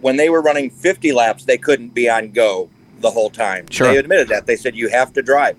when 0.00 0.16
they 0.16 0.30
were 0.30 0.40
running 0.40 0.70
50 0.70 1.12
laps, 1.12 1.44
they 1.44 1.58
couldn't 1.58 1.94
be 1.94 2.08
on 2.08 2.30
go 2.30 2.70
the 3.00 3.10
whole 3.10 3.30
time. 3.30 3.66
Sure. 3.70 3.88
They 3.88 3.98
admitted 3.98 4.28
that. 4.28 4.46
They 4.46 4.56
said 4.56 4.76
you 4.76 4.88
have 4.88 5.12
to 5.14 5.22
drive. 5.22 5.56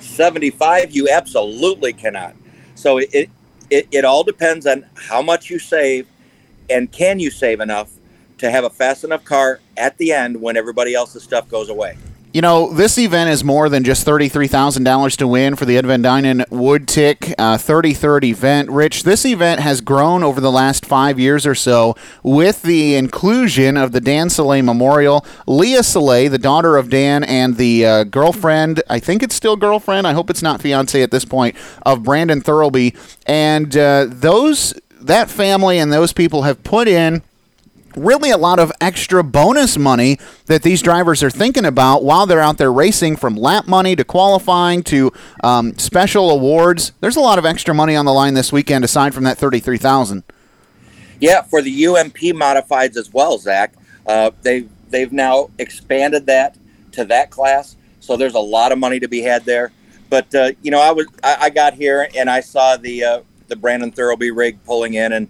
75, 0.00 0.94
you 0.94 1.08
absolutely 1.08 1.92
cannot. 1.92 2.34
So 2.74 2.98
it, 2.98 3.30
it, 3.70 3.88
it 3.90 4.04
all 4.04 4.22
depends 4.22 4.66
on 4.66 4.86
how 4.94 5.22
much 5.22 5.50
you 5.50 5.58
save 5.58 6.06
and 6.68 6.90
can 6.90 7.18
you 7.18 7.30
save 7.30 7.60
enough 7.60 7.90
to 8.38 8.50
have 8.50 8.64
a 8.64 8.70
fast 8.70 9.04
enough 9.04 9.24
car 9.24 9.60
at 9.76 9.96
the 9.98 10.12
end 10.12 10.40
when 10.40 10.56
everybody 10.56 10.94
else's 10.94 11.22
stuff 11.22 11.48
goes 11.48 11.68
away. 11.68 11.96
You 12.36 12.42
know, 12.42 12.70
this 12.70 12.98
event 12.98 13.30
is 13.30 13.42
more 13.42 13.70
than 13.70 13.82
just 13.82 14.06
$33,000 14.06 15.16
to 15.16 15.26
win 15.26 15.56
for 15.56 15.64
the 15.64 15.78
Ed 15.78 15.86
Van 15.86 16.02
Dynen 16.02 16.44
Wood 16.50 16.86
Tick 16.86 17.34
uh, 17.38 17.56
33rd 17.56 18.24
event. 18.24 18.68
Rich, 18.68 19.04
this 19.04 19.24
event 19.24 19.60
has 19.60 19.80
grown 19.80 20.22
over 20.22 20.38
the 20.38 20.52
last 20.52 20.84
five 20.84 21.18
years 21.18 21.46
or 21.46 21.54
so 21.54 21.96
with 22.22 22.60
the 22.60 22.94
inclusion 22.94 23.78
of 23.78 23.92
the 23.92 24.02
Dan 24.02 24.28
Soleil 24.28 24.62
Memorial. 24.62 25.24
Leah 25.46 25.82
Soleil, 25.82 26.30
the 26.30 26.36
daughter 26.36 26.76
of 26.76 26.90
Dan 26.90 27.24
and 27.24 27.56
the 27.56 27.86
uh, 27.86 28.04
girlfriend, 28.04 28.82
I 28.90 28.98
think 28.98 29.22
it's 29.22 29.34
still 29.34 29.56
girlfriend, 29.56 30.06
I 30.06 30.12
hope 30.12 30.28
it's 30.28 30.42
not 30.42 30.60
fiance 30.60 31.00
at 31.00 31.10
this 31.10 31.24
point, 31.24 31.56
of 31.86 32.02
Brandon 32.02 32.42
Thurlby. 32.42 32.94
And 33.24 33.74
uh, 33.74 34.08
those 34.10 34.74
that 35.00 35.30
family 35.30 35.78
and 35.78 35.90
those 35.90 36.12
people 36.12 36.42
have 36.42 36.62
put 36.62 36.86
in 36.86 37.22
really 37.96 38.30
a 38.30 38.36
lot 38.36 38.58
of 38.58 38.70
extra 38.80 39.24
bonus 39.24 39.76
money 39.76 40.18
that 40.46 40.62
these 40.62 40.82
drivers 40.82 41.22
are 41.22 41.30
thinking 41.30 41.64
about 41.64 42.04
while 42.04 42.26
they're 42.26 42.40
out 42.40 42.58
there 42.58 42.72
racing 42.72 43.16
from 43.16 43.36
lap 43.36 43.66
money 43.66 43.96
to 43.96 44.04
qualifying 44.04 44.82
to 44.84 45.12
um, 45.42 45.76
special 45.78 46.30
awards. 46.30 46.92
There's 47.00 47.16
a 47.16 47.20
lot 47.20 47.38
of 47.38 47.46
extra 47.46 47.74
money 47.74 47.96
on 47.96 48.04
the 48.04 48.12
line 48.12 48.34
this 48.34 48.52
weekend 48.52 48.84
aside 48.84 49.14
from 49.14 49.24
that 49.24 49.38
33000 49.38 50.22
yeah 51.18 51.40
for 51.42 51.62
the 51.62 51.86
ump 51.86 52.16
modifieds 52.16 52.96
as 52.96 53.12
well 53.12 53.38
zach. 53.38 53.74
Uh, 54.06 54.30
they, 54.42 54.68
they've 54.90 55.12
now 55.12 55.50
expanded 55.58 56.26
that 56.26 56.56
to 56.92 57.04
that 57.04 57.30
class 57.30 57.76
so 58.00 58.16
there's 58.16 58.34
a 58.34 58.40
lot 58.40 58.70
of 58.70 58.78
money 58.78 59.00
to 59.00 59.08
be 59.08 59.20
had 59.20 59.44
there. 59.44 59.72
But 60.08 60.32
uh, 60.34 60.52
you 60.62 60.70
know 60.70 60.80
i 60.80 60.92
was 60.92 61.06
I, 61.24 61.36
I, 61.40 61.50
got 61.50 61.74
here 61.74 62.08
and 62.14 62.30
i 62.30 62.38
saw 62.38 62.76
the 62.76 63.02
uh, 63.02 63.20
the 63.48 63.56
brandon 63.56 63.90
thurlby 63.90 64.30
rig 64.32 64.62
pulling 64.64 64.94
in 64.94 65.12
and 65.12 65.26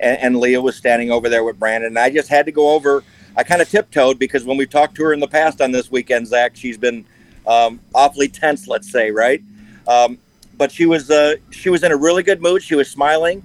and, 0.00 0.18
and 0.18 0.36
Leah 0.36 0.60
was 0.60 0.76
standing 0.76 1.10
over 1.10 1.28
there 1.28 1.44
with 1.44 1.58
Brandon. 1.58 1.88
And 1.88 1.98
I 1.98 2.10
just 2.10 2.28
had 2.28 2.46
to 2.46 2.52
go 2.52 2.70
over. 2.70 3.04
I 3.36 3.44
kind 3.44 3.62
of 3.62 3.68
tiptoed 3.68 4.18
because 4.18 4.44
when 4.44 4.56
we've 4.56 4.70
talked 4.70 4.94
to 4.96 5.04
her 5.04 5.12
in 5.12 5.20
the 5.20 5.28
past 5.28 5.60
on 5.60 5.70
this 5.72 5.90
weekend, 5.90 6.26
Zach, 6.26 6.56
she's 6.56 6.78
been 6.78 7.04
um, 7.46 7.80
awfully 7.94 8.28
tense, 8.28 8.68
let's 8.68 8.90
say, 8.90 9.10
right? 9.10 9.42
Um, 9.86 10.18
but 10.56 10.72
she 10.72 10.86
was 10.86 11.10
uh, 11.10 11.36
she 11.50 11.70
was 11.70 11.82
in 11.84 11.92
a 11.92 11.96
really 11.96 12.22
good 12.22 12.42
mood. 12.42 12.62
She 12.62 12.74
was 12.74 12.90
smiling, 12.90 13.42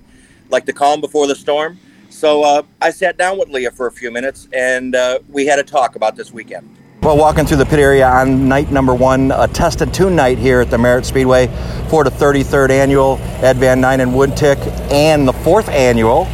like 0.50 0.66
the 0.66 0.74
calm 0.74 1.00
before 1.00 1.28
the 1.28 1.36
storm. 1.36 1.80
So 2.10 2.44
uh, 2.44 2.64
I 2.82 2.90
sat 2.90 3.18
down 3.18 3.38
with 3.38 3.50
Leah 3.50 3.72
for 3.72 3.88
a 3.88 3.92
few 3.92 4.12
minutes, 4.12 4.48
and 4.52 4.96
uh, 4.96 5.20
we 5.30 5.46
had 5.46 5.60
a 5.60 5.64
talk 5.64 5.96
about 5.96 6.16
this 6.16 6.32
weekend. 6.32 6.78
Well, 7.02 7.18
walking 7.18 7.46
through 7.46 7.58
the 7.58 7.66
pit 7.66 7.80
area 7.80 8.08
on 8.08 8.48
night 8.48 8.72
number 8.72 8.96
one, 8.96 9.32
a 9.32 9.48
test 9.48 9.82
and 9.82 9.94
tune 9.94 10.16
night 10.16 10.38
here 10.38 10.62
at 10.62 10.70
the 10.70 10.78
Merritt 10.78 11.06
Speedway 11.06 11.48
for 11.90 12.06
the 12.06 12.10
33rd 12.10 12.70
annual 12.70 13.18
Ed 13.42 13.58
Van 13.58 13.82
Dynen 13.82 14.14
Wood 14.14 14.38
Tick 14.38 14.58
and 14.90 15.28
the 15.28 15.34
fourth 15.34 15.68
annual 15.68 16.28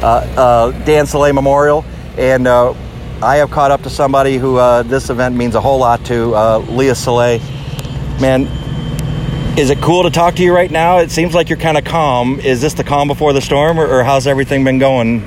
Dan 0.00 1.06
Soleil 1.06 1.32
Memorial, 1.32 1.84
and 2.16 2.46
uh, 2.46 2.74
I 3.22 3.36
have 3.36 3.50
caught 3.50 3.70
up 3.70 3.82
to 3.82 3.90
somebody 3.90 4.38
who 4.38 4.56
this 4.84 5.10
event 5.10 5.36
means 5.36 5.54
a 5.54 5.60
whole 5.60 5.78
lot 5.78 6.04
to, 6.06 6.34
Leah 6.70 6.94
Soleil. 6.94 7.40
Man, 8.20 8.46
is 9.58 9.70
it 9.70 9.80
cool 9.80 10.04
to 10.04 10.10
talk 10.10 10.36
to 10.36 10.42
you 10.42 10.54
right 10.54 10.70
now? 10.70 10.98
It 10.98 11.10
seems 11.10 11.34
like 11.34 11.48
you're 11.48 11.58
kind 11.58 11.76
of 11.76 11.84
calm. 11.84 12.40
Is 12.40 12.60
this 12.60 12.74
the 12.74 12.84
calm 12.84 13.08
before 13.08 13.32
the 13.32 13.40
storm, 13.40 13.78
or, 13.78 13.86
or 13.86 14.04
how's 14.04 14.26
everything 14.26 14.64
been 14.64 14.78
going? 14.78 15.22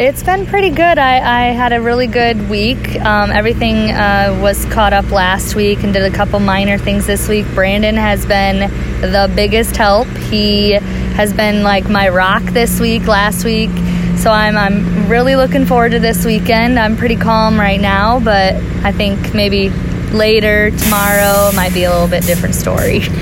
It's 0.00 0.22
been 0.22 0.46
pretty 0.46 0.70
good. 0.70 0.98
I, 0.98 1.48
I 1.48 1.52
had 1.52 1.72
a 1.72 1.80
really 1.80 2.06
good 2.06 2.48
week. 2.48 3.00
Um, 3.00 3.30
everything 3.30 3.90
uh, 3.90 4.38
was 4.40 4.64
caught 4.66 4.92
up 4.92 5.10
last 5.10 5.56
week 5.56 5.82
and 5.82 5.92
did 5.92 6.04
a 6.04 6.14
couple 6.14 6.38
minor 6.38 6.78
things 6.78 7.06
this 7.06 7.28
week. 7.28 7.46
Brandon 7.54 7.96
has 7.96 8.24
been 8.24 8.70
the 9.00 9.28
biggest 9.34 9.76
help. 9.76 10.06
He 10.06 10.72
has 10.72 11.32
been 11.32 11.64
like 11.64 11.90
my 11.90 12.08
rock 12.10 12.44
this 12.44 12.78
week, 12.78 13.08
last 13.08 13.44
week. 13.44 13.70
So 14.18 14.32
I'm, 14.32 14.56
I'm 14.56 15.08
really 15.08 15.36
looking 15.36 15.64
forward 15.64 15.92
to 15.92 16.00
this 16.00 16.24
weekend. 16.24 16.76
I'm 16.76 16.96
pretty 16.96 17.14
calm 17.14 17.58
right 17.58 17.80
now, 17.80 18.18
but 18.18 18.56
I 18.82 18.90
think 18.90 19.32
maybe 19.32 19.70
later 20.10 20.70
tomorrow 20.72 21.52
might 21.54 21.72
be 21.72 21.84
a 21.84 21.90
little 21.90 22.08
bit 22.08 22.24
different 22.24 22.56
story. 22.56 23.02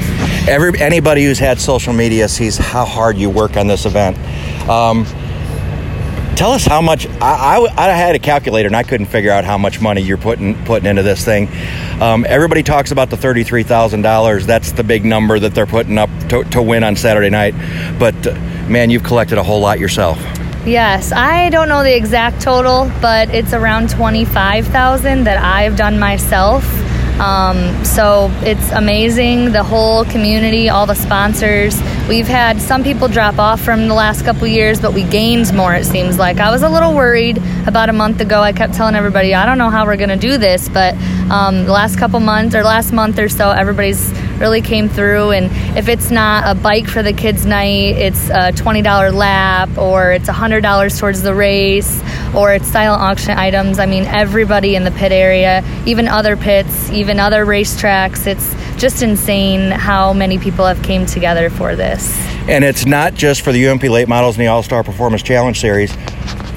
Every 0.48 0.80
anybody 0.80 1.24
who's 1.24 1.38
had 1.38 1.60
social 1.60 1.92
media 1.92 2.28
sees 2.28 2.56
how 2.56 2.86
hard 2.86 3.18
you 3.18 3.28
work 3.28 3.58
on 3.58 3.66
this 3.66 3.84
event. 3.84 4.16
Um, 4.70 5.04
tell 6.34 6.52
us 6.52 6.64
how 6.64 6.80
much 6.80 7.06
I, 7.20 7.58
I, 7.58 7.88
I, 7.88 7.90
had 7.90 8.14
a 8.14 8.18
calculator 8.18 8.66
and 8.66 8.76
I 8.76 8.82
couldn't 8.82 9.06
figure 9.06 9.32
out 9.32 9.44
how 9.44 9.58
much 9.58 9.82
money 9.82 10.00
you're 10.00 10.16
putting 10.16 10.54
putting 10.64 10.88
into 10.88 11.02
this 11.02 11.24
thing. 11.24 11.48
Um, 12.00 12.24
everybody 12.26 12.62
talks 12.62 12.90
about 12.90 13.10
the 13.10 13.18
thirty 13.18 13.44
three 13.44 13.64
thousand 13.64 14.00
dollars. 14.00 14.46
That's 14.46 14.72
the 14.72 14.84
big 14.84 15.04
number 15.04 15.38
that 15.38 15.54
they're 15.54 15.66
putting 15.66 15.98
up 15.98 16.08
to, 16.30 16.44
to 16.44 16.62
win 16.62 16.84
on 16.84 16.96
Saturday 16.96 17.30
night. 17.30 17.54
But 17.98 18.26
uh, 18.26 18.34
man, 18.68 18.88
you've 18.88 19.04
collected 19.04 19.36
a 19.36 19.42
whole 19.42 19.60
lot 19.60 19.78
yourself. 19.78 20.18
Yes, 20.66 21.12
I 21.12 21.48
don't 21.50 21.68
know 21.68 21.84
the 21.84 21.94
exact 21.94 22.42
total, 22.42 22.90
but 23.00 23.32
it's 23.32 23.52
around 23.52 23.88
25,000 23.88 25.22
that 25.22 25.38
I've 25.38 25.76
done 25.76 25.96
myself. 26.00 26.64
Um, 27.20 27.84
so 27.84 28.32
it's 28.42 28.72
amazing. 28.72 29.52
The 29.52 29.62
whole 29.62 30.04
community, 30.06 30.68
all 30.68 30.84
the 30.84 30.96
sponsors. 30.96 31.80
We've 32.08 32.26
had 32.26 32.60
some 32.60 32.82
people 32.82 33.06
drop 33.06 33.38
off 33.38 33.60
from 33.60 33.86
the 33.86 33.94
last 33.94 34.24
couple 34.24 34.48
years, 34.48 34.80
but 34.80 34.92
we 34.92 35.04
gained 35.04 35.54
more, 35.54 35.72
it 35.72 35.84
seems 35.86 36.18
like. 36.18 36.40
I 36.40 36.50
was 36.50 36.64
a 36.64 36.68
little 36.68 36.94
worried 36.94 37.38
about 37.68 37.88
a 37.88 37.92
month 37.92 38.20
ago. 38.20 38.40
I 38.40 38.52
kept 38.52 38.74
telling 38.74 38.96
everybody, 38.96 39.34
I 39.34 39.46
don't 39.46 39.58
know 39.58 39.70
how 39.70 39.86
we're 39.86 39.96
going 39.96 40.08
to 40.08 40.16
do 40.16 40.36
this, 40.36 40.68
but 40.68 40.94
um, 41.30 41.64
the 41.64 41.72
last 41.72 41.96
couple 41.96 42.18
months 42.18 42.56
or 42.56 42.64
last 42.64 42.92
month 42.92 43.20
or 43.20 43.28
so, 43.28 43.50
everybody's 43.50 44.12
really 44.38 44.60
came 44.60 44.88
through. 44.88 45.30
And 45.30 45.46
if 45.76 45.88
it's 45.88 46.10
not 46.10 46.44
a 46.56 46.58
bike 46.58 46.86
for 46.86 47.02
the 47.02 47.12
kids' 47.12 47.46
night, 47.46 47.96
it's 47.96 48.28
a 48.30 48.52
$20 48.52 49.12
lap 49.12 49.76
or 49.78 50.12
it's 50.12 50.28
$100 50.28 50.98
towards 50.98 51.22
the 51.22 51.34
race 51.34 52.02
or 52.34 52.52
it's 52.52 52.66
silent 52.68 53.02
auction 53.02 53.38
items. 53.38 53.78
I 53.78 53.86
mean, 53.86 54.04
everybody 54.04 54.74
in 54.76 54.84
the 54.84 54.90
pit 54.90 55.12
area, 55.12 55.64
even 55.86 56.08
other 56.08 56.36
pits, 56.36 56.90
even 56.90 57.18
other 57.18 57.44
racetracks, 57.46 58.26
it's 58.26 58.54
just 58.80 59.02
insane 59.02 59.70
how 59.70 60.12
many 60.12 60.38
people 60.38 60.66
have 60.66 60.82
came 60.82 61.06
together 61.06 61.50
for 61.50 61.76
this. 61.76 62.16
And 62.48 62.64
it's 62.64 62.86
not 62.86 63.14
just 63.14 63.42
for 63.42 63.52
the 63.52 63.68
UMP 63.68 63.84
late 63.84 64.08
models 64.08 64.36
in 64.36 64.40
the 64.40 64.48
All 64.48 64.62
Star 64.62 64.82
Performance 64.84 65.22
Challenge 65.22 65.58
Series 65.58 65.96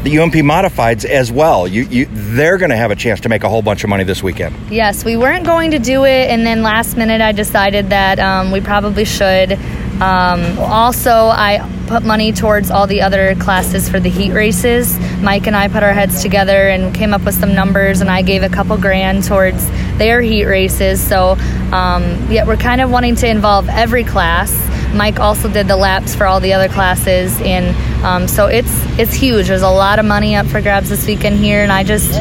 the 0.04 0.18
UMP 0.18 0.34
modifieds 0.36 1.04
as 1.06 1.32
well. 1.32 1.68
You, 1.68 1.84
you 1.84 2.08
they're 2.10 2.58
going 2.58 2.70
to 2.70 2.78
have 2.78 2.92
a 2.92 2.96
chance 2.96 3.20
to 3.22 3.30
make 3.30 3.44
a 3.44 3.50
whole 3.50 3.62
bunch 3.62 3.84
of 3.84 3.90
money 3.90 4.04
this 4.04 4.24
weekend. 4.24 4.56
Yes, 4.72 5.04
we 5.04 5.18
weren't 5.18 5.46
going 5.46 5.72
to 5.72 5.80
do 5.80 6.06
it, 6.06 6.30
and 6.30 6.46
then 6.46 6.64
last 6.64 6.96
minute 6.96 7.22
I 7.22 7.32
decided 7.32 7.90
that 7.90 8.20
um, 8.20 8.52
we 8.52 8.62
probably 8.62 9.06
should. 9.06 9.54
Um, 10.02 10.58
also, 10.60 11.12
I 11.12 11.60
put 11.88 12.06
money 12.06 12.32
towards 12.32 12.72
all 12.72 12.88
the 12.88 13.02
other 13.02 13.36
classes 13.36 13.90
for 13.90 14.00
the 14.00 14.10
heat 14.10 14.32
races. 14.32 14.98
Mike 15.20 15.48
and 15.48 15.56
I 15.56 15.68
put 15.68 15.84
our 15.84 15.92
heads 15.92 16.22
together 16.22 16.70
and 16.70 16.96
came 16.96 17.14
up 17.14 17.26
with 17.26 17.36
some 17.36 17.54
numbers, 17.54 18.00
and 18.00 18.10
I 18.10 18.22
gave 18.22 18.44
a 18.44 18.50
couple 18.50 18.78
grand 18.78 19.26
towards 19.26 19.70
their 19.98 20.22
heat 20.22 20.46
races. 20.46 21.06
So, 21.06 21.32
um, 21.74 22.32
yeah, 22.32 22.46
we're 22.46 22.56
kind 22.56 22.80
of 22.80 22.90
wanting 22.90 23.16
to 23.18 23.28
involve 23.28 23.68
every 23.68 24.06
class. 24.06 24.54
Mike 24.94 25.20
also 25.20 25.52
did 25.52 25.68
the 25.68 25.76
laps 25.76 26.16
for 26.16 26.26
all 26.26 26.40
the 26.40 26.54
other 26.54 26.70
classes, 26.70 27.40
and 27.42 27.76
um, 28.04 28.28
so 28.28 28.48
it's 28.48 28.72
it's 28.98 29.14
huge. 29.14 29.48
There's 29.48 29.62
a 29.62 29.70
lot 29.70 30.00
of 30.00 30.06
money 30.06 30.36
up 30.36 30.46
for 30.48 30.62
grabs 30.62 30.90
this 30.90 31.06
weekend 31.06 31.38
here, 31.38 31.64
and 31.64 31.72
I 31.72 31.84
just 31.84 32.14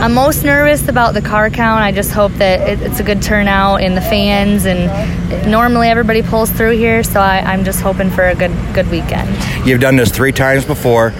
I'm 0.00 0.14
most 0.14 0.44
nervous 0.44 0.88
about 0.88 1.14
the 1.14 1.22
car 1.22 1.48
count. 1.48 1.82
I 1.82 1.92
just 1.92 2.10
hope 2.10 2.32
that 2.32 2.68
it, 2.68 2.80
it's 2.82 2.98
a 2.98 3.04
good 3.04 3.22
turnout 3.22 3.82
in 3.82 3.94
the 3.94 4.00
fans, 4.00 4.66
and 4.66 5.50
normally 5.50 5.88
everybody 5.88 6.22
pulls 6.22 6.50
through 6.50 6.76
here, 6.76 7.04
so 7.04 7.20
I, 7.20 7.38
I'm 7.38 7.64
just 7.64 7.80
hoping 7.80 8.10
for 8.10 8.24
a 8.24 8.34
good 8.34 8.52
good 8.74 8.90
weekend. 8.90 9.28
You've 9.66 9.80
done 9.80 9.96
this 9.96 10.10
three 10.10 10.32
times 10.32 10.64
before. 10.64 11.12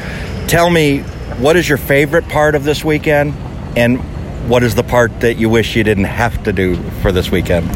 Tell 0.48 0.68
me, 0.68 1.00
what 1.38 1.56
is 1.56 1.68
your 1.68 1.78
favorite 1.78 2.28
part 2.28 2.54
of 2.54 2.64
this 2.64 2.84
weekend, 2.84 3.34
and 3.76 4.00
what 4.48 4.64
is 4.64 4.74
the 4.74 4.82
part 4.82 5.20
that 5.20 5.34
you 5.34 5.48
wish 5.48 5.76
you 5.76 5.84
didn't 5.84 6.04
have 6.04 6.42
to 6.44 6.52
do 6.52 6.76
for 7.02 7.12
this 7.12 7.30
weekend? 7.30 7.70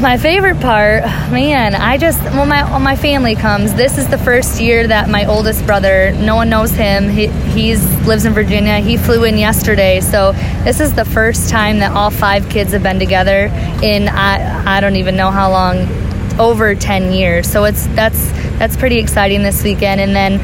My 0.00 0.18
favorite 0.18 0.60
part, 0.60 1.04
man, 1.32 1.74
I 1.74 1.96
just 1.96 2.22
when 2.22 2.48
my 2.48 2.70
when 2.70 2.82
my 2.82 2.96
family 2.96 3.34
comes. 3.34 3.72
This 3.74 3.96
is 3.96 4.06
the 4.08 4.18
first 4.18 4.60
year 4.60 4.86
that 4.86 5.08
my 5.08 5.24
oldest 5.24 5.64
brother, 5.64 6.12
no 6.12 6.36
one 6.36 6.50
knows 6.50 6.70
him. 6.72 7.08
He 7.08 7.28
he's 7.28 7.82
lives 8.06 8.26
in 8.26 8.34
Virginia. 8.34 8.78
He 8.78 8.98
flew 8.98 9.24
in 9.24 9.38
yesterday, 9.38 10.00
so 10.00 10.32
this 10.64 10.80
is 10.80 10.94
the 10.94 11.06
first 11.06 11.48
time 11.48 11.78
that 11.78 11.92
all 11.92 12.10
five 12.10 12.48
kids 12.50 12.72
have 12.72 12.82
been 12.82 12.98
together 12.98 13.46
in 13.82 14.08
I 14.08 14.76
I 14.76 14.80
don't 14.80 14.96
even 14.96 15.16
know 15.16 15.30
how 15.30 15.50
long, 15.50 15.88
over 16.38 16.74
ten 16.74 17.12
years. 17.12 17.50
So 17.50 17.64
it's 17.64 17.86
that's 17.88 18.30
that's 18.58 18.76
pretty 18.76 18.98
exciting 18.98 19.42
this 19.42 19.64
weekend, 19.64 20.02
and 20.02 20.14
then 20.14 20.40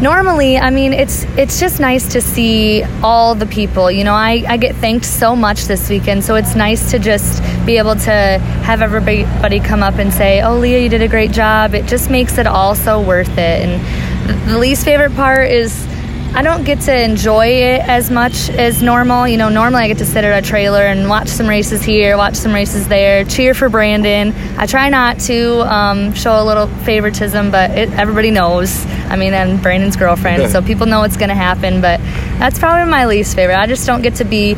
normally 0.00 0.56
i 0.56 0.70
mean 0.70 0.92
it's 0.92 1.24
it's 1.36 1.58
just 1.58 1.80
nice 1.80 2.12
to 2.12 2.20
see 2.20 2.84
all 3.02 3.34
the 3.34 3.46
people 3.46 3.90
you 3.90 4.04
know? 4.04 4.14
I, 4.14 4.44
I 4.46 4.56
get 4.56 4.76
thanked 4.76 5.04
so 5.04 5.34
much 5.34 5.64
this 5.64 5.90
weekend 5.90 6.22
so 6.22 6.36
it's 6.36 6.54
nice 6.54 6.92
to 6.92 7.00
just 7.00 7.42
be 7.66 7.78
able 7.78 7.96
to 7.96 8.38
have 8.62 8.80
everybody 8.80 9.58
come 9.58 9.82
up 9.82 9.94
and 9.94 10.12
say 10.12 10.40
oh 10.40 10.56
leah 10.56 10.78
you 10.78 10.88
did 10.88 11.02
a 11.02 11.08
great 11.08 11.32
job. 11.32 11.74
It 11.74 11.86
just 11.86 12.10
makes 12.10 12.38
it 12.38 12.46
all 12.46 12.76
so 12.76 13.00
worth 13.00 13.36
it 13.38 13.38
and 13.38 14.48
the 14.48 14.58
least 14.58 14.84
favorite 14.84 15.14
part 15.14 15.50
is 15.50 15.87
I 16.34 16.42
don't 16.42 16.64
get 16.64 16.80
to 16.82 16.96
enjoy 16.96 17.46
it 17.46 17.80
as 17.80 18.10
much 18.10 18.48
as 18.50 18.82
normal. 18.82 19.26
You 19.26 19.38
know, 19.38 19.48
normally 19.48 19.84
I 19.84 19.88
get 19.88 19.98
to 19.98 20.06
sit 20.06 20.24
at 20.24 20.44
a 20.44 20.46
trailer 20.46 20.82
and 20.82 21.08
watch 21.08 21.28
some 21.28 21.48
races 21.48 21.82
here, 21.82 22.16
watch 22.16 22.36
some 22.36 22.52
races 22.52 22.86
there, 22.86 23.24
cheer 23.24 23.54
for 23.54 23.68
Brandon. 23.68 24.32
I 24.56 24.66
try 24.66 24.88
not 24.88 25.18
to 25.20 25.60
um, 25.62 26.12
show 26.14 26.40
a 26.40 26.44
little 26.44 26.68
favoritism, 26.84 27.50
but 27.50 27.70
it, 27.72 27.90
everybody 27.92 28.30
knows. 28.30 28.86
I 29.08 29.16
mean, 29.16 29.34
I'm 29.34 29.60
Brandon's 29.60 29.96
girlfriend, 29.96 30.50
so 30.52 30.62
people 30.70 30.86
know 30.86 31.00
what's 31.00 31.16
going 31.16 31.30
to 31.30 31.34
happen. 31.34 31.80
But 31.80 31.98
that's 32.38 32.58
probably 32.58 32.90
my 32.90 33.06
least 33.06 33.34
favorite. 33.34 33.56
I 33.58 33.66
just 33.66 33.86
don't 33.86 34.02
get 34.02 34.16
to 34.16 34.24
be 34.24 34.54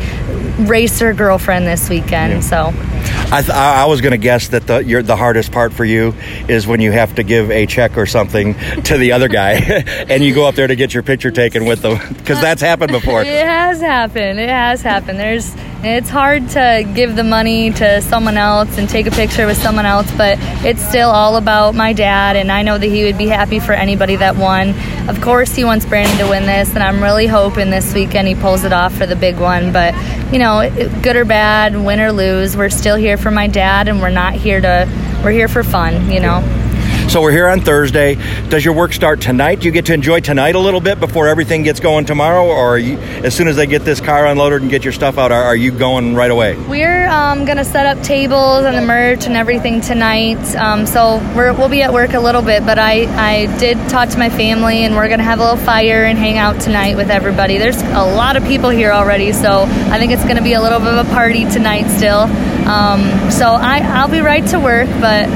racer 0.59 1.15
girlfriend 1.15 1.67
this 1.67 1.89
weekend. 1.89 2.33
Yeah. 2.33 2.41
So 2.41 2.90
I, 3.33 3.43
th- 3.43 3.51
I 3.51 3.87
was 3.87 4.01
going 4.01 4.13
to 4.13 4.19
guess 4.19 4.49
that 4.49 4.67
the 4.67 5.03
the 5.05 5.17
hardest 5.17 5.53
part 5.53 5.73
for 5.73 5.85
you 5.85 6.15
is 6.49 6.67
when 6.67 6.81
you 6.81 6.93
have 6.93 7.15
to 7.15 7.23
give 7.23 7.51
a 7.51 7.67
check 7.67 7.97
or 7.97 8.07
something 8.07 8.55
to 8.85 8.99
the 8.99 9.13
other 9.13 9.29
guy, 9.29 9.53
and 10.09 10.23
you 10.23 10.35
go 10.35 10.47
up 10.47 10.55
there 10.55 10.67
to 10.67 10.77
get 10.77 10.93
your 10.93 11.03
picture 11.03 11.31
taken 11.31 11.65
with 11.65 11.83
them 11.83 11.99
because 12.17 12.41
that's 12.41 12.63
happened 12.63 12.93
before. 12.93 13.21
It 13.31 13.47
has 13.47 13.81
happened. 13.81 14.41
It 14.41 14.49
has 14.49 14.83
happened. 14.83 15.19
There's 15.19 15.55
it's 15.83 16.11
hard 16.11 16.49
to 16.51 16.87
give 16.95 17.17
the 17.17 17.25
money 17.25 17.71
to 17.71 18.03
someone 18.03 18.37
else 18.37 18.77
and 18.77 18.89
take 18.89 19.07
a 19.07 19.11
picture 19.11 19.47
with 19.47 19.57
someone 19.57 19.87
else, 19.87 20.11
but 20.13 20.37
it's 20.65 20.87
still 20.87 21.09
all 21.09 21.37
about 21.37 21.75
my 21.75 21.93
dad, 21.93 22.37
and 22.37 22.53
I 22.53 22.63
know 22.63 22.77
that 22.77 22.87
he 22.87 23.05
would 23.05 23.17
be 23.17 23.29
happy 23.29 23.61
for 23.61 23.73
anybody 23.73 24.17
that 24.17 24.37
won. 24.37 24.75
Of 25.09 25.21
course, 25.21 25.55
he 25.55 25.65
wants 25.65 25.87
Brandon 25.87 26.19
to 26.19 26.29
win 26.31 26.45
this, 26.45 26.75
and 26.75 26.83
I'm 26.83 27.03
really 27.03 27.27
hoping 27.27 27.71
this 27.71 27.95
weekend 27.95 28.29
he 28.29 28.35
pulls 28.35 28.65
it 28.65 28.73
off 28.73 28.95
for 28.95 29.07
the 29.07 29.17
big 29.17 29.39
one. 29.39 29.73
But 29.73 29.95
you 30.33 30.39
know, 30.39 30.69
good 31.03 31.17
or 31.17 31.25
bad, 31.25 31.75
win 31.77 32.01
or 32.01 32.13
lose, 32.13 32.57
we're 32.57 32.71
still 32.71 32.97
here 32.97 33.17
for 33.17 33.31
my 33.31 33.47
dad, 33.47 33.89
and 33.89 34.01
we're 34.01 34.11
not 34.11 34.35
here 34.35 34.61
to. 34.61 35.11
We're 35.25 35.33
here 35.33 35.49
for 35.49 35.63
fun, 35.63 36.11
you 36.11 36.19
know. 36.19 36.60
So 37.11 37.21
we're 37.21 37.33
here 37.33 37.49
on 37.49 37.61
Thursday. 37.61 38.15
Does 38.51 38.65
your 38.65 38.73
work 38.73 38.93
start 38.93 39.21
tonight? 39.21 39.59
Do 39.59 39.67
you 39.67 39.73
get 39.73 39.87
to 39.87 39.95
enjoy 39.95 40.21
tonight 40.21 40.55
a 40.55 40.61
little 40.61 40.81
bit 40.81 41.01
before 41.01 41.27
everything 41.27 41.65
gets 41.65 41.81
going 41.81 42.05
tomorrow, 42.05 42.47
or 42.47 42.79
you, 42.79 42.99
as 42.99 43.35
soon 43.35 43.49
as 43.49 43.57
they 43.57 43.67
get 43.67 43.85
this 43.85 44.01
car 44.01 44.27
unloaded 44.27 44.63
and 44.63 44.71
get 44.71 44.85
your 44.85 44.93
stuff 44.93 45.19
out, 45.19 45.33
are, 45.33 45.43
are 45.43 45.57
you 45.57 45.73
going 45.73 46.15
right 46.15 46.31
away? 46.31 46.55
We're 46.69 47.09
um, 47.09 47.47
going 47.47 47.57
to 47.57 47.65
set 47.65 47.85
up 47.85 48.01
tables 48.05 48.65
and 48.65 48.77
the 48.77 48.87
merch 48.87 49.27
and 49.27 49.37
everything 49.37 49.81
tonight. 49.81 50.39
Um, 50.55 50.87
so 50.87 51.19
we 51.37 51.51
will 51.51 51.69
be 51.69 51.83
at 51.83 51.93
work 51.93 52.13
a 52.13 52.21
little 52.21 52.43
bit, 52.43 52.65
but 52.65 52.79
I, 52.79 53.07
I 53.17 53.59
did 53.59 53.77
talk 53.89 54.11
to 54.11 54.19
my 54.19 54.31
family, 54.31 54.85
and 54.85 54.95
we're 54.95 55.09
going 55.09 55.19
to 55.19 55.25
have 55.25 55.41
a 55.41 55.43
little 55.43 55.65
fire 55.65 56.05
and 56.05 56.17
hang 56.17 56.39
out 56.39 56.61
tonight 56.61 56.97
with 56.97 57.11
everybody. 57.11 57.59
There's 57.59 57.83
a 57.83 58.05
lot 58.05 58.37
of 58.37 58.45
people 58.45 58.71
here 58.71 58.93
already, 58.93 59.33
so 59.33 59.63
I 59.63 59.99
think 59.99 60.13
it's 60.13 60.23
going 60.23 60.37
to 60.37 60.45
be 60.45 60.53
a 60.53 60.63
little 60.63 60.79
bit 60.79 60.95
of 60.95 61.09
a 61.09 61.11
party 61.11 61.45
tonight 61.51 61.89
still. 61.89 62.21
Um, 62.71 63.33
so 63.33 63.47
I, 63.47 63.81
I'll 63.83 64.07
be 64.07 64.21
right 64.21 64.47
to 64.51 64.61
work, 64.61 64.87
but 65.01 65.29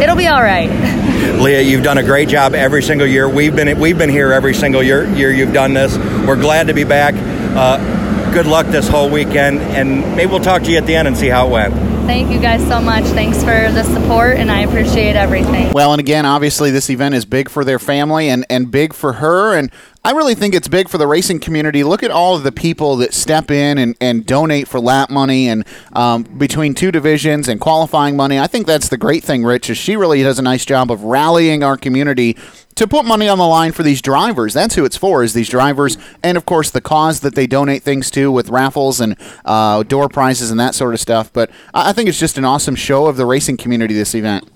it'll 0.00 0.16
be 0.16 0.26
all 0.26 0.42
right. 0.42 0.70
Leah, 1.20 1.62
you've 1.62 1.82
done 1.84 1.98
a 1.98 2.02
great 2.02 2.28
job 2.28 2.54
every 2.54 2.82
single 2.82 3.06
year. 3.06 3.28
We've 3.28 3.54
been 3.54 3.78
we've 3.78 3.98
been 3.98 4.10
here 4.10 4.32
every 4.32 4.54
single 4.54 4.82
year 4.82 5.06
year 5.14 5.30
you've 5.30 5.52
done 5.52 5.74
this. 5.74 5.96
We're 6.26 6.40
glad 6.40 6.68
to 6.68 6.74
be 6.74 6.84
back. 6.84 7.14
Uh, 7.56 8.32
good 8.32 8.46
luck 8.46 8.66
this 8.66 8.88
whole 8.88 9.10
weekend, 9.10 9.60
and 9.60 10.16
maybe 10.16 10.30
we'll 10.30 10.40
talk 10.40 10.62
to 10.62 10.70
you 10.70 10.78
at 10.78 10.86
the 10.86 10.94
end 10.94 11.08
and 11.08 11.16
see 11.16 11.28
how 11.28 11.46
it 11.48 11.50
went. 11.50 11.74
Thank 12.06 12.32
you 12.32 12.40
guys 12.40 12.60
so 12.66 12.80
much. 12.80 13.04
Thanks 13.04 13.38
for 13.38 13.70
the 13.70 13.84
support, 13.84 14.36
and 14.36 14.50
I 14.50 14.62
appreciate 14.62 15.14
everything. 15.14 15.72
Well, 15.72 15.92
and 15.92 16.00
again, 16.00 16.26
obviously, 16.26 16.70
this 16.70 16.90
event 16.90 17.14
is 17.14 17.24
big 17.24 17.48
for 17.48 17.64
their 17.64 17.78
family 17.78 18.28
and, 18.28 18.44
and 18.50 18.70
big 18.70 18.94
for 18.94 19.14
her. 19.14 19.56
And 19.56 19.70
I 20.02 20.12
really 20.12 20.34
think 20.34 20.54
it's 20.54 20.66
big 20.66 20.88
for 20.88 20.96
the 20.96 21.06
racing 21.06 21.40
community. 21.40 21.84
Look 21.84 22.02
at 22.02 22.10
all 22.10 22.34
of 22.34 22.42
the 22.42 22.52
people 22.52 22.96
that 22.96 23.12
step 23.12 23.50
in 23.50 23.76
and, 23.76 23.94
and 24.00 24.24
donate 24.24 24.66
for 24.66 24.80
lap 24.80 25.10
money 25.10 25.46
and 25.46 25.66
um, 25.92 26.22
between 26.22 26.72
two 26.72 26.90
divisions 26.90 27.48
and 27.48 27.60
qualifying 27.60 28.16
money. 28.16 28.38
I 28.38 28.46
think 28.46 28.66
that's 28.66 28.88
the 28.88 28.96
great 28.96 29.22
thing, 29.22 29.44
Rich, 29.44 29.68
is 29.68 29.76
she 29.76 29.96
really 29.96 30.22
does 30.22 30.38
a 30.38 30.42
nice 30.42 30.64
job 30.64 30.90
of 30.90 31.04
rallying 31.04 31.62
our 31.62 31.76
community 31.76 32.38
to 32.76 32.88
put 32.88 33.04
money 33.04 33.28
on 33.28 33.36
the 33.36 33.46
line 33.46 33.72
for 33.72 33.82
these 33.82 34.00
drivers. 34.00 34.54
That's 34.54 34.74
who 34.74 34.86
it's 34.86 34.96
for, 34.96 35.22
is 35.22 35.34
these 35.34 35.50
drivers, 35.50 35.98
and 36.22 36.38
of 36.38 36.46
course 36.46 36.70
the 36.70 36.80
cause 36.80 37.20
that 37.20 37.34
they 37.34 37.46
donate 37.46 37.82
things 37.82 38.10
to 38.12 38.32
with 38.32 38.48
raffles 38.48 39.02
and 39.02 39.16
uh, 39.44 39.82
door 39.82 40.08
prizes 40.08 40.50
and 40.50 40.58
that 40.58 40.74
sort 40.74 40.94
of 40.94 41.00
stuff. 41.00 41.30
But 41.30 41.50
I 41.74 41.92
think 41.92 42.08
it's 42.08 42.18
just 42.18 42.38
an 42.38 42.46
awesome 42.46 42.74
show 42.74 43.06
of 43.06 43.18
the 43.18 43.26
racing 43.26 43.58
community 43.58 43.92
this 43.92 44.14
event. 44.14 44.48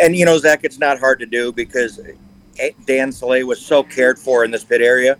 And 0.00 0.16
you 0.16 0.24
know, 0.24 0.38
Zach, 0.38 0.60
it's 0.62 0.78
not 0.78 0.98
hard 0.98 1.18
to 1.18 1.26
do 1.26 1.52
because 1.52 2.00
Dan 2.86 3.12
Soleil 3.12 3.46
was 3.46 3.60
so 3.60 3.82
cared 3.82 4.18
for 4.18 4.44
in 4.44 4.50
this 4.50 4.64
pit 4.64 4.80
area. 4.80 5.18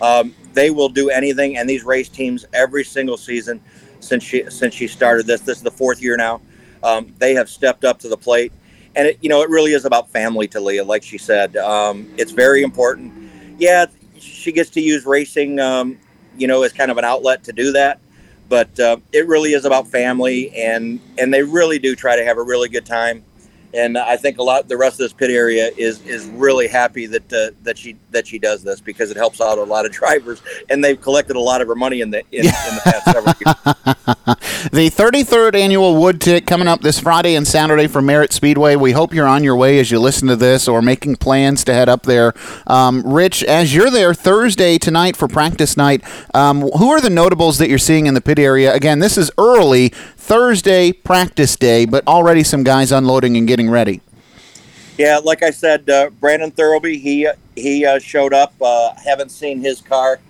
Um, 0.00 0.34
they 0.52 0.70
will 0.70 0.88
do 0.88 1.10
anything, 1.10 1.56
and 1.56 1.68
these 1.68 1.84
race 1.84 2.08
teams 2.08 2.44
every 2.52 2.84
single 2.84 3.16
season 3.16 3.60
since 4.00 4.22
she 4.24 4.48
since 4.50 4.74
she 4.74 4.88
started 4.88 5.26
this. 5.26 5.42
This 5.42 5.58
is 5.58 5.62
the 5.62 5.70
fourth 5.70 6.02
year 6.02 6.16
now. 6.16 6.40
Um, 6.82 7.14
they 7.18 7.34
have 7.34 7.48
stepped 7.48 7.84
up 7.84 7.98
to 8.00 8.08
the 8.08 8.16
plate 8.16 8.52
and 8.94 9.08
it, 9.08 9.18
you 9.20 9.28
know, 9.28 9.42
it 9.42 9.48
really 9.48 9.72
is 9.72 9.84
about 9.84 10.10
family 10.10 10.46
to 10.48 10.60
Leah, 10.60 10.84
like 10.84 11.02
she 11.02 11.18
said. 11.18 11.56
Um, 11.56 12.12
it's 12.16 12.32
very 12.32 12.62
important. 12.62 13.12
Yeah, 13.58 13.86
she 14.18 14.52
gets 14.52 14.70
to 14.70 14.80
use 14.80 15.06
racing, 15.06 15.58
um, 15.58 15.98
you 16.36 16.46
know, 16.46 16.62
as 16.62 16.72
kind 16.72 16.90
of 16.90 16.98
an 16.98 17.04
outlet 17.04 17.44
to 17.44 17.52
do 17.52 17.72
that. 17.72 18.00
But 18.48 18.78
uh, 18.78 18.98
it 19.12 19.26
really 19.26 19.54
is 19.54 19.64
about 19.64 19.88
family, 19.88 20.54
and 20.54 21.00
and 21.16 21.32
they 21.32 21.42
really 21.42 21.78
do 21.78 21.96
try 21.96 22.16
to 22.16 22.24
have 22.24 22.36
a 22.36 22.42
really 22.42 22.68
good 22.68 22.84
time 22.84 23.24
and 23.74 23.96
I 23.96 24.16
think 24.16 24.38
a 24.38 24.42
lot 24.42 24.68
the 24.68 24.76
rest 24.76 24.94
of 24.94 24.98
this 24.98 25.12
pit 25.12 25.30
area 25.30 25.70
is 25.76 26.04
is 26.06 26.26
really 26.26 26.68
happy 26.68 27.06
that 27.06 27.32
uh, 27.32 27.50
that 27.62 27.78
she 27.78 27.96
that 28.10 28.26
she 28.26 28.38
does 28.38 28.62
this 28.62 28.80
because 28.80 29.10
it 29.10 29.16
helps 29.16 29.40
out 29.40 29.58
a 29.58 29.62
lot 29.62 29.86
of 29.86 29.92
drivers, 29.92 30.42
and 30.68 30.82
they've 30.82 31.00
collected 31.00 31.36
a 31.36 31.40
lot 31.40 31.60
of 31.60 31.68
her 31.68 31.74
money 31.74 32.00
in 32.00 32.10
the 32.10 32.22
in, 32.32 32.44
in 32.44 32.44
the 32.44 32.80
past 32.84 33.04
several 33.04 33.34
years. 33.40 34.42
the 34.72 34.90
33rd 34.90 35.54
annual 35.54 35.96
Wood 35.96 36.20
Tick 36.20 36.46
coming 36.46 36.68
up 36.68 36.80
this 36.80 36.98
Friday 36.98 37.34
and 37.34 37.46
Saturday 37.46 37.86
for 37.86 38.02
Merritt 38.02 38.32
Speedway. 38.32 38.76
We 38.76 38.92
hope 38.92 39.12
you're 39.12 39.26
on 39.26 39.42
your 39.42 39.56
way 39.56 39.78
as 39.78 39.90
you 39.90 39.98
listen 39.98 40.28
to 40.28 40.36
this 40.36 40.68
or 40.68 40.82
making 40.82 41.16
plans 41.16 41.64
to 41.64 41.74
head 41.74 41.88
up 41.88 42.04
there. 42.04 42.34
Um, 42.66 43.02
Rich, 43.04 43.42
as 43.44 43.74
you're 43.74 43.90
there 43.90 44.14
Thursday 44.14 44.78
tonight 44.78 45.16
for 45.16 45.28
practice 45.28 45.76
night, 45.76 46.02
um, 46.34 46.62
who 46.62 46.90
are 46.90 47.00
the 47.00 47.10
notables 47.10 47.58
that 47.58 47.68
you're 47.68 47.78
seeing 47.78 48.06
in 48.06 48.14
the 48.14 48.20
pit 48.20 48.38
area? 48.38 48.74
Again, 48.74 48.98
this 48.98 49.18
is 49.18 49.30
early 49.38 49.92
Thursday 50.22 50.92
practice 50.92 51.56
day, 51.56 51.84
but 51.84 52.06
already 52.06 52.44
some 52.44 52.62
guys 52.62 52.92
unloading 52.92 53.36
and 53.36 53.46
getting 53.48 53.68
ready. 53.68 54.00
Yeah, 54.96 55.18
like 55.18 55.42
I 55.42 55.50
said, 55.50 55.90
uh, 55.90 56.10
Brandon 56.20 56.52
Thurlby, 56.52 57.00
he 57.00 57.28
he 57.56 57.84
uh, 57.84 57.98
showed 57.98 58.32
up. 58.32 58.54
Uh, 58.62 58.94
haven't 59.04 59.30
seen 59.30 59.60
his 59.60 59.80
car 59.80 60.20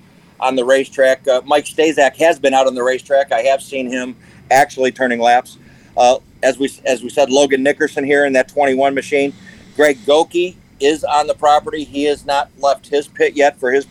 on 0.40 0.56
the 0.56 0.64
racetrack. 0.64 1.28
Uh, 1.28 1.42
Mike 1.44 1.66
Stazak 1.66 2.16
has 2.16 2.40
been 2.40 2.54
out 2.54 2.66
on 2.66 2.74
the 2.74 2.82
racetrack. 2.82 3.32
I 3.32 3.42
have 3.42 3.62
seen 3.62 3.86
him 3.86 4.16
actually 4.50 4.92
turning 4.92 5.20
laps. 5.20 5.58
Uh, 5.94 6.18
as 6.42 6.58
we 6.58 6.70
as 6.86 7.02
we 7.02 7.10
said, 7.10 7.28
Logan 7.28 7.62
Nickerson 7.62 8.02
here 8.02 8.24
in 8.24 8.32
that 8.32 8.48
21 8.48 8.94
machine. 8.94 9.34
Greg 9.76 9.98
Goki 9.98 10.56
is 10.80 11.04
on 11.04 11.26
the 11.26 11.34
property. 11.34 11.84
He 11.84 12.04
has 12.04 12.24
not 12.24 12.50
left 12.58 12.88
his 12.88 13.08
pit 13.08 13.36
yet 13.36 13.60
for 13.60 13.70
his 13.70 13.86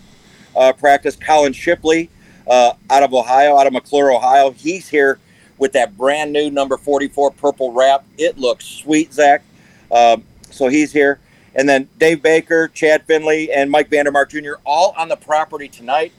uh, 0.55 0.73
practice. 0.73 1.15
Colin 1.15 1.53
Shipley 1.53 2.09
out 2.49 2.77
of 2.89 3.13
Ohio, 3.13 3.55
out 3.55 3.67
of 3.67 3.71
McClure, 3.71 4.11
Ohio, 4.11 4.49
he's 4.49 4.89
here 4.89 5.19
with 5.61 5.73
that 5.73 5.95
brand 5.95 6.33
new 6.33 6.49
number 6.49 6.75
44 6.75 7.31
purple 7.31 7.71
wrap. 7.71 8.03
It 8.17 8.37
looks 8.39 8.65
sweet, 8.65 9.13
Zach. 9.13 9.43
Um, 9.91 10.23
so 10.49 10.67
he's 10.67 10.91
here. 10.91 11.19
And 11.53 11.69
then 11.69 11.87
Dave 11.99 12.23
Baker, 12.23 12.67
Chad 12.67 13.05
Finley, 13.05 13.51
and 13.51 13.69
Mike 13.69 13.89
Vandermark 13.89 14.29
Jr. 14.29 14.59
all 14.65 14.95
on 14.97 15.07
the 15.07 15.15
property 15.15 15.69
tonight. 15.69 16.13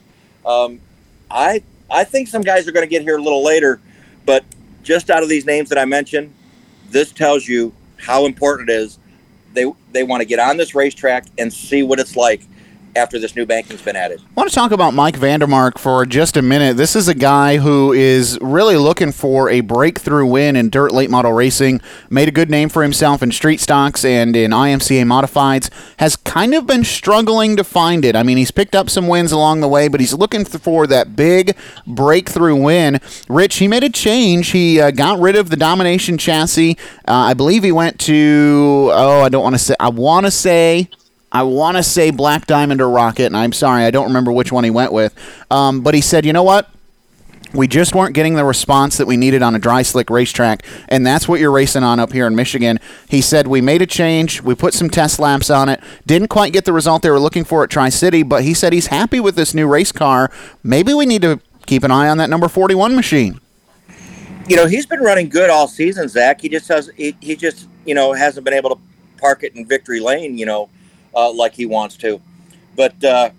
Um, 0.46 0.80
I 1.30 1.62
I 1.90 2.04
think 2.04 2.28
some 2.28 2.42
guys 2.42 2.68
are 2.68 2.72
going 2.72 2.86
to 2.86 2.90
get 2.90 3.02
here 3.02 3.18
a 3.18 3.22
little 3.22 3.44
later, 3.44 3.80
but 4.24 4.44
just 4.82 5.10
out 5.10 5.22
of 5.22 5.28
these 5.28 5.44
names 5.44 5.68
that 5.70 5.78
I 5.78 5.86
mentioned, 5.86 6.32
this 6.90 7.12
tells 7.12 7.48
you 7.48 7.74
how 7.96 8.26
important 8.26 8.70
it 8.70 8.74
is. 8.74 8.98
They 9.54 9.64
they 9.90 10.04
want 10.04 10.20
to 10.20 10.24
get 10.24 10.38
on 10.38 10.56
this 10.56 10.74
racetrack 10.74 11.26
and 11.36 11.52
see 11.52 11.82
what 11.82 11.98
it's 11.98 12.14
like 12.14 12.42
after 12.94 13.18
this 13.18 13.34
new 13.34 13.46
banking's 13.46 13.82
been 13.82 13.96
added. 13.96 14.20
I 14.20 14.40
want 14.40 14.50
to 14.50 14.54
talk 14.54 14.72
about 14.72 14.94
Mike 14.94 15.18
Vandermark 15.18 15.78
for 15.78 16.04
just 16.06 16.36
a 16.36 16.42
minute. 16.42 16.76
This 16.76 16.94
is 16.94 17.08
a 17.08 17.14
guy 17.14 17.58
who 17.58 17.92
is 17.92 18.38
really 18.40 18.76
looking 18.76 19.12
for 19.12 19.48
a 19.48 19.60
breakthrough 19.60 20.26
win 20.26 20.56
in 20.56 20.70
dirt 20.70 20.92
late 20.92 21.10
model 21.10 21.32
racing. 21.32 21.80
Made 22.10 22.28
a 22.28 22.32
good 22.32 22.50
name 22.50 22.68
for 22.68 22.82
himself 22.82 23.22
in 23.22 23.32
street 23.32 23.60
stocks 23.60 24.04
and 24.04 24.36
in 24.36 24.50
IMCA 24.50 25.04
modifieds. 25.04 25.70
Has 25.98 26.16
kind 26.16 26.54
of 26.54 26.66
been 26.66 26.84
struggling 26.84 27.56
to 27.56 27.64
find 27.64 28.04
it. 28.04 28.16
I 28.16 28.22
mean, 28.22 28.36
he's 28.36 28.50
picked 28.50 28.74
up 28.74 28.90
some 28.90 29.08
wins 29.08 29.32
along 29.32 29.60
the 29.60 29.68
way, 29.68 29.88
but 29.88 30.00
he's 30.00 30.14
looking 30.14 30.44
for 30.44 30.86
that 30.86 31.16
big 31.16 31.56
breakthrough 31.86 32.56
win. 32.56 33.00
Rich, 33.28 33.56
he 33.56 33.68
made 33.68 33.84
a 33.84 33.90
change. 33.90 34.50
He 34.50 34.80
uh, 34.80 34.90
got 34.90 35.18
rid 35.18 35.36
of 35.36 35.50
the 35.50 35.56
domination 35.56 36.18
chassis. 36.18 36.76
Uh, 37.08 37.12
I 37.12 37.34
believe 37.34 37.62
he 37.62 37.72
went 37.72 37.98
to. 38.00 38.90
Oh, 38.92 39.22
I 39.22 39.28
don't 39.28 39.42
want 39.42 39.54
to 39.54 39.58
say. 39.58 39.74
I 39.80 39.88
want 39.88 40.26
to 40.26 40.30
say 40.30 40.90
I 41.32 41.42
want 41.44 41.78
to 41.78 41.82
say 41.82 42.10
Black 42.10 42.46
Diamond 42.46 42.82
or 42.82 42.90
Rocket, 42.90 43.24
and 43.24 43.36
I'm 43.36 43.54
sorry, 43.54 43.84
I 43.84 43.90
don't 43.90 44.06
remember 44.06 44.30
which 44.30 44.52
one 44.52 44.64
he 44.64 44.70
went 44.70 44.92
with. 44.92 45.14
Um, 45.50 45.80
but 45.80 45.94
he 45.94 46.02
said, 46.02 46.26
you 46.26 46.32
know 46.34 46.42
what? 46.42 46.68
We 47.54 47.66
just 47.68 47.94
weren't 47.94 48.14
getting 48.14 48.34
the 48.34 48.44
response 48.44 48.98
that 48.98 49.06
we 49.06 49.16
needed 49.16 49.42
on 49.42 49.54
a 49.54 49.58
dry 49.58 49.82
slick 49.82 50.10
racetrack, 50.10 50.64
and 50.88 51.06
that's 51.06 51.28
what 51.28 51.40
you're 51.40 51.50
racing 51.50 51.82
on 51.82 52.00
up 52.00 52.12
here 52.12 52.26
in 52.26 52.34
Michigan. 52.34 52.80
He 53.08 53.20
said, 53.20 53.46
We 53.46 53.60
made 53.60 53.82
a 53.82 53.86
change. 53.86 54.40
We 54.40 54.54
put 54.54 54.72
some 54.72 54.88
test 54.88 55.18
laps 55.18 55.50
on 55.50 55.68
it. 55.68 55.82
Didn't 56.06 56.28
quite 56.28 56.54
get 56.54 56.64
the 56.64 56.72
result 56.72 57.02
they 57.02 57.10
were 57.10 57.20
looking 57.20 57.44
for 57.44 57.62
at 57.62 57.68
Tri 57.68 57.90
City, 57.90 58.22
but 58.22 58.42
he 58.42 58.54
said 58.54 58.72
he's 58.72 58.86
happy 58.86 59.20
with 59.20 59.36
this 59.36 59.52
new 59.52 59.68
race 59.68 59.92
car. 59.92 60.30
Maybe 60.62 60.94
we 60.94 61.04
need 61.04 61.20
to 61.22 61.40
keep 61.66 61.84
an 61.84 61.90
eye 61.90 62.08
on 62.08 62.16
that 62.18 62.30
number 62.30 62.48
41 62.48 62.96
machine. 62.96 63.38
You 64.48 64.56
know, 64.56 64.66
he's 64.66 64.86
been 64.86 65.00
running 65.00 65.28
good 65.28 65.50
all 65.50 65.68
season, 65.68 66.08
Zach. 66.08 66.40
He 66.40 66.48
just 66.48 66.68
has, 66.68 66.90
he, 66.96 67.14
he 67.20 67.36
just, 67.36 67.68
you 67.84 67.94
know, 67.94 68.14
hasn't 68.14 68.44
been 68.44 68.54
able 68.54 68.70
to 68.70 68.82
park 69.18 69.42
it 69.42 69.54
in 69.54 69.66
victory 69.66 70.00
lane, 70.00 70.38
you 70.38 70.46
know 70.46 70.70
uh, 71.14 71.32
like 71.32 71.54
he 71.54 71.66
wants 71.66 71.96
to. 71.98 72.20
But 72.76 73.02
uh, 73.04 73.30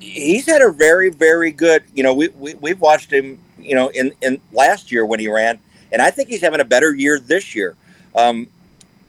he's 0.00 0.46
had 0.46 0.62
a 0.62 0.70
very, 0.70 1.10
very 1.10 1.50
good. 1.50 1.84
You 1.94 2.02
know, 2.02 2.14
we, 2.14 2.28
we 2.28 2.54
we've 2.54 2.80
watched 2.80 3.12
him. 3.12 3.38
You 3.58 3.76
know, 3.76 3.88
in 3.88 4.12
in 4.20 4.40
last 4.52 4.90
year 4.90 5.06
when 5.06 5.20
he 5.20 5.28
ran, 5.28 5.60
and 5.92 6.02
I 6.02 6.10
think 6.10 6.28
he's 6.28 6.40
having 6.40 6.60
a 6.60 6.64
better 6.64 6.94
year 6.94 7.20
this 7.20 7.54
year. 7.54 7.76
Um, 8.14 8.48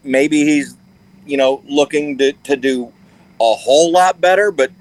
maybe 0.04 0.44
he's, 0.44 0.78
you 1.26 1.38
know, 1.38 1.64
looking 1.68 2.18
to, 2.20 2.34
to 2.34 2.56
do 2.56 2.94
a 3.42 3.54
whole 3.56 3.92
lot 3.92 4.22
better, 4.22 4.52
but 4.52 4.72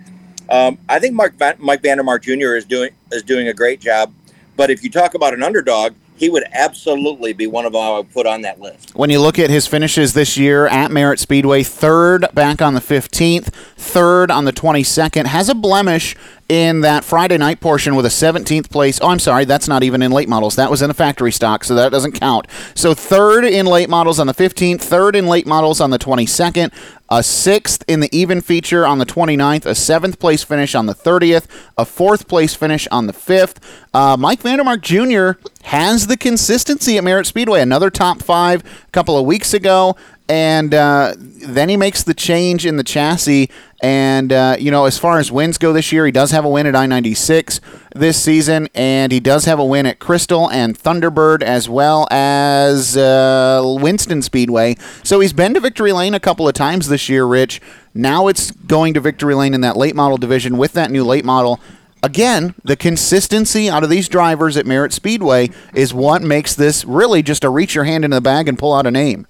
um, 0.50 0.78
I 0.88 0.98
think 0.98 1.14
Mark 1.14 1.34
Mike 1.58 1.82
Vandermark 1.82 2.22
Jr. 2.22 2.56
is 2.56 2.64
doing 2.64 2.90
is 3.10 3.22
doing 3.22 3.48
a 3.48 3.54
great 3.54 3.80
job. 3.80 4.12
But 4.56 4.70
if 4.70 4.84
you 4.84 4.90
talk 4.90 5.14
about 5.14 5.32
an 5.32 5.42
underdog, 5.42 5.94
he 6.16 6.30
would 6.30 6.44
absolutely 6.52 7.32
be 7.32 7.46
one 7.46 7.64
of 7.64 7.72
them 7.72 7.82
I 7.82 7.96
would 7.98 8.12
put 8.12 8.26
on 8.26 8.42
that 8.42 8.60
list. 8.60 8.94
When 8.94 9.10
you 9.10 9.20
look 9.20 9.38
at 9.38 9.50
his 9.50 9.66
finishes 9.66 10.14
this 10.14 10.36
year 10.36 10.66
at 10.66 10.90
Merritt 10.90 11.18
Speedway, 11.18 11.62
third 11.62 12.26
back 12.34 12.62
on 12.62 12.74
the 12.74 12.80
15th, 12.80 13.46
third 13.76 14.30
on 14.30 14.44
the 14.44 14.52
22nd, 14.52 15.26
has 15.26 15.48
a 15.48 15.54
blemish 15.54 16.14
in 16.48 16.82
that 16.82 17.02
Friday 17.02 17.38
night 17.38 17.60
portion 17.60 17.94
with 17.94 18.04
a 18.04 18.10
17th 18.10 18.68
place. 18.70 19.00
Oh, 19.00 19.08
I'm 19.08 19.18
sorry, 19.18 19.46
that's 19.46 19.68
not 19.68 19.82
even 19.82 20.02
in 20.02 20.12
late 20.12 20.28
models. 20.28 20.56
That 20.56 20.70
was 20.70 20.82
in 20.82 20.90
a 20.90 20.94
factory 20.94 21.32
stock, 21.32 21.64
so 21.64 21.74
that 21.74 21.90
doesn't 21.90 22.12
count. 22.12 22.46
So 22.74 22.94
third 22.94 23.44
in 23.44 23.64
late 23.64 23.88
models 23.88 24.20
on 24.20 24.26
the 24.26 24.34
15th, 24.34 24.82
third 24.82 25.16
in 25.16 25.26
late 25.26 25.46
models 25.46 25.80
on 25.80 25.90
the 25.90 25.98
22nd, 25.98 26.72
a 27.12 27.22
sixth 27.22 27.84
in 27.86 28.00
the 28.00 28.08
even 28.16 28.40
feature 28.40 28.86
on 28.86 28.96
the 28.96 29.04
29th, 29.04 29.66
a 29.66 29.74
seventh 29.74 30.18
place 30.18 30.42
finish 30.42 30.74
on 30.74 30.86
the 30.86 30.94
30th, 30.94 31.44
a 31.76 31.84
fourth 31.84 32.26
place 32.26 32.54
finish 32.54 32.88
on 32.90 33.06
the 33.06 33.12
5th. 33.12 33.56
Uh, 33.92 34.16
Mike 34.18 34.42
Vandermark 34.42 34.80
Jr. 34.80 35.38
has 35.64 36.06
the 36.06 36.16
consistency 36.16 36.96
at 36.96 37.04
Merritt 37.04 37.26
Speedway. 37.26 37.60
Another 37.60 37.90
top 37.90 38.22
five 38.22 38.64
a 38.64 38.90
couple 38.92 39.18
of 39.18 39.26
weeks 39.26 39.52
ago 39.52 39.94
and 40.32 40.72
uh, 40.72 41.14
then 41.18 41.68
he 41.68 41.76
makes 41.76 42.04
the 42.04 42.14
change 42.14 42.64
in 42.64 42.78
the 42.78 42.82
chassis. 42.82 43.50
And 43.82 44.32
uh, 44.32 44.56
you 44.58 44.70
know, 44.70 44.86
as 44.86 44.96
far 44.96 45.18
as 45.18 45.30
wins 45.30 45.58
go 45.58 45.74
this 45.74 45.92
year, 45.92 46.06
he 46.06 46.12
does 46.12 46.30
have 46.30 46.46
a 46.46 46.48
win 46.48 46.66
at 46.66 46.74
I 46.74 46.86
ninety 46.86 47.12
six 47.12 47.60
this 47.94 48.22
season, 48.22 48.70
and 48.74 49.12
he 49.12 49.20
does 49.20 49.44
have 49.44 49.58
a 49.58 49.64
win 49.64 49.84
at 49.84 49.98
Crystal 49.98 50.50
and 50.50 50.78
Thunderbird, 50.78 51.42
as 51.42 51.68
well 51.68 52.08
as 52.10 52.96
uh, 52.96 53.62
Winston 53.78 54.22
Speedway. 54.22 54.76
So 55.02 55.20
he's 55.20 55.34
been 55.34 55.52
to 55.52 55.60
Victory 55.60 55.92
Lane 55.92 56.14
a 56.14 56.20
couple 56.20 56.48
of 56.48 56.54
times 56.54 56.88
this 56.88 57.10
year, 57.10 57.26
Rich. 57.26 57.60
Now 57.92 58.28
it's 58.28 58.52
going 58.52 58.94
to 58.94 59.00
Victory 59.00 59.34
Lane 59.34 59.52
in 59.52 59.60
that 59.60 59.76
late 59.76 59.94
model 59.94 60.16
division 60.16 60.56
with 60.56 60.72
that 60.72 60.90
new 60.90 61.04
late 61.04 61.26
model 61.26 61.60
again, 62.02 62.52
the 62.64 62.74
consistency 62.74 63.70
out 63.70 63.84
of 63.84 63.90
these 63.90 64.08
drivers 64.08 64.56
at 64.56 64.66
Merritt 64.66 64.92
Speedway 64.92 65.50
is 65.72 65.94
what 65.94 66.20
makes 66.20 66.52
this 66.52 66.84
really 66.84 67.22
just 67.22 67.44
a 67.44 67.48
reach 67.48 67.76
your 67.76 67.84
hand 67.84 68.04
into 68.04 68.16
the 68.16 68.20
bag 68.20 68.48
and 68.48 68.58
pull 68.58 68.74
out 68.74 68.88
a 68.88 68.90
name. 68.90 69.24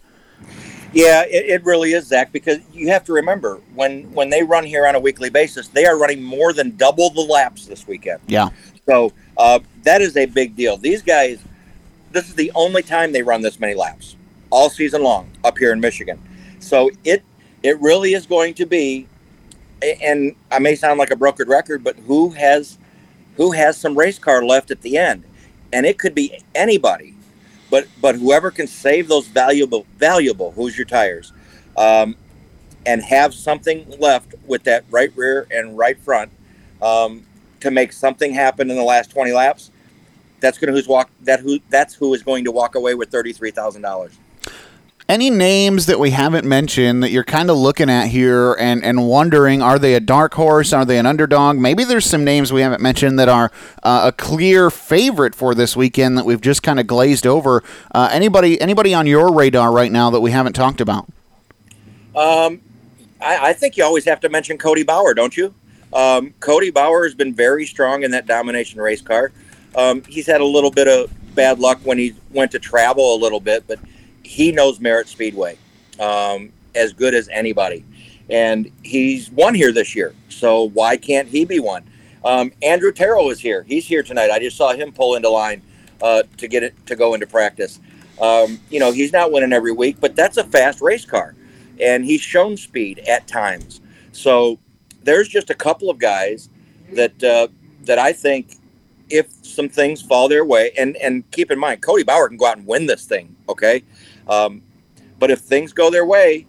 Yeah, 0.92 1.22
it, 1.22 1.46
it, 1.46 1.64
really 1.64 1.92
is, 1.92 2.06
Zach, 2.06 2.32
because 2.32 2.58
you 2.72 2.88
have 2.88 3.04
to 3.04 3.12
remember 3.12 3.60
when 3.74 4.12
when 4.12 4.28
they 4.28 4.42
run 4.42 4.64
here 4.64 4.86
on 4.86 4.94
a 4.94 5.00
weekly 5.00 5.30
basis, 5.30 5.68
they 5.68 5.86
are 5.86 5.98
running 5.98 6.22
more 6.22 6.52
than 6.52 6.76
double 6.76 7.10
the 7.10 7.22
laps 7.22 7.66
this 7.66 7.86
weekend. 7.86 8.20
Yeah. 8.26 8.50
So 8.86 9.12
uh, 9.38 9.60
that 9.84 10.02
is 10.02 10.16
a 10.16 10.26
big 10.26 10.54
deal. 10.54 10.76
These 10.76 11.02
guys, 11.02 11.40
this 12.10 12.28
is 12.28 12.34
the 12.34 12.52
only 12.54 12.82
time 12.82 13.12
they 13.12 13.22
run 13.22 13.40
this 13.40 13.58
many 13.58 13.74
laps 13.74 14.16
all 14.50 14.68
season 14.68 15.02
long 15.02 15.30
up 15.44 15.56
here 15.56 15.72
in 15.72 15.80
Michigan. 15.80 16.20
So 16.58 16.90
it 17.04 17.22
it 17.62 17.80
really 17.80 18.12
is 18.12 18.26
going 18.26 18.54
to 18.54 18.66
be, 18.66 19.06
and 19.82 20.34
I 20.50 20.58
may 20.58 20.74
sound 20.74 20.98
like 20.98 21.10
a 21.10 21.16
brokered 21.16 21.48
record, 21.48 21.82
but 21.82 21.96
who 22.00 22.30
has 22.30 22.78
who 23.36 23.52
has 23.52 23.78
some 23.78 23.96
race 23.96 24.18
car 24.18 24.44
left 24.44 24.70
at 24.70 24.82
the 24.82 24.98
end, 24.98 25.24
and 25.72 25.86
it 25.86 25.98
could 25.98 26.14
be 26.14 26.38
anybody 26.54 27.11
but 27.72 27.88
but 28.02 28.14
whoever 28.16 28.50
can 28.50 28.66
save 28.66 29.08
those 29.08 29.26
valuable 29.26 29.86
valuable 29.96 30.52
Hoosier 30.52 30.84
tires, 30.84 31.32
um, 31.78 32.14
and 32.84 33.02
have 33.02 33.32
something 33.32 33.88
left 33.98 34.34
with 34.46 34.62
that 34.64 34.84
right 34.90 35.10
rear 35.16 35.46
and 35.50 35.78
right 35.78 35.98
front 35.98 36.30
um, 36.82 37.24
to 37.60 37.70
make 37.70 37.94
something 37.94 38.34
happen 38.34 38.70
in 38.70 38.76
the 38.76 38.82
last 38.82 39.10
twenty 39.10 39.32
laps, 39.32 39.70
that's 40.40 40.58
going 40.58 40.68
to 40.68 40.74
who's 40.74 40.86
walk 40.86 41.08
that 41.22 41.40
who 41.40 41.60
that's 41.70 41.94
who 41.94 42.12
is 42.12 42.22
going 42.22 42.44
to 42.44 42.52
walk 42.52 42.74
away 42.74 42.94
with 42.94 43.10
thirty 43.10 43.32
three 43.32 43.50
thousand 43.50 43.80
dollars 43.80 44.18
any 45.08 45.30
names 45.30 45.86
that 45.86 45.98
we 45.98 46.10
haven't 46.10 46.46
mentioned 46.46 47.02
that 47.02 47.10
you're 47.10 47.24
kind 47.24 47.50
of 47.50 47.56
looking 47.56 47.90
at 47.90 48.06
here 48.06 48.54
and, 48.54 48.84
and 48.84 49.08
wondering 49.08 49.60
are 49.60 49.78
they 49.78 49.94
a 49.94 50.00
dark 50.00 50.34
horse? 50.34 50.72
Are 50.72 50.84
they 50.84 50.98
an 50.98 51.06
underdog? 51.06 51.56
Maybe 51.58 51.84
there's 51.84 52.06
some 52.06 52.24
names 52.24 52.52
we 52.52 52.60
haven't 52.60 52.80
mentioned 52.80 53.18
that 53.18 53.28
are 53.28 53.50
uh, 53.82 54.02
a 54.06 54.12
clear 54.12 54.70
favorite 54.70 55.34
for 55.34 55.54
this 55.54 55.76
weekend 55.76 56.16
that 56.18 56.24
we've 56.24 56.40
just 56.40 56.62
kind 56.62 56.78
of 56.78 56.86
glazed 56.86 57.26
over. 57.26 57.62
Uh, 57.92 58.08
anybody 58.12 58.60
anybody 58.60 58.94
on 58.94 59.06
your 59.06 59.32
radar 59.32 59.72
right 59.72 59.90
now 59.90 60.10
that 60.10 60.20
we 60.20 60.30
haven't 60.30 60.52
talked 60.54 60.80
about? 60.80 61.06
Um, 62.14 62.60
I, 63.20 63.48
I, 63.48 63.52
think 63.54 63.78
you 63.78 63.84
always 63.84 64.04
have 64.04 64.20
to 64.20 64.28
mention 64.28 64.58
cody 64.58 64.82
bauer 64.82 65.14
don't 65.14 65.36
you? 65.36 65.54
Um, 65.92 66.34
cody 66.40 66.70
bauer 66.70 67.04
has 67.04 67.14
been 67.14 67.34
very 67.34 67.66
strong 67.66 68.02
in 68.02 68.10
that 68.10 68.26
domination 68.26 68.80
race 68.80 69.00
car. 69.00 69.32
Um, 69.74 70.02
he's 70.04 70.26
had 70.26 70.42
a 70.42 70.44
little 70.44 70.70
bit 70.70 70.88
of 70.88 71.10
bad 71.34 71.58
luck 71.58 71.80
when 71.84 71.96
he 71.96 72.14
went 72.30 72.50
to 72.52 72.58
travel 72.58 73.14
a 73.14 73.18
little 73.18 73.40
bit 73.40 73.64
but 73.66 73.78
he 74.32 74.50
knows 74.50 74.80
Merritt 74.80 75.08
Speedway 75.08 75.58
um, 76.00 76.50
as 76.74 76.94
good 76.94 77.12
as 77.12 77.28
anybody, 77.28 77.84
and 78.30 78.72
he's 78.82 79.30
won 79.30 79.54
here 79.54 79.72
this 79.72 79.94
year. 79.94 80.14
So 80.30 80.70
why 80.70 80.96
can't 80.96 81.28
he 81.28 81.44
be 81.44 81.60
one? 81.60 81.84
Um, 82.24 82.50
Andrew 82.62 82.92
Terrell 82.92 83.28
is 83.28 83.40
here. 83.40 83.62
He's 83.64 83.86
here 83.86 84.02
tonight. 84.02 84.30
I 84.30 84.38
just 84.38 84.56
saw 84.56 84.72
him 84.72 84.90
pull 84.90 85.16
into 85.16 85.28
line 85.28 85.60
uh, 86.00 86.22
to 86.38 86.48
get 86.48 86.62
it 86.62 86.74
to 86.86 86.96
go 86.96 87.12
into 87.12 87.26
practice. 87.26 87.78
Um, 88.22 88.58
you 88.70 88.80
know, 88.80 88.90
he's 88.90 89.12
not 89.12 89.32
winning 89.32 89.52
every 89.52 89.72
week, 89.72 89.98
but 90.00 90.16
that's 90.16 90.38
a 90.38 90.44
fast 90.44 90.80
race 90.80 91.04
car, 91.04 91.34
and 91.78 92.02
he's 92.02 92.22
shown 92.22 92.56
speed 92.56 93.00
at 93.00 93.26
times. 93.28 93.82
So 94.12 94.58
there's 95.02 95.28
just 95.28 95.50
a 95.50 95.54
couple 95.54 95.90
of 95.90 95.98
guys 95.98 96.48
that 96.94 97.22
uh, 97.22 97.48
that 97.82 97.98
I 97.98 98.14
think 98.14 98.56
if 99.10 99.26
some 99.44 99.68
things 99.68 100.00
fall 100.00 100.26
their 100.26 100.46
way, 100.46 100.72
and 100.78 100.96
and 100.96 101.30
keep 101.32 101.50
in 101.50 101.58
mind, 101.58 101.82
Cody 101.82 102.02
Bauer 102.02 102.28
can 102.28 102.38
go 102.38 102.46
out 102.46 102.56
and 102.56 102.66
win 102.66 102.86
this 102.86 103.04
thing. 103.04 103.36
Okay, 103.46 103.82
um, 104.28 104.62
but 105.18 105.30
if 105.30 105.40
things 105.40 105.72
go 105.72 105.90
their 105.90 106.04
way, 106.06 106.46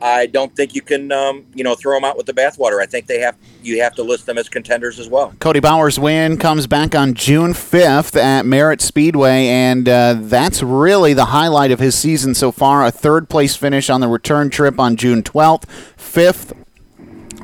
I 0.00 0.26
don't 0.26 0.54
think 0.54 0.74
you 0.74 0.82
can, 0.82 1.10
um, 1.10 1.46
you 1.54 1.64
know, 1.64 1.74
throw 1.74 1.96
them 1.96 2.04
out 2.04 2.16
with 2.16 2.26
the 2.26 2.34
bathwater. 2.34 2.80
I 2.80 2.86
think 2.86 3.06
they 3.06 3.20
have 3.20 3.36
you 3.62 3.80
have 3.82 3.94
to 3.94 4.02
list 4.02 4.26
them 4.26 4.36
as 4.36 4.48
contenders 4.48 4.98
as 4.98 5.08
well. 5.08 5.34
Cody 5.40 5.60
Bauer's 5.60 5.98
win 5.98 6.36
comes 6.36 6.66
back 6.66 6.94
on 6.94 7.14
June 7.14 7.52
5th 7.52 8.16
at 8.16 8.44
Merritt 8.44 8.82
Speedway, 8.82 9.46
and 9.46 9.88
uh, 9.88 10.16
that's 10.18 10.62
really 10.62 11.14
the 11.14 11.26
highlight 11.26 11.70
of 11.70 11.78
his 11.78 11.94
season 11.94 12.34
so 12.34 12.52
far. 12.52 12.84
A 12.84 12.90
third 12.90 13.30
place 13.30 13.56
finish 13.56 13.88
on 13.88 14.00
the 14.00 14.08
return 14.08 14.50
trip 14.50 14.78
on 14.78 14.96
June 14.96 15.22
12th, 15.22 15.66
fifth 15.96 16.52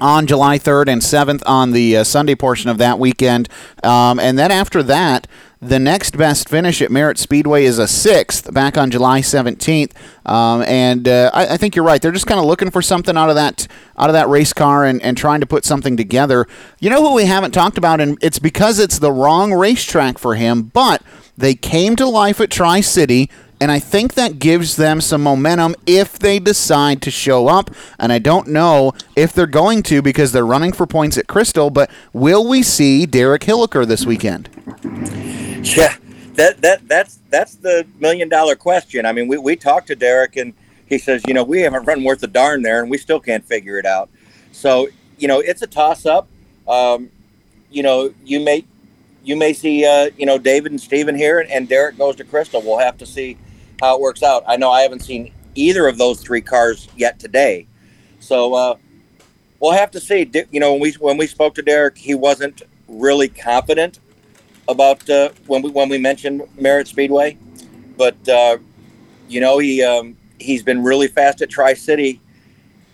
on 0.01 0.27
July 0.27 0.59
3rd, 0.59 0.89
and 0.89 1.01
7th 1.01 1.43
on 1.47 1.73
the 1.73 1.97
uh, 1.97 2.05
Sunday 2.05 2.35
portion 2.35 2.69
of 2.69 2.77
that 2.79 2.99
weekend. 2.99 3.49
Um, 3.83 4.21
and 4.21 4.39
then 4.39 4.51
after 4.51 4.83
that, 4.83 5.27
the 5.63 5.79
next 5.79 6.19
best 6.19 6.49
finish 6.49 6.83
at 6.83 6.91
Merritt 6.91 7.19
Speedway 7.19 7.65
is 7.65 7.79
a 7.79 7.87
sixth 7.87 8.53
back 8.53 8.77
on 8.77 8.91
July 8.91 9.21
17th, 9.21 9.93
um, 10.29 10.63
and 10.63 11.07
uh, 11.07 11.31
I, 11.33 11.55
I, 11.55 11.57
think 11.57 11.77
you're 11.77 11.85
right. 11.85 12.03
They're 12.03 12.11
just 12.11 12.27
kind 12.27 12.41
of 12.41 12.47
looking 12.47 12.73
for 12.73 12.83
something 12.83 13.17
out 13.17 13.29
of 13.29 13.37
that 13.37 13.69
out 13.97 14.11
of 14.11 14.15
that 14.15 14.29
race 14.29 14.53
car 14.53 14.85
and, 14.85 15.01
and 15.03 15.17
trying 15.17 15.39
to 15.41 15.47
put 15.47 15.65
something 15.65 15.97
together. 15.97 16.49
You 16.81 16.91
know 16.91 17.01
who 17.01 17.15
we 17.15 17.27
haven't 17.27 17.53
talked 17.53 17.79
about, 17.79 18.01
and 18.01 18.19
it's 18.21 18.41
because 18.41 18.81
it's 18.81 18.99
the 18.99 19.13
wrong 19.13 19.55
racetrack 19.55 20.19
for 20.19 20.35
him, 20.35 20.63
but 20.65 21.01
they 21.39 21.55
came 21.55 21.95
to 21.95 22.09
life 22.09 22.41
at 22.41 22.51
Tri 22.51 22.81
City 22.81 23.31
and 23.61 23.71
I 23.71 23.79
think 23.79 24.15
that 24.15 24.41
gives 24.41 24.75
them 24.75 25.01
some 25.01 25.23
momentum 25.23 25.77
if 25.87 26.19
they 26.19 26.41
decide 26.41 27.01
to 27.03 27.13
show 27.13 27.47
up. 27.47 27.71
And 27.97 28.13
I 28.13 28.19
don't 28.19 28.49
know 28.49 28.93
if 29.15 29.33
they're 29.33 29.47
going 29.47 29.85
to 29.85 30.03
because 30.03 30.33
they're 30.33 30.45
running 30.45 30.73
for 30.73 30.85
points 30.85 31.17
at 31.17 31.29
Crystal, 31.29 31.71
but 31.71 31.89
will 32.13 32.45
we 32.45 32.65
see 32.65 33.07
Derek 33.07 33.43
Hilliker 33.43 33.87
this 33.87 34.05
weekend? 34.05 34.49
Yeah, 35.77 35.97
that 36.35 36.61
that 36.63 36.89
that's 36.89 37.21
that's 37.31 37.55
the 37.55 37.87
million 38.01 38.29
dollar 38.29 38.57
question. 38.57 39.07
I 39.07 39.13
mean, 39.13 39.29
we, 39.29 39.39
we 39.39 39.55
talked 39.55 39.87
to 39.89 39.95
Derek 39.95 40.35
and 40.37 40.55
he 40.87 40.99
says, 40.99 41.23
you 41.29 41.35
know, 41.35 41.45
we 41.45 41.61
haven't 41.61 41.85
run 41.85 42.03
worth 42.03 42.23
a 42.25 42.27
darn 42.27 42.63
there 42.63 42.83
and 42.83 42.91
we 42.91 42.99
still 42.99 43.21
can't 43.21 43.45
figure 43.45 43.79
it 43.79 43.87
out. 43.87 44.11
So, 44.51 44.89
you 45.19 45.29
know, 45.29 45.39
it's 45.39 45.63
a 45.63 45.69
toss 45.69 46.05
up. 46.05 46.29
Um, 46.67 47.11
you 47.71 47.85
know, 47.85 48.13
you 48.25 48.41
may 48.41 48.65
you 49.23 49.37
may 49.37 49.53
see 49.53 49.85
uh, 49.85 50.11
you 50.19 50.27
know 50.27 50.37
David 50.37 50.73
and 50.73 50.81
Steven 50.81 51.15
here 51.15 51.39
and, 51.39 51.49
and 51.49 51.69
Derek 51.69 51.97
goes 51.97 52.17
to 52.17 52.25
Crystal. 52.25 52.61
We'll 52.61 52.79
have 52.79 52.99
to 52.99 53.07
see 53.07 53.39
how 53.81 53.95
it 53.95 54.01
works 54.01 54.25
out. 54.25 54.43
I 54.49 54.57
know 54.57 54.71
I 54.71 54.83
haven't 54.83 55.01
seen 55.01 55.33
either 55.55 55.87
of 55.87 55.97
those 55.97 56.21
three 56.21 56.41
cars 56.41 56.89
yet 56.97 57.21
today. 57.21 57.69
So 58.19 58.53
uh, 58.55 58.77
we'll 59.61 59.73
have 59.73 59.93
to 59.93 60.01
see. 60.01 60.29
You 60.51 60.59
know, 60.59 60.73
when 60.73 60.83
we 60.83 60.93
when 60.95 61.17
we 61.19 61.29
spoke 61.29 61.55
to 61.55 61.63
Derek, 61.63 61.97
he 61.97 62.17
wasn't 62.17 62.63
really 62.89 63.29
confident 63.29 64.01
about 64.69 65.09
uh, 65.09 65.31
when 65.47 65.63
we 65.63 65.71
when 65.71 65.89
we 65.89 65.99
mentioned 65.99 66.43
Merritt 66.57 66.89
Speedway, 66.89 67.37
but 67.97 68.17
uh, 68.29 68.59
you 69.29 69.41
know 69.41 69.59
he 69.59 69.83
um, 69.83 70.17
he's 70.39 70.63
been 70.63 70.83
really 70.83 71.09
fast 71.09 71.43
at 71.43 71.51
Tri 71.51 71.75
City, 71.75 72.21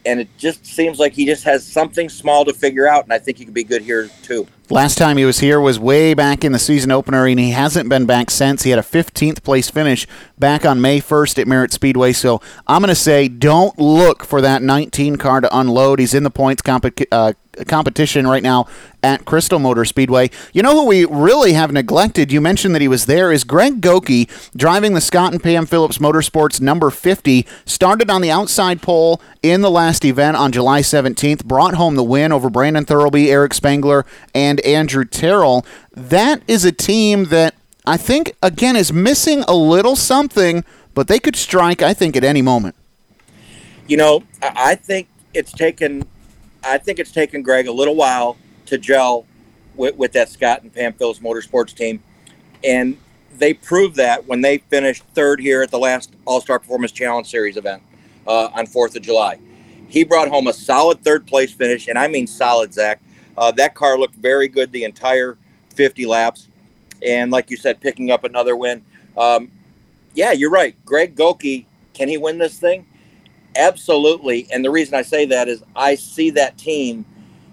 and 0.06 0.20
it 0.20 0.28
just 0.38 0.64
seems 0.66 0.98
like 0.98 1.12
he 1.12 1.26
just 1.26 1.44
has 1.44 1.66
something 1.66 2.08
small 2.08 2.44
to 2.44 2.52
figure 2.52 2.86
out, 2.88 3.04
and 3.04 3.12
I 3.12 3.18
think 3.18 3.38
he 3.38 3.44
could 3.44 3.54
be 3.54 3.64
good 3.64 3.82
here 3.82 4.08
too. 4.22 4.46
Last 4.70 4.98
time 4.98 5.16
he 5.16 5.24
was 5.24 5.38
here 5.38 5.62
was 5.62 5.78
way 5.78 6.12
back 6.12 6.44
in 6.44 6.52
the 6.52 6.58
season 6.58 6.90
opener, 6.90 7.26
and 7.26 7.40
he 7.40 7.52
hasn't 7.52 7.88
been 7.88 8.04
back 8.04 8.30
since. 8.30 8.64
He 8.64 8.70
had 8.70 8.78
a 8.78 8.82
15th 8.82 9.42
place 9.42 9.70
finish 9.70 10.06
back 10.38 10.66
on 10.66 10.78
May 10.78 11.00
1st 11.00 11.38
at 11.38 11.48
Merritt 11.48 11.72
Speedway. 11.72 12.12
So 12.12 12.42
I'm 12.66 12.82
going 12.82 12.90
to 12.90 12.94
say 12.94 13.28
don't 13.28 13.78
look 13.78 14.24
for 14.24 14.42
that 14.42 14.60
19 14.60 15.16
car 15.16 15.40
to 15.40 15.58
unload. 15.58 16.00
He's 16.00 16.12
in 16.12 16.22
the 16.22 16.30
points 16.30 16.60
comp- 16.60 17.00
uh, 17.10 17.32
competition 17.66 18.26
right 18.26 18.42
now 18.42 18.66
at 19.02 19.24
Crystal 19.24 19.58
Motor 19.58 19.84
Speedway. 19.84 20.30
You 20.52 20.62
know 20.62 20.72
who 20.72 20.86
we 20.86 21.04
really 21.04 21.52
have 21.52 21.72
neglected? 21.72 22.32
You 22.32 22.40
mentioned 22.40 22.74
that 22.74 22.82
he 22.82 22.88
was 22.88 23.06
there. 23.06 23.30
Is 23.32 23.44
Greg 23.44 23.80
Goki 23.80 24.28
driving 24.56 24.94
the 24.94 25.00
Scott 25.00 25.32
and 25.32 25.42
Pam 25.42 25.66
Phillips 25.66 25.98
Motorsports 25.98 26.60
number 26.60 26.90
50? 26.90 27.46
Started 27.64 28.10
on 28.10 28.20
the 28.20 28.30
outside 28.30 28.82
pole 28.82 29.20
in 29.42 29.60
the 29.60 29.70
last 29.70 30.04
event 30.04 30.36
on 30.36 30.52
July 30.52 30.80
17th. 30.80 31.44
Brought 31.44 31.74
home 31.74 31.94
the 31.94 32.02
win 32.02 32.32
over 32.32 32.50
Brandon 32.50 32.84
Thurlby, 32.84 33.28
Eric 33.28 33.54
Spangler, 33.54 34.04
and 34.34 34.57
Andrew 34.60 35.04
Terrell. 35.04 35.64
That 35.92 36.42
is 36.46 36.64
a 36.64 36.72
team 36.72 37.26
that 37.26 37.54
I 37.86 37.96
think 37.96 38.34
again 38.42 38.76
is 38.76 38.92
missing 38.92 39.44
a 39.48 39.54
little 39.54 39.96
something, 39.96 40.64
but 40.94 41.08
they 41.08 41.18
could 41.18 41.36
strike. 41.36 41.82
I 41.82 41.94
think 41.94 42.16
at 42.16 42.24
any 42.24 42.42
moment. 42.42 42.74
You 43.86 43.96
know, 43.96 44.22
I 44.42 44.74
think 44.74 45.08
it's 45.32 45.52
taken 45.52 46.06
I 46.64 46.78
think 46.78 46.98
it's 46.98 47.12
taken 47.12 47.42
Greg 47.42 47.66
a 47.66 47.72
little 47.72 47.94
while 47.94 48.36
to 48.66 48.78
gel 48.78 49.26
with, 49.76 49.96
with 49.96 50.12
that 50.12 50.28
Scott 50.28 50.62
and 50.62 50.72
Pam 50.72 50.92
Phillips 50.92 51.20
Motorsports 51.20 51.74
team, 51.74 52.02
and 52.62 52.98
they 53.38 53.54
proved 53.54 53.96
that 53.96 54.26
when 54.26 54.40
they 54.40 54.58
finished 54.58 55.04
third 55.14 55.40
here 55.40 55.62
at 55.62 55.70
the 55.70 55.78
last 55.78 56.12
All 56.24 56.40
Star 56.40 56.58
Performance 56.58 56.92
Challenge 56.92 57.26
Series 57.26 57.56
event 57.56 57.82
uh, 58.26 58.50
on 58.54 58.66
Fourth 58.66 58.96
of 58.96 59.02
July. 59.02 59.38
He 59.88 60.04
brought 60.04 60.28
home 60.28 60.48
a 60.48 60.52
solid 60.52 61.02
third 61.02 61.26
place 61.26 61.52
finish, 61.52 61.88
and 61.88 61.98
I 61.98 62.08
mean 62.08 62.26
solid, 62.26 62.74
Zach. 62.74 63.00
Uh, 63.38 63.52
that 63.52 63.74
car 63.74 63.96
looked 63.96 64.16
very 64.16 64.48
good 64.48 64.72
the 64.72 64.84
entire 64.84 65.38
50 65.74 66.06
laps, 66.06 66.48
and 67.06 67.30
like 67.30 67.50
you 67.50 67.56
said, 67.56 67.80
picking 67.80 68.10
up 68.10 68.24
another 68.24 68.56
win. 68.56 68.84
Um, 69.16 69.52
yeah, 70.14 70.32
you're 70.32 70.50
right. 70.50 70.74
Greg 70.84 71.14
Goki, 71.14 71.66
can 71.94 72.08
he 72.08 72.16
win 72.16 72.38
this 72.38 72.58
thing? 72.58 72.84
Absolutely. 73.56 74.48
And 74.52 74.64
the 74.64 74.70
reason 74.70 74.94
I 74.94 75.02
say 75.02 75.24
that 75.26 75.48
is 75.48 75.62
I 75.76 75.94
see 75.94 76.30
that 76.30 76.58
team 76.58 77.04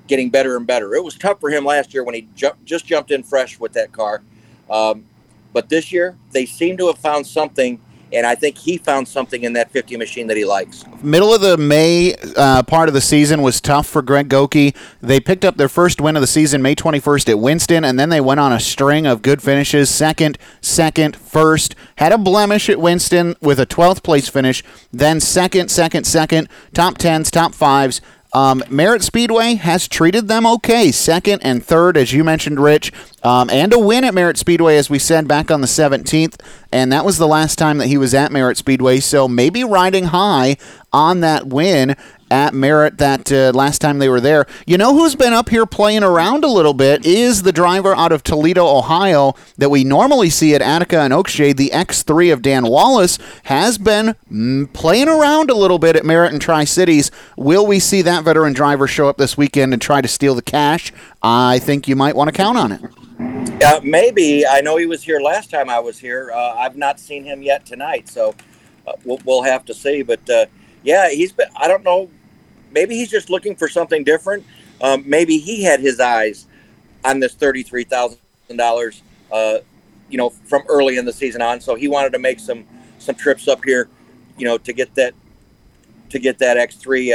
getting 0.08 0.30
better 0.30 0.58
and 0.58 0.66
better. 0.66 0.96
It 0.96 1.04
was 1.04 1.16
tough 1.16 1.40
for 1.40 1.50
him 1.50 1.66
last 1.66 1.94
year 1.94 2.04
when 2.04 2.16
he 2.16 2.28
ju- 2.36 2.52
just 2.64 2.86
jumped 2.86 3.12
in 3.12 3.24
fresh 3.24 3.60
with 3.60 3.74
that 3.74 3.92
car. 3.92 4.24
Um, 4.70 5.06
but 5.54 5.70
this 5.70 5.92
year, 5.92 6.18
they 6.32 6.46
seem 6.46 6.78
to 6.78 6.88
have 6.88 6.98
found 6.98 7.26
something 7.26 7.80
and 8.16 8.26
I 8.26 8.36
think 8.36 8.58
he 8.58 8.78
found 8.78 9.08
something 9.08 9.44
in 9.44 9.54
that 9.54 9.72
50 9.72 9.98
machine 9.98 10.28
that 10.28 10.38
he 10.38 10.46
likes. 10.46 10.86
Middle 11.04 11.34
of 11.34 11.42
the 11.42 11.58
May 11.58 12.16
uh, 12.36 12.64
part 12.64 12.88
of 12.88 12.94
the 12.94 13.02
season 13.02 13.42
was 13.42 13.60
tough 13.60 13.88
for 13.88 14.02
Greg 14.02 14.30
Goki. 14.30 14.76
They 15.02 15.20
picked 15.20 15.44
up 15.44 15.58
their 15.58 15.70
first 15.70 16.00
win 16.00 16.16
of 16.16 16.22
the 16.22 16.28
season 16.28 16.62
May 16.62 16.76
21st 16.76 17.30
at 17.30 17.40
Winston, 17.40 17.84
and 17.84 18.00
then 18.00 18.10
they 18.10 18.22
went 18.22 18.40
on 18.40 18.54
a 18.54 18.60
string 18.60 19.06
of 19.06 19.22
good 19.22 19.42
finishes 19.42 19.90
second, 19.90 20.38
second, 20.62 21.16
first. 21.16 21.76
Had 21.98 22.12
a 22.12 22.18
blemish 22.18 22.70
at 22.70 22.80
Winston 22.80 23.36
with 23.42 23.60
a 23.60 23.66
12th 23.66 24.02
place 24.02 24.30
finish, 24.30 24.64
then 24.92 25.20
second, 25.20 25.70
second, 25.70 26.06
second, 26.06 26.48
top 26.74 26.98
10s, 26.98 27.30
top 27.30 27.52
5s. 27.54 28.02
Um, 28.36 28.62
Merritt 28.70 29.02
Speedway 29.02 29.56
has 29.56 29.88
treated 29.88 30.28
them 30.28 30.46
okay, 30.46 30.92
second 30.92 31.42
and 31.42 31.66
third, 31.66 31.96
as 31.96 32.12
you 32.12 32.22
mentioned, 32.22 32.60
Rich, 32.60 32.92
um, 33.26 33.50
and 33.50 33.74
a 33.74 33.80
win 33.80 34.04
at 34.04 34.14
Merritt 34.14 34.38
Speedway, 34.38 34.78
as 34.78 34.88
we 34.88 35.00
said 35.00 35.28
back 35.28 35.50
on 35.50 35.62
the 35.62 35.68
17th, 35.68 36.40
and 36.72 36.92
that 36.92 37.04
was 37.04 37.18
the 37.18 37.28
last 37.28 37.58
time 37.58 37.80
that 37.80 37.88
he 37.88 37.98
was 37.98 38.14
at 38.14 38.32
Merritt 38.32 38.56
Speedway. 38.56 39.00
So 39.00 39.28
maybe 39.28 39.64
riding 39.64 40.06
high 40.06 40.58
on 40.94 41.22
that 41.22 41.48
win 41.48 41.96
at 42.32 42.54
Merritt 42.54 42.98
that 42.98 43.32
uh, 43.32 43.52
last 43.54 43.80
time 43.80 44.00
they 44.00 44.10
were 44.10 44.22
there. 44.22 44.46
You 44.66 44.78
know 44.78 44.94
who's 44.94 45.16
been 45.16 45.34
up 45.34 45.50
here 45.50 45.66
playing 45.66 46.04
around 46.04 46.44
a 46.44 46.48
little 46.48 46.74
bit 46.74 47.06
is 47.06 47.44
the 47.44 47.52
driver 47.52 47.96
out 47.96 48.12
of 48.12 48.24
Toledo, 48.24 48.66
Ohio, 48.66 49.34
that 49.58 49.70
we 49.70 49.84
normally 49.84 50.30
see 50.30 50.56
at 50.56 50.62
Attica 50.62 51.02
and 51.02 51.14
Oakshade. 51.14 51.58
The 51.58 51.72
X3 51.74 52.34
of 52.34 52.42
Dan 52.42 52.66
Wallace 52.68 53.20
has 53.44 53.78
been 53.78 54.16
mm, 54.32 54.72
playing 54.74 55.08
around 55.08 55.50
a 55.50 55.56
little 55.56 55.80
bit 55.80 55.96
at 55.96 56.06
Merritt 56.06 56.34
and 56.34 56.42
Tri 56.42 56.64
Cities. 56.64 57.12
Will 57.38 57.66
we 57.66 57.80
see 57.80 58.02
that 58.02 58.24
veteran 58.24 58.54
driver 58.54 58.88
show 58.88 59.08
up 59.08 59.18
this 59.18 59.38
weekend 59.38 59.74
and 59.74 59.82
try 59.82 60.02
to 60.02 60.08
steal 60.08 60.36
the 60.36 60.42
cash? 60.42 60.92
I 61.28 61.58
think 61.58 61.88
you 61.88 61.96
might 61.96 62.16
want 62.16 62.28
to 62.28 62.32
count 62.32 62.56
on 62.56 62.72
it. 62.72 63.64
Uh, 63.64 63.80
maybe. 63.84 64.46
I 64.46 64.62
know 64.62 64.78
he 64.78 64.86
was 64.86 65.02
here 65.02 65.20
last 65.20 65.50
time 65.50 65.72
I 65.72 65.80
was 65.80 65.98
here. 65.98 66.32
Uh, 66.32 66.54
I've 66.54 66.76
not 66.76 67.00
seen 67.00 67.24
him 67.24 67.42
yet 67.42 67.66
tonight, 67.66 68.08
so 68.08 68.36
uh, 68.86 68.92
we'll, 69.04 69.20
we'll, 69.26 69.42
have 69.42 69.66
to 69.66 69.74
see. 69.74 70.04
But 70.04 70.30
uh, 70.30 70.46
yeah, 70.84 71.10
he's 71.10 71.32
been. 71.32 71.48
I 71.56 71.68
don't 71.68 71.84
know. 71.84 72.12
Maybe 72.70 72.96
he's 72.96 73.10
just 73.10 73.32
looking 73.32 73.56
for 73.56 73.68
something 73.68 74.04
different. 74.04 74.46
Um, 74.82 75.04
maybe 75.08 75.40
he 75.40 75.64
had 75.64 75.80
his 75.80 76.00
eyes 76.00 76.46
on 77.04 77.20
this 77.20 77.34
thirty-three 77.34 77.86
thousand 77.86 78.20
uh, 78.52 78.56
dollars. 78.56 79.02
You 79.32 80.20
know, 80.20 80.30
from 80.30 80.62
early 80.70 80.98
in 80.98 81.06
the 81.06 81.14
season 81.14 81.42
on, 81.42 81.60
so 81.60 81.74
he 81.74 81.88
wanted 81.88 82.14
to 82.14 82.20
make 82.20 82.40
some 82.40 82.66
some 83.00 83.16
trips 83.16 83.48
up 83.48 83.66
here. 83.66 83.90
You 84.38 84.46
know, 84.46 84.60
to 84.60 84.74
get 84.74 84.94
that 84.94 85.16
to 86.10 86.20
get 86.20 86.38
that 86.38 86.58
X 86.58 86.76
three 86.76 87.12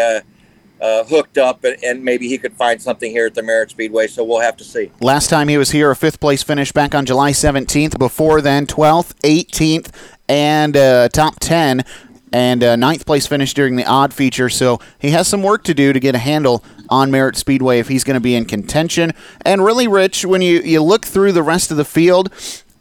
uh, 0.80 1.04
hooked 1.04 1.38
up, 1.38 1.64
and, 1.64 1.82
and, 1.84 2.04
maybe 2.04 2.28
he 2.28 2.38
could 2.38 2.54
find 2.54 2.80
something 2.80 3.10
here 3.10 3.26
at 3.26 3.34
the 3.34 3.42
Merritt 3.42 3.70
Speedway. 3.70 4.06
So 4.06 4.24
we'll 4.24 4.40
have 4.40 4.56
to 4.56 4.64
see. 4.64 4.90
Last 5.00 5.28
time 5.28 5.48
he 5.48 5.58
was 5.58 5.70
here, 5.70 5.90
a 5.90 5.96
fifth 5.96 6.20
place 6.20 6.42
finish 6.42 6.72
back 6.72 6.94
on 6.94 7.04
July 7.04 7.32
17th. 7.32 7.98
Before 7.98 8.40
then, 8.40 8.66
12th, 8.66 9.14
18th, 9.22 9.92
and 10.28 10.76
uh, 10.76 11.08
top 11.10 11.38
10 11.40 11.84
and 12.32 12.62
uh, 12.62 12.76
ninth 12.76 13.06
place 13.06 13.26
finish 13.26 13.54
during 13.54 13.76
the 13.76 13.84
odd 13.84 14.14
feature. 14.14 14.48
So 14.48 14.80
he 14.98 15.10
has 15.10 15.28
some 15.28 15.42
work 15.42 15.64
to 15.64 15.74
do 15.74 15.92
to 15.92 16.00
get 16.00 16.14
a 16.14 16.18
handle 16.18 16.64
on 16.88 17.10
Merritt 17.10 17.36
Speedway 17.36 17.78
if 17.78 17.88
he's 17.88 18.04
going 18.04 18.14
to 18.14 18.20
be 18.20 18.34
in 18.34 18.44
contention. 18.44 19.12
And 19.44 19.64
really, 19.64 19.88
Rich, 19.88 20.24
when 20.24 20.42
you, 20.42 20.60
you 20.60 20.82
look 20.82 21.04
through 21.04 21.32
the 21.32 21.42
rest 21.42 21.70
of 21.70 21.76
the 21.76 21.84
field, 21.84 22.30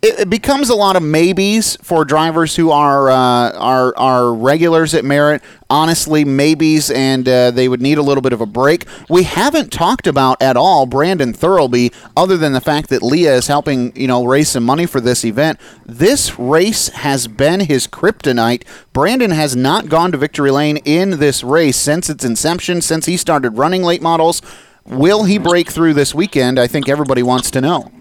it, 0.01 0.19
it 0.21 0.29
becomes 0.29 0.69
a 0.69 0.75
lot 0.75 0.95
of 0.95 1.03
maybes 1.03 1.77
for 1.81 2.05
drivers 2.05 2.55
who 2.55 2.71
are 2.71 3.09
uh, 3.09 3.51
are 3.51 3.93
are 3.97 4.33
regulars 4.33 4.93
at 4.93 5.03
Merritt. 5.03 5.41
Honestly, 5.69 6.25
maybes, 6.25 6.89
and 6.89 7.27
uh, 7.27 7.51
they 7.51 7.67
would 7.67 7.81
need 7.81 7.97
a 7.97 8.01
little 8.01 8.21
bit 8.21 8.33
of 8.33 8.41
a 8.41 8.45
break. 8.45 8.85
We 9.09 9.23
haven't 9.23 9.71
talked 9.71 10.07
about 10.07 10.41
at 10.41 10.57
all 10.57 10.85
Brandon 10.85 11.33
Thurlby, 11.33 11.93
other 12.17 12.37
than 12.37 12.53
the 12.53 12.61
fact 12.61 12.89
that 12.89 13.03
Leah 13.03 13.35
is 13.35 13.47
helping 13.47 13.95
you 13.95 14.07
know 14.07 14.23
raise 14.23 14.49
some 14.49 14.63
money 14.63 14.85
for 14.85 15.01
this 15.01 15.25
event. 15.25 15.59
This 15.85 16.39
race 16.39 16.87
has 16.89 17.27
been 17.27 17.61
his 17.61 17.85
kryptonite. 17.85 18.63
Brandon 18.93 19.31
has 19.31 19.55
not 19.55 19.89
gone 19.89 20.11
to 20.13 20.17
victory 20.17 20.51
lane 20.51 20.77
in 20.77 21.19
this 21.19 21.43
race 21.43 21.77
since 21.77 22.09
its 22.09 22.23
inception, 22.23 22.81
since 22.81 23.05
he 23.05 23.17
started 23.17 23.57
running 23.57 23.83
late 23.83 24.01
models. 24.01 24.41
Will 24.85 25.25
he 25.25 25.37
break 25.37 25.69
through 25.69 25.93
this 25.93 26.15
weekend? 26.15 26.57
I 26.57 26.65
think 26.65 26.89
everybody 26.89 27.21
wants 27.21 27.51
to 27.51 27.61
know. 27.61 27.91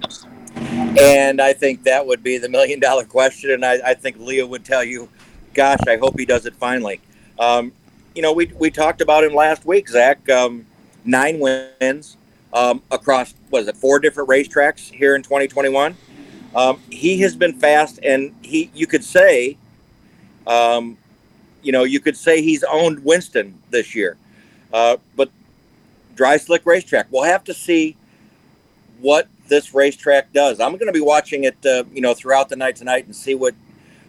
And 0.98 1.40
I 1.40 1.52
think 1.52 1.84
that 1.84 2.06
would 2.06 2.22
be 2.22 2.38
the 2.38 2.48
million 2.48 2.80
dollar 2.80 3.04
question. 3.04 3.50
And 3.50 3.64
I, 3.64 3.74
I 3.84 3.94
think 3.94 4.18
Leah 4.18 4.46
would 4.46 4.64
tell 4.64 4.82
you, 4.82 5.09
gosh, 5.54 5.80
I 5.86 5.96
hope 5.96 6.18
he 6.18 6.26
does 6.26 6.46
it 6.46 6.54
finally. 6.56 7.00
Um, 7.38 7.72
you 8.14 8.22
know, 8.22 8.32
we, 8.32 8.46
we 8.59 8.70
talked 8.70 9.00
about 9.00 9.24
him 9.24 9.34
last 9.34 9.64
week, 9.64 9.88
Zach. 9.88 10.28
Um, 10.28 10.66
nine 11.04 11.38
wins 11.38 12.16
um, 12.52 12.82
across, 12.90 13.34
was 13.50 13.68
it, 13.68 13.76
four 13.76 13.98
different 13.98 14.28
racetracks 14.28 14.90
here 14.90 15.14
in 15.14 15.22
2021. 15.22 15.96
Um, 16.54 16.80
he 16.90 17.20
has 17.20 17.36
been 17.36 17.52
fast, 17.52 18.00
and 18.02 18.34
he, 18.42 18.70
you 18.74 18.86
could 18.86 19.04
say, 19.04 19.56
um, 20.46 20.96
you 21.62 21.72
know, 21.72 21.84
you 21.84 22.00
could 22.00 22.16
say 22.16 22.42
he's 22.42 22.64
owned 22.64 23.04
Winston 23.04 23.56
this 23.70 23.94
year. 23.94 24.16
Uh, 24.72 24.96
but 25.14 25.30
dry 26.14 26.36
slick 26.36 26.66
racetrack, 26.66 27.06
we'll 27.11 27.24
have 27.24 27.44
to 27.44 27.54
see 27.54 27.96
what 29.01 29.28
this 29.49 29.74
racetrack 29.74 30.32
does. 30.32 30.61
I'm 30.61 30.72
going 30.72 30.86
to 30.86 30.92
be 30.92 31.01
watching 31.01 31.44
it, 31.44 31.57
uh, 31.64 31.84
you 31.92 32.01
know, 32.01 32.14
throughout 32.14 32.49
the 32.49 32.57
night 32.57 32.76
tonight 32.76 33.07
and 33.07 33.14
see 33.16 33.34
what 33.34 33.55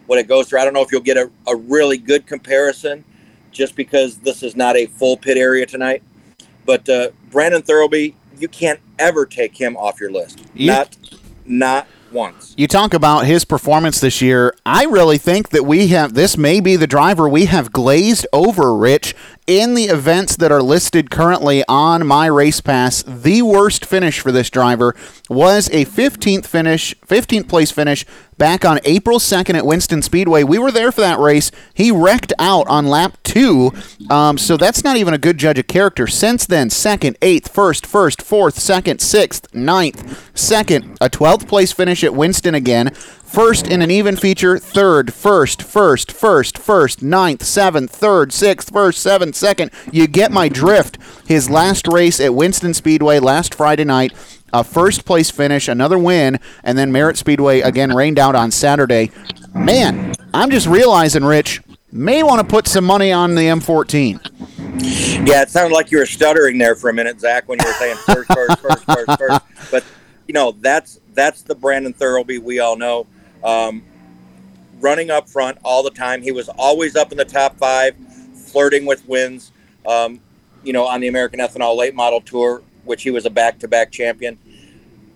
what 0.06 0.18
it 0.18 0.26
goes 0.28 0.48
through. 0.48 0.60
I 0.60 0.64
don't 0.64 0.74
know 0.74 0.82
if 0.82 0.90
you'll 0.90 1.00
get 1.02 1.16
a, 1.16 1.30
a 1.46 1.54
really 1.54 1.96
good 1.98 2.26
comparison 2.26 3.04
just 3.52 3.76
because 3.76 4.18
this 4.18 4.42
is 4.42 4.56
not 4.56 4.76
a 4.76 4.86
full 4.86 5.16
pit 5.16 5.36
area 5.36 5.66
tonight. 5.66 6.02
But 6.66 6.88
uh, 6.88 7.10
Brandon 7.30 7.62
Thurlby, 7.62 8.14
you 8.38 8.48
can't 8.48 8.80
ever 8.98 9.24
take 9.26 9.56
him 9.56 9.76
off 9.76 10.00
your 10.00 10.10
list. 10.10 10.42
You- 10.54 10.66
Not, 10.68 10.96
not 11.44 11.86
once. 12.12 12.54
You 12.56 12.66
talk 12.66 12.92
about 12.92 13.24
his 13.26 13.44
performance 13.44 14.00
this 14.00 14.20
year. 14.20 14.54
I 14.66 14.84
really 14.84 15.16
think 15.18 15.50
that 15.50 15.64
we 15.64 15.88
have 15.88 16.14
this 16.14 16.36
may 16.36 16.60
be 16.60 16.74
the 16.76 16.86
driver 16.88 17.28
we 17.28 17.44
have 17.46 17.72
glazed 17.72 18.26
over, 18.32 18.74
Rich, 18.74 19.14
in 19.46 19.74
the 19.74 19.84
events 19.84 20.36
that 20.36 20.52
are 20.52 20.62
listed 20.62 21.10
currently 21.10 21.64
on 21.68 22.06
my 22.06 22.26
race 22.26 22.60
pass. 22.60 23.02
The 23.02 23.42
worst 23.42 23.84
finish 23.84 24.20
for 24.20 24.32
this 24.32 24.50
driver 24.50 24.94
was 25.28 25.68
a 25.70 25.84
15th 25.84 26.46
finish, 26.46 26.94
15th 27.06 27.48
place 27.48 27.70
finish 27.70 28.04
back 28.40 28.64
on 28.64 28.80
April 28.86 29.18
2nd 29.18 29.54
at 29.54 29.66
Winston 29.66 30.00
Speedway. 30.00 30.42
We 30.44 30.58
were 30.58 30.72
there 30.72 30.90
for 30.90 31.02
that 31.02 31.18
race. 31.18 31.50
He 31.74 31.92
wrecked 31.92 32.32
out 32.38 32.66
on 32.68 32.86
lap 32.86 33.18
two, 33.22 33.70
um, 34.08 34.38
so 34.38 34.56
that's 34.56 34.82
not 34.82 34.96
even 34.96 35.12
a 35.12 35.18
good 35.18 35.36
judge 35.36 35.58
of 35.58 35.66
character. 35.66 36.06
Since 36.06 36.46
then, 36.46 36.70
second, 36.70 37.18
eighth, 37.20 37.52
first, 37.52 37.84
first, 37.84 38.22
fourth, 38.22 38.58
second, 38.58 39.00
sixth, 39.00 39.54
ninth, 39.54 40.32
second, 40.34 40.96
a 41.02 41.10
12th 41.10 41.46
place 41.48 41.70
finish 41.70 42.02
at 42.02 42.14
Winston 42.14 42.54
again. 42.54 42.94
First 43.30 43.68
in 43.68 43.80
an 43.80 43.92
even 43.92 44.16
feature, 44.16 44.58
third, 44.58 45.14
first, 45.14 45.62
first, 45.62 46.10
first, 46.10 46.58
first, 46.58 47.00
ninth, 47.00 47.44
seventh, 47.44 47.94
third, 47.94 48.32
sixth, 48.32 48.72
first, 48.72 49.00
seventh, 49.00 49.36
second. 49.36 49.70
You 49.92 50.08
get 50.08 50.32
my 50.32 50.48
drift. 50.48 50.98
His 51.28 51.48
last 51.48 51.86
race 51.86 52.18
at 52.18 52.34
Winston 52.34 52.74
Speedway 52.74 53.20
last 53.20 53.54
Friday 53.54 53.84
night, 53.84 54.12
a 54.52 54.64
first 54.64 55.04
place 55.04 55.30
finish, 55.30 55.68
another 55.68 55.98
win, 55.98 56.38
and 56.64 56.76
then 56.76 56.92
Merritt 56.92 57.16
Speedway 57.16 57.60
again 57.60 57.94
rained 57.94 58.18
out 58.18 58.34
on 58.34 58.50
Saturday. 58.50 59.10
Man, 59.54 60.14
I'm 60.32 60.50
just 60.50 60.66
realizing, 60.66 61.24
Rich, 61.24 61.62
may 61.92 62.22
want 62.22 62.40
to 62.40 62.46
put 62.46 62.66
some 62.66 62.84
money 62.84 63.12
on 63.12 63.34
the 63.34 63.42
M14. 63.42 65.26
Yeah, 65.26 65.42
it 65.42 65.50
sounded 65.50 65.74
like 65.74 65.90
you 65.90 65.98
were 65.98 66.06
stuttering 66.06 66.58
there 66.58 66.74
for 66.74 66.90
a 66.90 66.94
minute, 66.94 67.20
Zach, 67.20 67.48
when 67.48 67.58
you 67.60 67.66
were 67.66 67.74
saying 67.74 67.96
first, 68.06 68.32
first, 68.32 68.60
first, 68.60 68.84
first, 68.84 69.18
first. 69.18 69.40
But 69.70 69.84
you 70.26 70.32
know, 70.32 70.52
that's 70.60 71.00
that's 71.14 71.42
the 71.42 71.54
Brandon 71.54 71.92
Thurlby 71.92 72.40
we 72.40 72.60
all 72.60 72.76
know. 72.76 73.06
Um, 73.44 73.82
running 74.80 75.10
up 75.10 75.28
front 75.28 75.58
all 75.62 75.82
the 75.82 75.90
time. 75.90 76.22
He 76.22 76.32
was 76.32 76.48
always 76.48 76.96
up 76.96 77.12
in 77.12 77.18
the 77.18 77.24
top 77.24 77.56
five, 77.56 77.94
flirting 78.34 78.86
with 78.86 79.06
wins. 79.06 79.52
Um, 79.86 80.20
you 80.62 80.72
know, 80.72 80.86
on 80.86 81.00
the 81.00 81.08
American 81.08 81.40
Ethanol 81.40 81.76
Late 81.76 81.94
Model 81.94 82.20
Tour, 82.20 82.62
which 82.84 83.02
he 83.02 83.10
was 83.10 83.26
a 83.26 83.30
back-to-back 83.30 83.90
champion. 83.90 84.38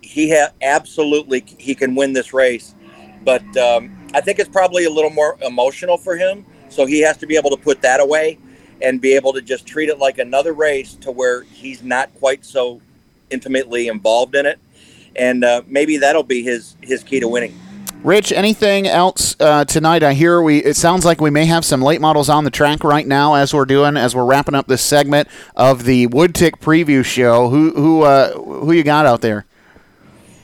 He 0.01 0.29
had 0.29 0.53
absolutely 0.61 1.43
he 1.57 1.75
can 1.75 1.95
win 1.95 2.13
this 2.13 2.33
race, 2.33 2.75
but 3.23 3.45
um, 3.57 4.07
I 4.13 4.21
think 4.21 4.39
it's 4.39 4.49
probably 4.49 4.85
a 4.85 4.89
little 4.89 5.09
more 5.09 5.37
emotional 5.41 5.97
for 5.97 6.15
him. 6.15 6.45
So 6.69 6.85
he 6.85 7.01
has 7.01 7.17
to 7.17 7.27
be 7.27 7.37
able 7.37 7.49
to 7.51 7.57
put 7.57 7.81
that 7.81 7.99
away 7.99 8.37
and 8.81 8.99
be 9.01 9.13
able 9.13 9.33
to 9.33 9.41
just 9.41 9.65
treat 9.65 9.89
it 9.89 9.99
like 9.99 10.17
another 10.17 10.53
race 10.53 10.95
to 10.95 11.11
where 11.11 11.43
he's 11.43 11.81
not 11.81 12.13
quite 12.15 12.45
so 12.45 12.81
intimately 13.29 13.87
involved 13.87 14.35
in 14.35 14.45
it. 14.45 14.59
And 15.15 15.43
uh, 15.43 15.61
maybe 15.65 15.97
that'll 15.97 16.23
be 16.23 16.43
his 16.43 16.75
his 16.81 17.03
key 17.03 17.19
to 17.19 17.27
winning. 17.27 17.57
Rich, 18.05 18.31
anything 18.33 18.85
else 18.85 19.35
uh, 19.39 19.65
tonight? 19.65 20.03
I 20.03 20.13
hear 20.13 20.39
we. 20.39 20.59
It 20.59 20.75
sounds 20.75 21.05
like 21.05 21.19
we 21.19 21.31
may 21.31 21.45
have 21.45 21.65
some 21.65 21.81
late 21.81 21.99
models 21.99 22.29
on 22.29 22.43
the 22.43 22.51
track 22.51 22.83
right 22.83 23.07
now 23.07 23.33
as 23.33 23.51
we're 23.51 23.65
doing 23.65 23.97
as 23.97 24.15
we're 24.15 24.25
wrapping 24.25 24.53
up 24.53 24.67
this 24.67 24.83
segment 24.83 25.27
of 25.55 25.85
the 25.85 26.05
Wood 26.05 26.35
Tick 26.35 26.59
preview 26.59 27.03
show. 27.03 27.49
Who 27.49 27.71
who 27.71 28.03
uh, 28.03 28.33
who 28.33 28.73
you 28.73 28.83
got 28.83 29.07
out 29.07 29.21
there? 29.21 29.47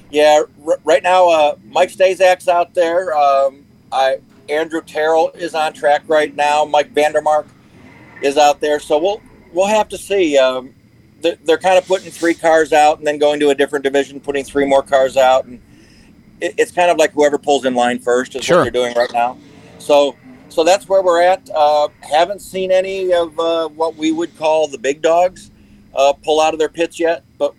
Yeah, 0.10 0.42
r- 0.66 0.80
right 0.84 1.04
now 1.04 1.30
uh, 1.30 1.56
Mike 1.66 1.90
Stazak's 1.90 2.48
out 2.48 2.74
there. 2.74 3.14
Um, 3.16 3.64
I 3.92 4.22
Andrew 4.50 4.82
Terrell 4.82 5.30
is 5.36 5.54
on 5.54 5.72
track 5.72 6.02
right 6.08 6.36
now. 6.36 6.66
Mike 6.66 6.96
Vandermark 6.96 7.46
is 8.24 8.38
out 8.38 8.60
there. 8.60 8.80
So 8.80 8.98
we'll 8.98 9.22
we'll 9.54 9.68
have 9.68 9.88
to 9.90 10.00
see. 10.00 10.36
Um, 10.36 10.74
they're, 11.20 11.38
they're 11.44 11.60
kind 11.60 11.78
of 11.78 11.86
putting 11.86 12.10
three 12.10 12.34
cars 12.34 12.74
out 12.74 12.98
and 12.98 13.06
then 13.06 13.20
going 13.20 13.40
to 13.40 13.50
a 13.50 13.56
different 13.56 13.84
division, 13.84 14.20
putting 14.20 14.44
three 14.44 14.66
more 14.66 14.82
cars 14.82 15.16
out, 15.16 15.46
and 15.46 15.62
it, 16.42 16.56
it's 16.58 16.72
kind 16.72 16.92
of 16.92 16.98
like 16.98 17.12
whoever 17.12 17.38
pulls 17.38 17.66
in 17.66 17.74
line 17.74 18.00
first 18.00 18.36
is 18.36 18.44
Sure. 18.44 18.58
what 18.58 18.64
they're 18.64 18.72
doing 18.72 18.94
right 18.96 19.12
now. 19.14 19.38
So 19.80 20.16
so 20.50 20.64
that's 20.66 20.90
where 20.90 21.02
we're 21.02 21.22
at. 21.22 21.50
Uh, 21.56 21.88
haven't 22.02 22.42
seen 22.42 22.72
any 22.72 23.14
of 23.14 23.40
uh, 23.40 23.70
what 23.70 23.96
we 23.96 24.12
would 24.12 24.38
call 24.38 24.68
the 24.68 24.78
big 24.78 25.02
dogs 25.02 25.50
uh, 25.96 26.14
pull 26.14 26.42
out 26.42 26.54
of 26.54 26.60
their 26.60 26.70
pits 26.70 27.00
yet, 27.00 27.24
but 27.38 27.54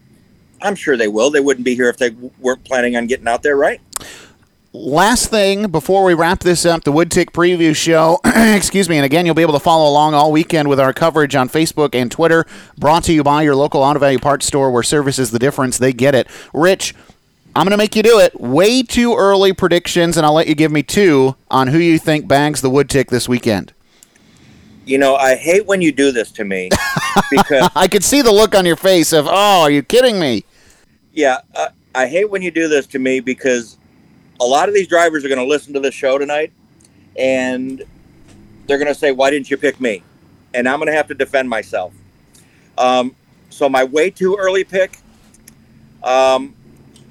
I'm 0.61 0.75
sure 0.75 0.97
they 0.97 1.09
will. 1.09 1.31
They 1.31 1.41
wouldn't 1.41 1.65
be 1.65 1.75
here 1.75 1.89
if 1.89 1.97
they 1.97 2.11
weren't 2.39 2.65
planning 2.65 2.97
on 2.97 3.07
getting 3.07 3.27
out 3.27 3.43
there, 3.43 3.57
right? 3.57 3.81
Last 4.75 5.29
thing 5.29 5.71
before 5.71 6.03
we 6.03 6.15
wrap 6.15 6.41
this 6.41 6.65
up, 6.65 6.85
the 6.85 6.93
Wood 6.93 7.11
Tick 7.11 7.33
preview 7.33 7.77
show. 7.77 8.21
excuse 8.25 8.89
me, 8.89 8.97
and 8.97 9.05
again, 9.05 9.27
you'll 9.27 9.35
be 9.35 9.43
able 9.43 9.53
to 9.53 9.61
follow 9.61 9.87
along 9.91 10.15
all 10.15 10.33
weekend 10.33 10.67
with 10.69 10.81
our 10.81 10.95
coverage 10.95 11.35
on 11.35 11.49
Facebook 11.51 11.95
and 11.95 12.11
Twitter. 12.11 12.47
Brought 12.79 13.05
to 13.05 13.13
you 13.13 13.23
by 13.23 13.43
your 13.43 13.55
local 13.55 13.83
auto 13.83 13.99
value 13.99 14.19
parts 14.19 14.47
store, 14.47 14.71
where 14.71 14.83
service 14.83 15.19
is 15.19 15.31
the 15.31 15.39
difference. 15.39 15.77
They 15.77 15.93
get 15.93 16.15
it. 16.15 16.27
Rich, 16.55 16.95
I'm 17.55 17.65
going 17.65 17.73
to 17.73 17.77
make 17.77 17.95
you 17.95 18.03
do 18.03 18.19
it. 18.19 18.41
Way 18.41 18.83
too 18.83 19.15
early 19.15 19.53
predictions, 19.53 20.17
and 20.17 20.25
I'll 20.25 20.33
let 20.33 20.47
you 20.47 20.55
give 20.55 20.73
me 20.73 20.83
two 20.83 21.37
on 21.51 21.69
who 21.69 21.79
you 21.79 21.99
think 21.99 22.27
bags 22.27 22.61
the 22.61 22.71
wood 22.71 22.89
tick 22.89 23.11
this 23.11 23.29
weekend. 23.29 23.73
You 24.85 24.99
know, 24.99 25.17
I 25.17 25.37
hate 25.37 25.67
when 25.67 25.81
you 25.83 25.93
do 25.93 26.11
this 26.13 26.31
to 26.33 26.45
me 26.45 26.71
because, 27.31 27.71
I 27.77 27.89
could 27.89 28.03
see 28.03 28.23
the 28.23 28.33
look 28.33 28.55
on 28.55 28.67
your 28.67 28.77
face 28.77 29.13
of, 29.13 29.27
oh, 29.29 29.63
are 29.63 29.71
you 29.71 29.83
kidding 29.83 30.19
me? 30.19 30.45
yeah, 31.13 31.41
uh, 31.55 31.69
I 31.95 32.07
hate 32.07 32.31
when 32.31 32.43
you 32.43 32.51
do 32.51 32.69
this 32.69 32.87
to 32.89 32.99
me 32.99 33.21
because 33.21 33.77
a 34.41 34.45
lot 34.45 34.69
of 34.69 34.75
these 34.75 34.89
drivers 34.89 35.25
are 35.25 35.29
going 35.29 35.39
to 35.39 35.47
listen 35.47 35.75
to 35.75 35.81
this 35.81 35.95
show 35.95 36.19
tonight 36.19 36.53
and 37.17 37.83
they're 38.67 38.79
going 38.79 38.89
to 38.89 38.95
say, 38.95 39.13
Why 39.13 39.31
didn't 39.31 39.51
you 39.51 39.57
pick 39.57 39.81
me? 39.81 40.03
And 40.55 40.69
I'm 40.69 40.79
going 40.79 40.89
to 40.89 40.95
have 40.95 41.09
to 41.09 41.15
defend 41.15 41.49
myself. 41.49 41.93
Um, 42.79 43.15
so, 43.51 43.69
my 43.69 43.85
way 43.85 44.11
too 44.11 44.37
early 44.39 44.65
pick, 44.65 44.99
um, 46.03 46.55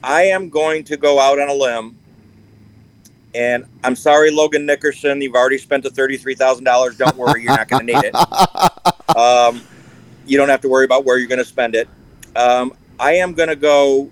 I 0.03 0.23
am 0.23 0.49
going 0.49 0.83
to 0.85 0.97
go 0.97 1.19
out 1.19 1.39
on 1.39 1.49
a 1.49 1.53
limb. 1.53 1.97
And 3.33 3.65
I'm 3.83 3.95
sorry, 3.95 4.29
Logan 4.29 4.65
Nickerson, 4.65 5.21
you've 5.21 5.35
already 5.35 5.57
spent 5.57 5.83
the 5.83 5.89
$33,000. 5.89 6.97
Don't 6.97 7.15
worry, 7.15 7.43
you're 7.43 7.55
not 7.55 7.69
going 7.69 7.87
to 7.87 7.93
need 7.93 8.03
it. 8.05 8.15
Um, 9.11 9.61
you 10.25 10.37
don't 10.37 10.47
have 10.47 10.61
to 10.61 10.69
worry 10.69 10.85
about 10.85 11.03
where 11.03 11.17
you're 11.17 11.27
going 11.27 11.39
to 11.39 11.43
spend 11.43 11.75
it. 11.75 11.89
Um, 12.33 12.73
I 12.97 13.15
am 13.15 13.33
going 13.33 13.49
to 13.49 13.57
go 13.57 14.09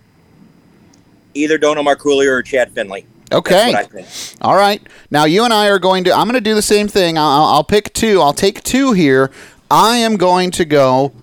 either 1.34 1.58
Dona 1.58 1.82
Marcoulier 1.82 2.32
or 2.32 2.42
Chad 2.42 2.74
Finley. 2.74 3.06
Okay. 3.32 3.72
That's 3.72 3.94
what 3.94 4.02
I 4.02 4.04
think. 4.04 4.38
All 4.42 4.56
right. 4.56 4.86
Now 5.10 5.26
you 5.26 5.46
and 5.46 5.54
I 5.54 5.70
are 5.70 5.80
going 5.80 6.04
to. 6.04 6.12
I'm 6.12 6.26
going 6.26 6.34
to 6.34 6.42
do 6.42 6.56
the 6.56 6.62
same 6.62 6.90
thing. 6.90 7.18
I'll, 7.18 7.46
I'll 7.46 7.64
pick 7.64 7.94
two. 7.94 8.22
I'll 8.22 8.34
take 8.34 8.62
two 8.64 8.92
here. 8.92 9.32
I 9.72 9.98
am 9.98 10.18
going 10.18 10.52
to 10.52 10.66
go. 10.66 11.14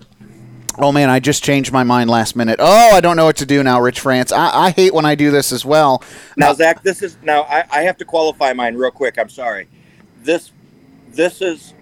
Oh 0.79 0.91
man, 0.91 1.09
I 1.09 1.19
just 1.19 1.43
changed 1.43 1.71
my 1.71 1.83
mind 1.83 2.09
last 2.09 2.35
minute. 2.35 2.57
Oh, 2.59 2.95
I 2.95 3.01
don't 3.01 3.17
know 3.17 3.25
what 3.25 3.37
to 3.37 3.45
do 3.45 3.63
now, 3.63 3.81
Rich 3.81 3.99
France. 3.99 4.31
I, 4.31 4.65
I 4.65 4.69
hate 4.69 4.93
when 4.93 5.05
I 5.05 5.15
do 5.15 5.31
this 5.31 5.51
as 5.51 5.65
well. 5.65 6.03
Now, 6.35 6.51
uh, 6.51 6.53
Zach, 6.53 6.83
this 6.83 7.01
is 7.01 7.17
now 7.23 7.43
I, 7.43 7.63
I 7.71 7.81
have 7.81 7.97
to 7.97 8.05
qualify 8.05 8.53
mine 8.53 8.75
real 8.75 8.91
quick. 8.91 9.17
I'm 9.17 9.29
sorry. 9.29 9.67
This 10.21 10.51
this 11.09 11.41
is 11.41 11.73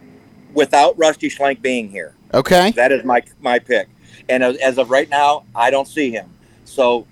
without 0.54 0.98
Rusty 0.98 1.30
Schlenk 1.30 1.62
being 1.62 1.90
here. 1.90 2.16
Okay. 2.34 2.72
That 2.72 2.92
is 2.94 3.04
my 3.04 3.22
my 3.42 3.60
pick. 3.60 3.90
And 4.30 4.44
as, 4.44 4.56
as 4.58 4.78
of 4.78 4.90
right 4.90 5.10
now, 5.10 5.44
I 5.54 5.70
don't 5.72 5.88
see 5.88 6.10
him. 6.12 6.34
So 6.64 7.06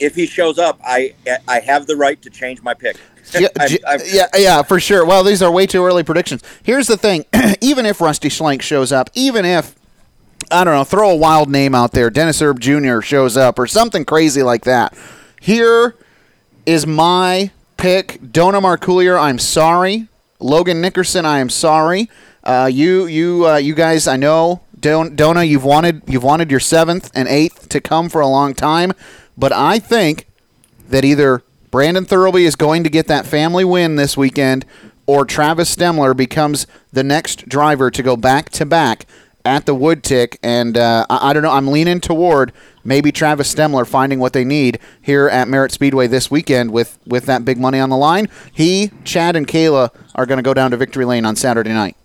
if 0.00 0.16
he 0.16 0.26
shows 0.26 0.58
up, 0.58 0.80
I 0.84 1.14
I 1.46 1.60
have 1.60 1.86
the 1.86 1.96
right 1.96 2.20
to 2.22 2.30
change 2.30 2.62
my 2.62 2.74
pick. 2.74 2.96
yeah, 3.38 3.48
j- 3.66 3.78
I'm- 3.86 4.00
yeah, 4.06 4.26
yeah, 4.36 4.62
for 4.62 4.80
sure. 4.80 5.04
Well, 5.04 5.22
these 5.22 5.42
are 5.42 5.50
way 5.52 5.66
too 5.66 5.84
early 5.84 6.02
predictions. 6.02 6.42
Here's 6.64 6.88
the 6.88 6.96
thing: 6.96 7.26
even 7.60 7.86
if 7.86 8.00
Rusty 8.00 8.28
Schlenk 8.28 8.62
shows 8.62 8.90
up, 8.90 9.10
even 9.14 9.44
if 9.44 9.77
I 10.50 10.64
don't 10.64 10.74
know, 10.74 10.84
throw 10.84 11.10
a 11.10 11.16
wild 11.16 11.50
name 11.50 11.74
out 11.74 11.92
there, 11.92 12.10
Dennis 12.10 12.40
Erb 12.40 12.60
Jr. 12.60 13.00
shows 13.00 13.36
up 13.36 13.58
or 13.58 13.66
something 13.66 14.04
crazy 14.04 14.42
like 14.42 14.64
that. 14.64 14.96
Here 15.40 15.94
is 16.64 16.86
my 16.86 17.50
pick: 17.76 18.32
Dona 18.32 18.60
Marcoulier. 18.60 19.20
I'm 19.20 19.38
sorry, 19.38 20.08
Logan 20.40 20.80
Nickerson. 20.80 21.26
I 21.26 21.40
am 21.40 21.50
sorry. 21.50 22.10
Uh, 22.44 22.70
you, 22.72 23.06
you, 23.06 23.46
uh, 23.46 23.56
you 23.56 23.74
guys. 23.74 24.06
I 24.06 24.16
know, 24.16 24.62
Don- 24.78 25.16
Dona. 25.16 25.44
You've 25.44 25.64
wanted, 25.64 26.02
you've 26.06 26.24
wanted 26.24 26.50
your 26.50 26.60
seventh 26.60 27.10
and 27.14 27.28
eighth 27.28 27.68
to 27.68 27.80
come 27.80 28.08
for 28.08 28.20
a 28.20 28.28
long 28.28 28.54
time, 28.54 28.92
but 29.36 29.52
I 29.52 29.78
think 29.78 30.26
that 30.88 31.04
either 31.04 31.42
Brandon 31.70 32.06
Thurlby 32.06 32.46
is 32.46 32.56
going 32.56 32.84
to 32.84 32.90
get 32.90 33.06
that 33.08 33.26
family 33.26 33.64
win 33.64 33.96
this 33.96 34.16
weekend, 34.16 34.64
or 35.06 35.26
Travis 35.26 35.74
Stemler 35.74 36.16
becomes 36.16 36.66
the 36.92 37.04
next 37.04 37.48
driver 37.48 37.90
to 37.90 38.02
go 38.02 38.16
back 38.16 38.48
to 38.50 38.64
back 38.64 39.04
at 39.48 39.66
the 39.66 39.74
Wood 39.74 40.04
Tick. 40.04 40.38
And 40.42 40.76
uh, 40.76 41.06
I, 41.08 41.30
I 41.30 41.32
don't 41.32 41.42
know. 41.42 41.50
I'm 41.50 41.68
leaning 41.68 42.00
toward 42.00 42.52
maybe 42.84 43.10
Travis 43.10 43.52
Stemler 43.52 43.86
finding 43.86 44.20
what 44.20 44.34
they 44.34 44.44
need 44.44 44.78
here 45.00 45.28
at 45.28 45.48
Merritt 45.48 45.72
Speedway 45.72 46.06
this 46.06 46.30
weekend 46.30 46.70
with 46.70 46.98
with 47.06 47.24
that 47.26 47.44
big 47.44 47.58
money 47.58 47.80
on 47.80 47.88
the 47.90 47.96
line. 47.96 48.28
He, 48.52 48.92
Chad, 49.04 49.34
and 49.36 49.48
Kayla 49.48 49.90
are 50.14 50.26
going 50.26 50.36
to 50.36 50.42
go 50.42 50.54
down 50.54 50.70
to 50.72 50.76
Victory 50.76 51.04
Lane 51.06 51.24
on 51.24 51.34
Saturday 51.34 51.72
night. 51.72 51.96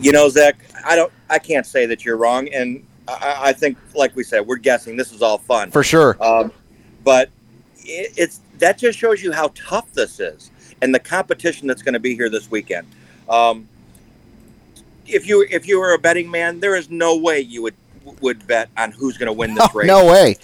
you 0.00 0.12
know, 0.12 0.28
Zach, 0.28 0.56
I 0.84 0.96
don't, 0.96 1.12
I 1.28 1.38
can't 1.38 1.66
say 1.66 1.86
that 1.86 2.04
you're 2.04 2.16
wrong, 2.16 2.48
and 2.48 2.84
I, 3.06 3.36
I 3.40 3.52
think, 3.52 3.78
like 3.94 4.16
we 4.16 4.24
said, 4.24 4.46
we're 4.46 4.56
guessing. 4.56 4.96
This 4.96 5.12
is 5.12 5.22
all 5.22 5.38
fun 5.38 5.70
For 5.70 5.84
sure. 5.84 6.16
Um, 6.22 6.52
but 7.04 7.30
it, 7.78 8.12
it's 8.16 8.40
that 8.58 8.78
just 8.78 8.98
shows 8.98 9.22
you 9.22 9.32
how 9.32 9.52
tough 9.54 9.92
this 9.92 10.18
is. 10.20 10.50
and 10.82 10.94
the 10.94 10.98
competition 10.98 11.66
that's 11.66 11.82
going 11.82 11.92
to 11.94 12.00
be 12.00 12.14
here 12.14 12.28
this 12.30 12.50
weekend. 12.50 12.86
Um, 13.28 13.68
if 15.12 15.26
you 15.28 15.46
if 15.50 15.66
you 15.66 15.78
were 15.80 15.92
a 15.94 15.98
betting 15.98 16.30
man, 16.30 16.60
there 16.60 16.76
is 16.76 16.90
no 16.90 17.16
way 17.16 17.40
you 17.40 17.62
would 17.62 17.74
would 18.20 18.46
bet 18.46 18.70
on 18.76 18.92
who's 18.92 19.16
going 19.18 19.26
to 19.26 19.32
win 19.32 19.54
this 19.54 19.68
race 19.74 19.86
no 19.86 20.06
way. 20.06 20.36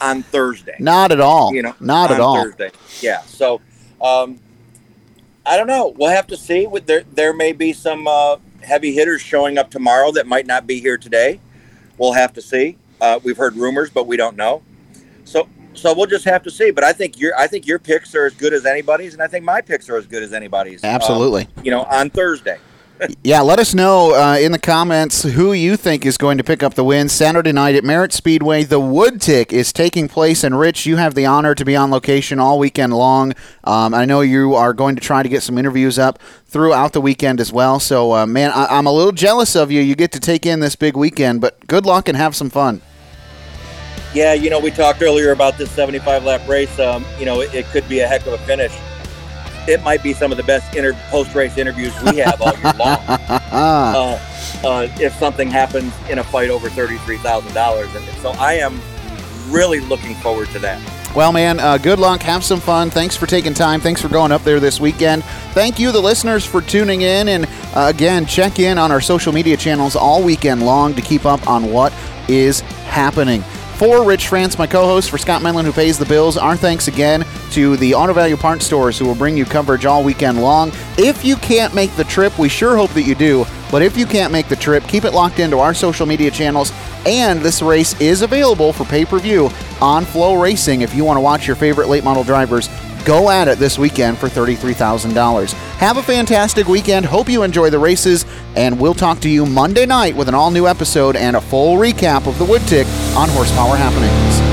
on 0.00 0.22
Thursday. 0.22 0.76
Not 0.78 1.12
at 1.12 1.20
all. 1.20 1.54
You 1.54 1.62
know, 1.62 1.74
Not 1.80 2.10
at 2.10 2.20
all. 2.20 2.42
Thursday. 2.42 2.70
Yeah. 3.00 3.22
So, 3.22 3.60
um, 4.00 4.40
I 5.46 5.56
don't 5.56 5.66
know. 5.66 5.94
We'll 5.96 6.10
have 6.10 6.26
to 6.28 6.36
see. 6.36 6.66
With 6.66 6.86
there, 6.86 7.04
there 7.12 7.32
may 7.32 7.52
be 7.52 7.72
some 7.72 8.06
uh, 8.06 8.36
heavy 8.62 8.92
hitters 8.92 9.20
showing 9.22 9.58
up 9.58 9.70
tomorrow 9.70 10.10
that 10.12 10.26
might 10.26 10.46
not 10.46 10.66
be 10.66 10.80
here 10.80 10.98
today. 10.98 11.40
We'll 11.96 12.12
have 12.12 12.32
to 12.34 12.42
see. 12.42 12.76
Uh, 13.00 13.20
we've 13.22 13.36
heard 13.36 13.56
rumors, 13.56 13.90
but 13.90 14.06
we 14.06 14.16
don't 14.16 14.36
know. 14.36 14.62
So, 15.24 15.48
so 15.74 15.94
we'll 15.94 16.06
just 16.06 16.24
have 16.24 16.42
to 16.44 16.50
see. 16.50 16.70
But 16.70 16.84
I 16.84 16.92
think 16.92 17.18
your, 17.18 17.36
I 17.38 17.46
think 17.46 17.66
your 17.66 17.78
picks 17.78 18.14
are 18.14 18.26
as 18.26 18.34
good 18.34 18.52
as 18.52 18.66
anybody's, 18.66 19.14
and 19.14 19.22
I 19.22 19.26
think 19.28 19.44
my 19.44 19.60
picks 19.60 19.88
are 19.88 19.96
as 19.96 20.06
good 20.06 20.22
as 20.22 20.32
anybody's. 20.32 20.82
um, 20.84 20.90
Absolutely. 20.90 21.48
you 21.62 21.70
know, 21.70 21.84
on 21.84 22.10
Thursday. 22.10 22.58
Yeah, 23.22 23.42
let 23.42 23.58
us 23.60 23.74
know 23.74 24.14
uh, 24.14 24.36
in 24.38 24.50
the 24.50 24.58
comments 24.58 25.22
who 25.22 25.52
you 25.52 25.76
think 25.76 26.04
is 26.04 26.18
going 26.18 26.36
to 26.38 26.44
pick 26.44 26.62
up 26.62 26.74
the 26.74 26.82
win 26.82 27.08
Saturday 27.08 27.52
night 27.52 27.76
at 27.76 27.84
Merritt 27.84 28.12
Speedway. 28.12 28.64
The 28.64 28.80
Wood 28.80 29.20
Tick 29.20 29.52
is 29.52 29.72
taking 29.72 30.08
place, 30.08 30.42
and 30.42 30.58
Rich, 30.58 30.84
you 30.84 30.96
have 30.96 31.14
the 31.14 31.24
honor 31.24 31.54
to 31.54 31.64
be 31.64 31.76
on 31.76 31.90
location 31.90 32.40
all 32.40 32.58
weekend 32.58 32.92
long. 32.92 33.34
Um, 33.62 33.94
I 33.94 34.04
know 34.04 34.20
you 34.20 34.54
are 34.54 34.72
going 34.72 34.96
to 34.96 35.00
try 35.00 35.22
to 35.22 35.28
get 35.28 35.42
some 35.42 35.58
interviews 35.58 35.98
up 35.98 36.18
throughout 36.46 36.92
the 36.92 37.00
weekend 37.00 37.40
as 37.40 37.52
well. 37.52 37.78
So, 37.78 38.14
uh, 38.14 38.26
man, 38.26 38.50
I- 38.52 38.66
I'm 38.78 38.86
a 38.86 38.92
little 38.92 39.12
jealous 39.12 39.54
of 39.54 39.70
you. 39.70 39.80
You 39.80 39.94
get 39.94 40.10
to 40.12 40.20
take 40.20 40.44
in 40.44 40.58
this 40.60 40.74
big 40.74 40.96
weekend, 40.96 41.40
but 41.40 41.64
good 41.68 41.86
luck 41.86 42.08
and 42.08 42.16
have 42.16 42.34
some 42.34 42.50
fun. 42.50 42.80
Yeah, 44.14 44.32
you 44.32 44.50
know, 44.50 44.58
we 44.58 44.70
talked 44.70 45.02
earlier 45.02 45.30
about 45.32 45.58
this 45.58 45.70
75 45.70 46.24
lap 46.24 46.48
race. 46.48 46.78
Um, 46.80 47.04
you 47.18 47.26
know, 47.26 47.42
it, 47.42 47.54
it 47.54 47.66
could 47.66 47.88
be 47.88 48.00
a 48.00 48.08
heck 48.08 48.26
of 48.26 48.32
a 48.32 48.38
finish. 48.38 48.72
It 49.68 49.82
might 49.82 50.02
be 50.02 50.14
some 50.14 50.30
of 50.30 50.38
the 50.38 50.44
best 50.44 50.74
inter- 50.74 50.94
post 51.10 51.34
race 51.34 51.58
interviews 51.58 51.92
we 52.02 52.16
have 52.18 52.40
all 52.40 52.54
year 52.54 52.72
long. 52.78 52.98
uh, 53.52 54.18
uh, 54.64 54.88
if 54.98 55.12
something 55.14 55.50
happens 55.50 55.92
in 56.08 56.18
a 56.18 56.24
fight 56.24 56.50
over 56.50 56.68
$33,000. 56.68 57.96
And 57.96 58.18
so 58.22 58.30
I 58.30 58.54
am 58.54 58.80
really 59.52 59.80
looking 59.80 60.14
forward 60.16 60.48
to 60.50 60.58
that. 60.60 60.80
Well, 61.14 61.32
man, 61.32 61.58
uh, 61.58 61.78
good 61.78 61.98
luck. 61.98 62.22
Have 62.22 62.44
some 62.44 62.60
fun. 62.60 62.90
Thanks 62.90 63.16
for 63.16 63.26
taking 63.26 63.54
time. 63.54 63.80
Thanks 63.80 64.00
for 64.00 64.08
going 64.08 64.30
up 64.30 64.44
there 64.44 64.60
this 64.60 64.78
weekend. 64.78 65.24
Thank 65.52 65.78
you, 65.78 65.90
the 65.90 66.00
listeners, 66.00 66.44
for 66.44 66.60
tuning 66.60 67.02
in. 67.02 67.28
And 67.28 67.46
uh, 67.74 67.92
again, 67.94 68.26
check 68.26 68.58
in 68.58 68.78
on 68.78 68.92
our 68.92 69.00
social 69.00 69.32
media 69.32 69.56
channels 69.56 69.96
all 69.96 70.22
weekend 70.22 70.64
long 70.64 70.94
to 70.94 71.02
keep 71.02 71.24
up 71.24 71.46
on 71.48 71.72
what 71.72 71.92
is 72.28 72.60
happening. 72.60 73.42
For 73.78 74.04
Rich 74.04 74.26
France, 74.26 74.58
my 74.58 74.66
co 74.66 74.86
host, 74.86 75.08
for 75.08 75.18
Scott 75.18 75.40
Menlin, 75.40 75.64
who 75.64 75.70
pays 75.70 76.00
the 76.00 76.04
bills, 76.04 76.36
our 76.36 76.56
thanks 76.56 76.88
again 76.88 77.24
to 77.52 77.76
the 77.76 77.94
Auto 77.94 78.12
Value 78.12 78.36
Parts 78.36 78.66
Stores, 78.66 78.98
who 78.98 79.06
will 79.06 79.14
bring 79.14 79.36
you 79.36 79.44
coverage 79.44 79.86
all 79.86 80.02
weekend 80.02 80.42
long. 80.42 80.72
If 80.96 81.24
you 81.24 81.36
can't 81.36 81.72
make 81.76 81.94
the 81.94 82.02
trip, 82.02 82.36
we 82.40 82.48
sure 82.48 82.76
hope 82.76 82.90
that 82.94 83.02
you 83.02 83.14
do. 83.14 83.46
But 83.70 83.82
if 83.82 83.96
you 83.96 84.04
can't 84.04 84.32
make 84.32 84.48
the 84.48 84.56
trip, 84.56 84.82
keep 84.88 85.04
it 85.04 85.12
locked 85.12 85.38
into 85.38 85.60
our 85.60 85.74
social 85.74 86.06
media 86.06 86.32
channels. 86.32 86.72
And 87.06 87.38
this 87.38 87.62
race 87.62 87.98
is 88.00 88.22
available 88.22 88.72
for 88.72 88.84
pay 88.84 89.04
per 89.04 89.20
view 89.20 89.48
on 89.80 90.04
FloRacing 90.04 90.80
if 90.80 90.92
you 90.92 91.04
want 91.04 91.16
to 91.16 91.20
watch 91.20 91.46
your 91.46 91.54
favorite 91.54 91.86
late 91.86 92.02
model 92.02 92.24
drivers 92.24 92.68
go 93.08 93.30
at 93.30 93.48
it 93.48 93.58
this 93.58 93.78
weekend 93.78 94.18
for 94.18 94.28
$33,000. 94.28 95.52
Have 95.78 95.96
a 95.96 96.02
fantastic 96.02 96.68
weekend. 96.68 97.06
Hope 97.06 97.30
you 97.30 97.42
enjoy 97.42 97.70
the 97.70 97.78
races. 97.78 98.26
And 98.54 98.78
we'll 98.78 98.92
talk 98.92 99.20
to 99.20 99.30
you 99.30 99.46
Monday 99.46 99.86
night 99.86 100.14
with 100.14 100.28
an 100.28 100.34
all 100.34 100.50
new 100.50 100.66
episode 100.66 101.16
and 101.16 101.34
a 101.34 101.40
full 101.40 101.78
recap 101.78 102.26
of 102.26 102.38
the 102.38 102.44
Wood 102.44 102.62
Tick 102.68 102.86
on 103.16 103.30
Horsepower 103.30 103.76
Happening. 103.76 104.47